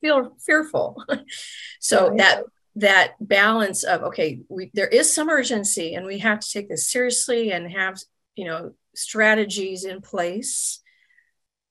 feel 0.00 0.36
fearful. 0.44 1.02
so 1.80 2.08
right. 2.08 2.18
that 2.18 2.42
that 2.76 3.14
balance 3.20 3.82
of 3.82 4.02
okay, 4.04 4.40
we, 4.48 4.70
there 4.74 4.88
is 4.88 5.12
some 5.12 5.28
urgency, 5.28 5.94
and 5.94 6.06
we 6.06 6.18
have 6.18 6.40
to 6.40 6.50
take 6.50 6.68
this 6.68 6.90
seriously 6.90 7.52
and 7.52 7.70
have 7.70 7.98
you 8.36 8.44
know 8.44 8.72
strategies 8.94 9.84
in 9.84 10.00
place. 10.00 10.80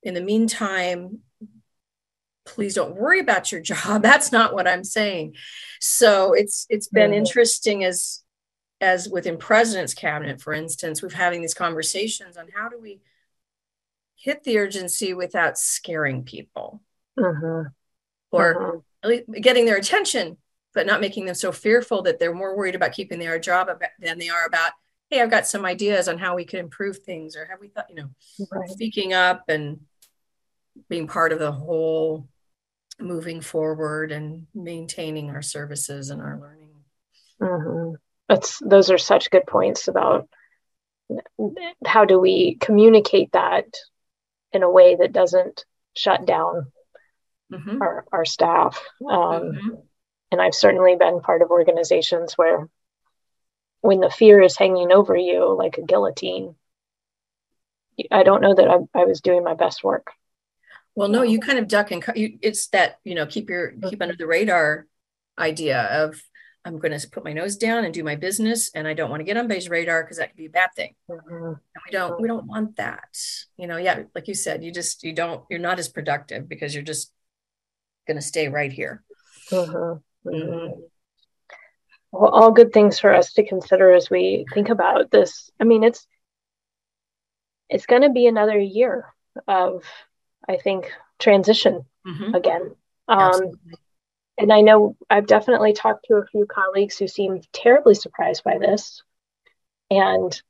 In 0.02 0.14
the 0.14 0.20
meantime, 0.20 1.20
please 2.46 2.74
don't 2.74 2.96
worry 2.96 3.20
about 3.20 3.50
your 3.52 3.60
job. 3.72 4.02
That's 4.02 4.32
not 4.32 4.54
what 4.54 4.68
I'm 4.68 4.84
saying. 4.84 5.34
So 5.80 6.32
it's 6.32 6.66
it's 6.68 6.88
been 6.88 7.10
mm-hmm. 7.10 7.18
interesting 7.18 7.84
as 7.84 8.22
as 8.80 9.08
within 9.08 9.36
president's 9.36 9.94
cabinet, 9.94 10.40
for 10.40 10.52
instance, 10.52 11.02
we're 11.02 11.10
having 11.10 11.40
these 11.40 11.54
conversations 11.54 12.36
on 12.36 12.46
how 12.54 12.68
do 12.68 12.78
we 12.80 13.00
hit 14.16 14.44
the 14.44 14.58
urgency 14.58 15.14
without 15.14 15.58
scaring 15.58 16.24
people 16.24 16.80
mm-hmm. 17.18 17.68
or 18.30 18.82
mm-hmm. 19.04 19.32
getting 19.40 19.64
their 19.64 19.76
attention, 19.76 20.36
but 20.74 20.86
not 20.86 21.00
making 21.00 21.26
them 21.26 21.34
so 21.34 21.50
fearful 21.50 22.02
that 22.02 22.18
they're 22.18 22.34
more 22.34 22.56
worried 22.56 22.74
about 22.74 22.92
keeping 22.92 23.18
their 23.18 23.38
job 23.38 23.68
than 24.00 24.18
they 24.18 24.28
are 24.28 24.46
about, 24.46 24.72
hey, 25.10 25.20
I've 25.20 25.30
got 25.30 25.46
some 25.46 25.64
ideas 25.64 26.08
on 26.08 26.18
how 26.18 26.36
we 26.36 26.44
could 26.44 26.60
improve 26.60 26.98
things, 26.98 27.36
or 27.36 27.46
have 27.46 27.60
we 27.60 27.68
thought, 27.68 27.88
you 27.88 27.96
know, 27.96 28.10
right. 28.52 28.68
speaking 28.70 29.12
up 29.12 29.44
and 29.48 29.80
being 30.88 31.08
part 31.08 31.32
of 31.32 31.38
the 31.40 31.52
whole 31.52 32.28
moving 33.00 33.40
forward 33.40 34.12
and 34.12 34.46
maintaining 34.54 35.30
our 35.30 35.42
services 35.42 36.10
and 36.10 36.20
our 36.20 36.38
learning. 36.40 36.70
Mm-hmm 37.40 37.94
that's 38.28 38.58
those 38.58 38.90
are 38.90 38.98
such 38.98 39.30
good 39.30 39.46
points 39.46 39.88
about 39.88 40.28
how 41.84 42.04
do 42.04 42.20
we 42.20 42.56
communicate 42.60 43.32
that 43.32 43.64
in 44.52 44.62
a 44.62 44.70
way 44.70 44.96
that 44.96 45.12
doesn't 45.12 45.64
shut 45.96 46.26
down 46.26 46.70
mm-hmm. 47.52 47.80
our, 47.82 48.04
our 48.12 48.24
staff 48.24 48.82
um, 49.10 49.42
mm-hmm. 49.42 49.68
and 50.30 50.40
i've 50.40 50.54
certainly 50.54 50.96
been 50.96 51.20
part 51.20 51.42
of 51.42 51.50
organizations 51.50 52.34
where 52.34 52.68
when 53.80 54.00
the 54.00 54.10
fear 54.10 54.40
is 54.42 54.56
hanging 54.56 54.92
over 54.92 55.16
you 55.16 55.56
like 55.56 55.78
a 55.78 55.82
guillotine 55.82 56.54
i 58.10 58.22
don't 58.22 58.42
know 58.42 58.54
that 58.54 58.68
i, 58.68 59.00
I 59.00 59.04
was 59.04 59.20
doing 59.20 59.42
my 59.42 59.54
best 59.54 59.82
work 59.82 60.12
well 60.94 61.08
no 61.08 61.22
you 61.22 61.40
kind 61.40 61.58
of 61.58 61.68
duck 61.68 61.90
and 61.90 62.04
you, 62.14 62.38
it's 62.42 62.68
that 62.68 62.98
you 63.04 63.14
know 63.14 63.26
keep 63.26 63.48
your 63.48 63.72
keep 63.88 64.02
under 64.02 64.16
the 64.16 64.26
radar 64.26 64.86
idea 65.38 65.80
of 65.82 66.20
I'm 66.64 66.78
going 66.78 66.98
to 66.98 67.08
put 67.08 67.24
my 67.24 67.32
nose 67.32 67.56
down 67.56 67.84
and 67.84 67.94
do 67.94 68.04
my 68.04 68.16
business, 68.16 68.70
and 68.74 68.86
I 68.86 68.94
don't 68.94 69.10
want 69.10 69.20
to 69.20 69.24
get 69.24 69.36
on 69.36 69.48
base 69.48 69.68
radar 69.68 70.02
because 70.02 70.18
that 70.18 70.30
could 70.30 70.36
be 70.36 70.46
a 70.46 70.50
bad 70.50 70.70
thing. 70.74 70.94
Mm-hmm. 71.10 71.46
And 71.46 71.82
we 71.86 71.92
don't 71.92 72.20
we 72.20 72.28
don't 72.28 72.46
want 72.46 72.76
that. 72.76 73.16
You 73.56 73.66
know, 73.66 73.76
yeah, 73.76 74.02
like 74.14 74.28
you 74.28 74.34
said, 74.34 74.62
you 74.62 74.72
just 74.72 75.02
you 75.02 75.12
don't 75.12 75.44
you're 75.48 75.60
not 75.60 75.78
as 75.78 75.88
productive 75.88 76.48
because 76.48 76.74
you're 76.74 76.82
just 76.82 77.12
going 78.06 78.16
to 78.16 78.22
stay 78.22 78.48
right 78.48 78.72
here. 78.72 79.02
Mm-hmm. 79.50 80.28
Mm-hmm. 80.28 80.80
Well, 82.10 82.30
all 82.30 82.50
good 82.50 82.72
things 82.72 82.98
for 82.98 83.14
us 83.14 83.34
to 83.34 83.46
consider 83.46 83.92
as 83.92 84.10
we 84.10 84.46
think 84.54 84.68
about 84.68 85.10
this. 85.10 85.50
I 85.60 85.64
mean, 85.64 85.84
it's 85.84 86.06
it's 87.68 87.86
going 87.86 88.02
to 88.02 88.10
be 88.10 88.26
another 88.26 88.58
year 88.58 89.12
of, 89.46 89.84
I 90.48 90.56
think, 90.56 90.90
transition 91.18 91.84
mm-hmm. 92.06 92.34
again. 92.34 92.74
Um, 93.06 93.52
and 94.38 94.52
I 94.52 94.60
know 94.60 94.96
I've 95.10 95.26
definitely 95.26 95.72
talked 95.72 96.06
to 96.06 96.14
a 96.14 96.26
few 96.26 96.46
colleagues 96.46 96.96
who 96.96 97.08
seemed 97.08 97.46
terribly 97.52 97.94
surprised 97.94 98.44
by 98.44 98.58
this 98.58 99.02
and 99.90 100.40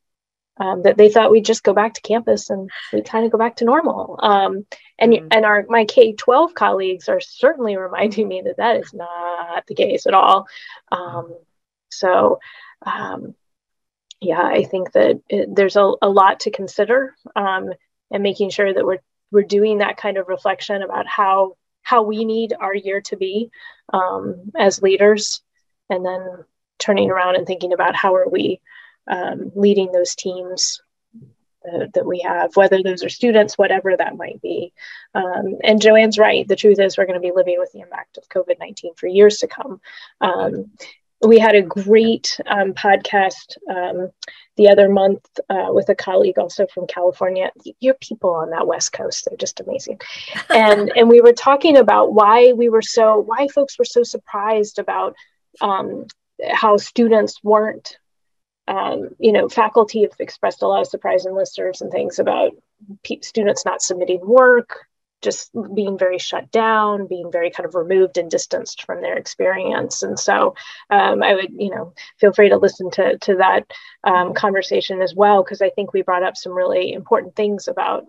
um, 0.61 0.83
that 0.83 0.97
they 0.97 1.09
thought 1.09 1.31
we'd 1.31 1.45
just 1.45 1.63
go 1.63 1.73
back 1.73 1.95
to 1.95 2.01
campus 2.01 2.51
and 2.51 2.71
we 2.93 3.03
kind 3.03 3.25
of 3.25 3.33
go 3.33 3.39
back 3.39 3.57
to 3.57 3.65
normal. 3.65 4.19
Um, 4.21 4.67
and 4.99 5.13
mm-hmm. 5.13 5.29
and 5.31 5.45
our 5.45 5.65
my 5.69 5.85
K 5.85 6.13
twelve 6.13 6.55
colleagues 6.55 7.09
are 7.09 7.21
certainly 7.21 7.77
reminding 7.77 8.27
me 8.29 8.43
that 8.45 8.57
that 8.57 8.77
is 8.77 8.93
not 8.93 9.65
the 9.67 9.75
case 9.75 10.07
at 10.07 10.15
all. 10.15 10.47
Um, 10.91 11.35
so, 11.91 12.41
um, 12.85 13.35
yeah, 14.21 14.43
I 14.43 14.65
think 14.65 14.93
that 14.93 15.21
it, 15.29 15.55
there's 15.55 15.77
a, 15.77 15.93
a 16.03 16.09
lot 16.09 16.41
to 16.41 16.51
consider 16.51 17.15
um, 17.37 17.73
and 18.11 18.23
making 18.23 18.51
sure 18.51 18.73
that 18.73 18.85
we're 18.85 18.99
we're 19.31 19.43
doing 19.45 19.79
that 19.79 19.97
kind 19.97 20.17
of 20.17 20.29
reflection 20.29 20.83
about 20.83 21.07
how 21.07 21.57
how 21.83 22.03
we 22.03 22.25
need 22.25 22.53
our 22.59 22.75
year 22.75 23.01
to 23.03 23.17
be 23.17 23.51
um, 23.93 24.51
as 24.57 24.83
leaders, 24.83 25.43
and 25.91 26.05
then 26.05 26.45
turning 26.79 27.11
around 27.11 27.37
and 27.37 27.47
thinking 27.47 27.73
about 27.73 27.97
how 27.97 28.15
are 28.15 28.29
we 28.29 28.61
um, 29.09 29.51
leading 29.55 29.91
those 29.91 30.15
teams 30.15 30.81
that, 31.65 31.93
that 31.95 32.07
we 32.07 32.21
have, 32.21 32.55
whether 32.57 32.83
those 32.83 33.05
are 33.05 33.09
students, 33.09 33.59
whatever 33.59 33.97
that 33.97 34.17
might 34.17 34.41
be. 34.41 34.73
Um, 35.15 35.57
and 35.65 35.81
Joanne's 35.81 36.19
right. 36.19 36.47
The 36.47 36.57
truth 36.57 36.79
is, 36.79 36.97
we're 36.97 37.07
going 37.07 37.21
to 37.21 37.27
be 37.27 37.35
living 37.35 37.57
with 37.59 37.73
the 37.73 37.81
impact 37.81 38.19
of 38.19 38.29
COVID 38.29 38.59
19 38.59 38.95
for 38.95 39.07
years 39.07 39.39
to 39.39 39.49
come. 39.49 39.81
Um, 40.21 40.71
we 41.21 41.39
had 41.39 41.55
a 41.55 41.63
great 41.63 42.41
um, 42.47 42.73
podcast 42.75 43.57
um, 43.69 44.11
the 44.57 44.69
other 44.69 44.89
month 44.89 45.25
uh, 45.49 45.69
with 45.71 45.89
a 45.89 45.95
colleague 45.95 46.39
also 46.39 46.67
from 46.73 46.87
California. 46.87 47.51
Your 47.81 47.95
people 47.95 48.31
on 48.31 48.51
that 48.51 48.67
West 48.67 48.93
Coast, 48.93 49.27
they're 49.27 49.37
just 49.37 49.61
amazing. 49.61 50.01
And, 50.51 50.93
and 50.97 51.09
we 51.09 51.21
were 51.21 51.33
talking 51.33 51.77
about 51.77 52.13
why 52.13 52.53
we 52.53 52.69
were 52.69 52.83
so, 52.83 53.19
why 53.19 53.49
folks 53.49 53.79
were 53.79 53.85
so 53.85 54.03
surprised 54.03 54.79
about 54.79 55.17
um, 55.61 56.07
how 56.53 56.77
students 56.77 57.43
weren't 57.43 57.99
um, 58.69 59.09
you 59.19 59.33
know, 59.33 59.49
faculty 59.49 60.03
have 60.03 60.13
expressed 60.19 60.63
a 60.63 60.69
lot 60.69 60.83
of 60.83 60.87
surprise 60.87 61.25
in 61.25 61.33
listservs 61.33 61.81
and 61.81 61.91
things 61.91 62.19
about 62.19 62.53
p- 63.03 63.21
students 63.23 63.65
not 63.65 63.81
submitting 63.81 64.21
work, 64.21 64.87
just 65.21 65.51
being 65.75 65.99
very 65.99 66.19
shut 66.19 66.51
down, 66.51 67.07
being 67.09 67.31
very 67.33 67.51
kind 67.51 67.67
of 67.67 67.75
removed 67.75 68.19
and 68.19 68.31
distanced 68.31 68.85
from 68.85 69.03
their 69.03 69.17
experience. 69.17 70.03
And 70.03 70.19
so 70.19 70.55
um, 70.91 71.23
I 71.23 71.35
would, 71.35 71.53
you 71.57 71.71
know, 71.71 71.93
feel 72.19 72.33
free 72.33 72.49
to 72.51 72.57
listen 72.57 72.91
to, 72.93 73.19
to 73.19 73.37
that 73.37 73.73
um, 74.05 74.35
conversation 74.35 75.03
as 75.03 75.15
well, 75.15 75.43
because 75.43 75.61
I 75.61 75.71
think 75.71 75.93
we 75.93 76.03
brought 76.03 76.23
up 76.23 76.37
some 76.37 76.53
really 76.53 76.93
important 76.93 77.35
things 77.35 77.69
about 77.69 78.07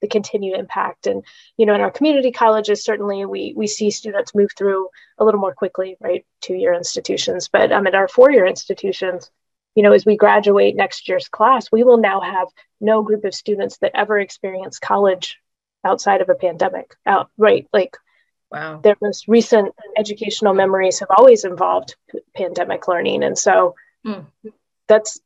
the 0.00 0.08
continued 0.08 0.58
impact. 0.58 1.06
And, 1.06 1.24
you 1.56 1.66
know, 1.66 1.74
in 1.74 1.80
our 1.80 1.90
community 1.90 2.32
colleges, 2.32 2.84
certainly 2.84 3.24
we, 3.24 3.54
we 3.56 3.66
see 3.66 3.90
students 3.90 4.34
move 4.34 4.50
through 4.56 4.88
a 5.18 5.24
little 5.24 5.40
more 5.40 5.54
quickly, 5.54 5.96
right? 6.00 6.24
Two 6.40 6.54
year 6.54 6.74
institutions. 6.74 7.48
But 7.48 7.72
um, 7.72 7.86
at 7.86 7.94
our 7.94 8.08
four 8.08 8.30
year 8.30 8.46
institutions, 8.46 9.30
you 9.74 9.82
know, 9.82 9.92
as 9.92 10.04
we 10.04 10.16
graduate 10.16 10.76
next 10.76 11.08
year's 11.08 11.28
class, 11.28 11.72
we 11.72 11.82
will 11.82 11.98
now 11.98 12.20
have 12.20 12.48
no 12.80 13.02
group 13.02 13.24
of 13.24 13.34
students 13.34 13.78
that 13.78 13.92
ever 13.94 14.18
experience 14.18 14.78
college 14.78 15.38
outside 15.84 16.20
of 16.20 16.28
a 16.28 16.34
pandemic. 16.34 16.96
Out 17.06 17.30
right, 17.36 17.66
like 17.72 17.96
wow, 18.50 18.80
their 18.82 18.96
most 19.00 19.28
recent 19.28 19.74
educational 19.96 20.54
memories 20.54 21.00
have 21.00 21.10
always 21.16 21.44
involved 21.44 21.96
pandemic 22.36 22.88
learning, 22.88 23.22
and 23.22 23.38
so 23.38 23.74
mm. 24.06 24.24
that's 24.88 25.20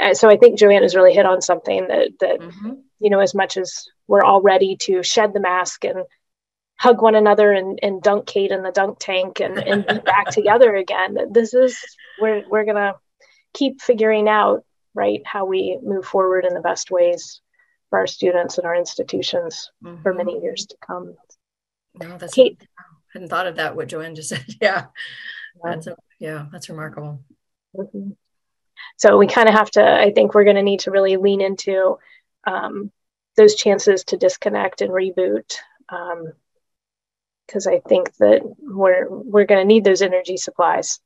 uh, 0.00 0.14
so. 0.14 0.28
I 0.28 0.36
think 0.36 0.58
Joanne 0.58 0.82
has 0.82 0.96
really 0.96 1.14
hit 1.14 1.26
on 1.26 1.42
something 1.42 1.88
that 1.88 2.10
that 2.20 2.40
mm-hmm. 2.40 2.74
you 3.00 3.10
know, 3.10 3.20
as 3.20 3.34
much 3.34 3.56
as 3.56 3.88
we're 4.06 4.24
all 4.24 4.42
ready 4.42 4.76
to 4.82 5.02
shed 5.02 5.32
the 5.32 5.40
mask 5.40 5.84
and 5.84 6.04
hug 6.78 7.00
one 7.00 7.14
another 7.14 7.52
and, 7.52 7.78
and 7.82 8.02
dunk 8.02 8.26
Kate 8.26 8.50
in 8.50 8.62
the 8.62 8.72
dunk 8.72 8.98
tank 8.98 9.40
and, 9.40 9.56
and 9.58 9.86
be 9.86 9.98
back 10.04 10.30
together 10.30 10.74
again. 10.74 11.16
This 11.30 11.54
is 11.54 11.78
we're 12.20 12.42
we're 12.48 12.64
gonna 12.64 12.94
keep 13.54 13.80
figuring 13.80 14.28
out 14.28 14.64
right 14.94 15.22
how 15.24 15.44
we 15.44 15.78
move 15.82 16.04
forward 16.04 16.44
in 16.44 16.54
the 16.54 16.60
best 16.60 16.90
ways 16.90 17.41
for 17.92 17.98
our 17.98 18.06
students 18.06 18.56
and 18.56 18.66
our 18.66 18.74
institutions 18.74 19.70
mm-hmm. 19.84 20.00
for 20.00 20.14
many 20.14 20.40
years 20.40 20.64
to 20.64 20.76
come. 20.84 21.14
No, 22.00 22.16
that's 22.16 22.32
Kate, 22.32 22.56
I 22.78 22.82
hadn't 23.12 23.28
thought 23.28 23.46
of 23.46 23.56
that. 23.56 23.76
What 23.76 23.88
Joanne 23.88 24.14
just 24.14 24.28
said. 24.30 24.46
Yeah, 24.62 24.86
that's 25.62 25.88
a, 25.88 25.96
yeah, 26.18 26.46
that's 26.50 26.70
remarkable. 26.70 27.20
Mm-hmm. 27.76 28.12
So 28.96 29.18
we 29.18 29.26
kind 29.26 29.46
of 29.46 29.54
have 29.54 29.70
to. 29.72 29.84
I 29.84 30.10
think 30.10 30.32
we're 30.32 30.44
going 30.44 30.56
to 30.56 30.62
need 30.62 30.80
to 30.80 30.90
really 30.90 31.18
lean 31.18 31.42
into 31.42 31.98
um, 32.46 32.90
those 33.36 33.56
chances 33.56 34.04
to 34.04 34.16
disconnect 34.16 34.80
and 34.80 34.90
reboot, 34.90 35.54
because 37.46 37.66
um, 37.66 37.74
I 37.74 37.82
think 37.86 38.16
that 38.16 38.40
we're 38.58 39.06
we're 39.10 39.44
going 39.44 39.60
to 39.60 39.66
need 39.66 39.84
those 39.84 40.00
energy 40.00 40.38
supplies. 40.38 40.98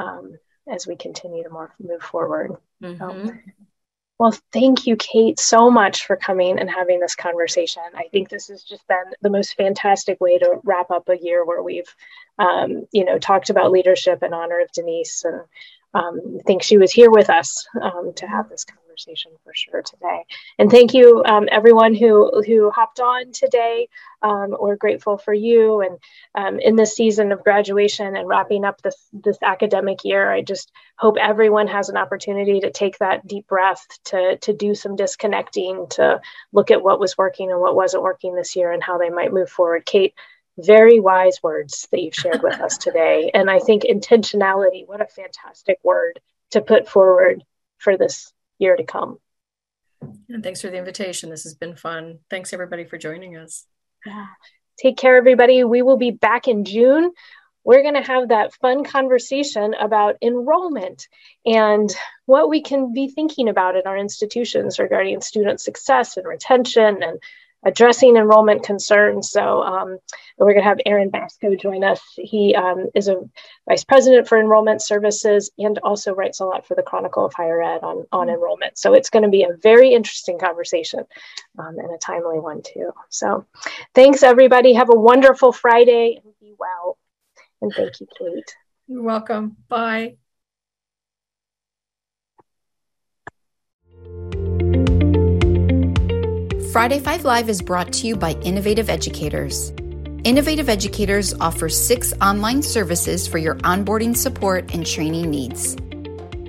Um, 0.00 0.36
as 0.68 0.84
we 0.84 0.96
continue 0.96 1.44
to 1.44 1.50
more, 1.50 1.72
move 1.78 2.02
forward. 2.02 2.56
Mm-hmm. 2.82 3.28
So, 3.28 3.34
well, 4.18 4.34
thank 4.52 4.86
you, 4.86 4.96
Kate, 4.96 5.40
so 5.40 5.70
much 5.70 6.06
for 6.06 6.16
coming 6.16 6.58
and 6.58 6.70
having 6.70 7.00
this 7.00 7.16
conversation. 7.16 7.82
I 7.94 8.04
think 8.12 8.28
this 8.28 8.48
has 8.48 8.62
just 8.62 8.86
been 8.86 8.96
the 9.22 9.30
most 9.30 9.54
fantastic 9.56 10.20
way 10.20 10.38
to 10.38 10.60
wrap 10.62 10.90
up 10.90 11.08
a 11.08 11.18
year 11.18 11.44
where 11.44 11.62
we've, 11.62 11.92
um, 12.38 12.86
you 12.92 13.04
know, 13.04 13.18
talked 13.18 13.50
about 13.50 13.72
leadership 13.72 14.22
in 14.22 14.32
honor 14.32 14.60
of 14.60 14.70
Denise, 14.72 15.24
and 15.24 15.40
um, 15.94 16.38
think 16.46 16.62
she 16.62 16.78
was 16.78 16.92
here 16.92 17.10
with 17.10 17.28
us 17.28 17.66
um, 17.82 18.12
to 18.16 18.26
have 18.26 18.48
this 18.48 18.64
conversation 18.64 18.83
conversation 18.94 19.32
for 19.42 19.52
sure 19.54 19.82
today. 19.82 20.24
And 20.58 20.70
thank 20.70 20.94
you, 20.94 21.22
um, 21.24 21.48
everyone 21.50 21.94
who 21.94 22.42
who 22.46 22.70
hopped 22.70 23.00
on 23.00 23.32
today. 23.32 23.88
Um, 24.22 24.56
we're 24.58 24.76
grateful 24.76 25.18
for 25.18 25.34
you. 25.34 25.80
And 25.82 25.98
um, 26.34 26.60
in 26.60 26.76
this 26.76 26.94
season 26.94 27.32
of 27.32 27.44
graduation 27.44 28.16
and 28.16 28.28
wrapping 28.28 28.64
up 28.64 28.80
this 28.82 28.96
this 29.12 29.38
academic 29.42 30.04
year, 30.04 30.30
I 30.30 30.42
just 30.42 30.70
hope 30.96 31.16
everyone 31.20 31.66
has 31.68 31.88
an 31.88 31.96
opportunity 31.96 32.60
to 32.60 32.70
take 32.70 32.98
that 32.98 33.26
deep 33.26 33.46
breath, 33.48 33.84
to 34.06 34.38
to 34.38 34.52
do 34.52 34.74
some 34.74 34.96
disconnecting, 34.96 35.86
to 35.90 36.20
look 36.52 36.70
at 36.70 36.82
what 36.82 37.00
was 37.00 37.18
working 37.18 37.50
and 37.50 37.60
what 37.60 37.76
wasn't 37.76 38.02
working 38.02 38.34
this 38.34 38.56
year, 38.56 38.72
and 38.72 38.82
how 38.82 38.98
they 38.98 39.10
might 39.10 39.32
move 39.32 39.50
forward. 39.50 39.84
Kate 39.84 40.14
very 40.56 41.00
wise 41.00 41.42
words 41.42 41.88
that 41.90 42.00
you've 42.00 42.14
shared 42.14 42.40
with 42.40 42.60
us 42.60 42.78
today. 42.86 43.28
And 43.34 43.50
I 43.50 43.58
think 43.58 43.82
intentionality, 43.82 44.86
what 44.86 45.00
a 45.00 45.06
fantastic 45.06 45.78
word 45.82 46.20
to 46.52 46.60
put 46.60 46.88
forward 46.88 47.42
for 47.78 47.96
this 47.96 48.32
year 48.58 48.76
to 48.76 48.84
come. 48.84 49.18
And 50.28 50.42
thanks 50.42 50.60
for 50.60 50.68
the 50.68 50.78
invitation. 50.78 51.30
This 51.30 51.44
has 51.44 51.54
been 51.54 51.76
fun. 51.76 52.18
Thanks 52.30 52.52
everybody 52.52 52.84
for 52.84 52.98
joining 52.98 53.36
us. 53.36 53.66
Yeah. 54.04 54.26
Take 54.78 54.96
care, 54.96 55.16
everybody. 55.16 55.64
We 55.64 55.82
will 55.82 55.96
be 55.96 56.10
back 56.10 56.48
in 56.48 56.64
June. 56.64 57.12
We're 57.64 57.82
going 57.82 57.94
to 57.94 58.02
have 58.02 58.28
that 58.28 58.52
fun 58.54 58.84
conversation 58.84 59.74
about 59.74 60.16
enrollment 60.20 61.08
and 61.46 61.90
what 62.26 62.50
we 62.50 62.60
can 62.60 62.92
be 62.92 63.08
thinking 63.08 63.48
about 63.48 63.76
in 63.76 63.82
our 63.86 63.96
institutions 63.96 64.78
regarding 64.78 65.22
student 65.22 65.60
success 65.60 66.18
and 66.18 66.26
retention 66.26 67.02
and 67.02 67.22
addressing 67.64 68.16
enrollment 68.16 68.62
concerns. 68.62 69.30
So 69.30 69.62
um, 69.62 69.98
we're 70.38 70.52
going 70.52 70.62
to 70.62 70.68
have 70.68 70.80
Aaron 70.86 71.10
Basko 71.10 71.58
join 71.60 71.82
us. 71.82 72.00
He 72.16 72.54
um, 72.54 72.86
is 72.94 73.08
a 73.08 73.22
vice 73.68 73.84
president 73.84 74.28
for 74.28 74.38
enrollment 74.38 74.82
services 74.82 75.50
and 75.58 75.78
also 75.78 76.14
writes 76.14 76.40
a 76.40 76.44
lot 76.44 76.66
for 76.66 76.74
the 76.74 76.82
Chronicle 76.82 77.24
of 77.24 77.32
Higher 77.32 77.62
Ed 77.62 77.82
on, 77.82 78.04
on 78.12 78.28
enrollment. 78.28 78.78
So 78.78 78.94
it's 78.94 79.10
going 79.10 79.22
to 79.22 79.30
be 79.30 79.44
a 79.44 79.56
very 79.62 79.92
interesting 79.92 80.38
conversation 80.38 81.04
um, 81.58 81.78
and 81.78 81.94
a 81.94 81.98
timely 81.98 82.38
one 82.38 82.62
too. 82.62 82.92
So 83.08 83.46
thanks 83.94 84.22
everybody. 84.22 84.74
Have 84.74 84.90
a 84.90 84.98
wonderful 84.98 85.52
Friday 85.52 86.20
and 86.22 86.34
be 86.40 86.54
well. 86.58 86.98
And 87.62 87.72
thank 87.72 88.00
you, 88.00 88.06
Kate. 88.18 88.54
You're 88.86 89.02
welcome. 89.02 89.56
Bye. 89.68 90.16
Friday 96.74 96.98
Five 96.98 97.24
Live 97.24 97.48
is 97.48 97.62
brought 97.62 97.92
to 97.92 98.08
you 98.08 98.16
by 98.16 98.32
Innovative 98.42 98.90
Educators. 98.90 99.72
Innovative 100.24 100.68
Educators 100.68 101.32
offers 101.34 101.80
six 101.80 102.12
online 102.20 102.62
services 102.62 103.28
for 103.28 103.38
your 103.38 103.54
onboarding 103.58 104.16
support 104.16 104.74
and 104.74 104.84
training 104.84 105.30
needs. 105.30 105.76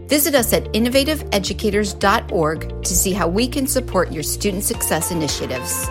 Visit 0.09 0.34
us 0.34 0.51
at 0.51 0.63
innovativeeducators.org 0.73 2.82
to 2.82 2.95
see 2.95 3.13
how 3.13 3.28
we 3.28 3.47
can 3.47 3.67
support 3.67 4.11
your 4.11 4.23
student 4.23 4.63
success 4.63 5.11
initiatives. 5.11 5.88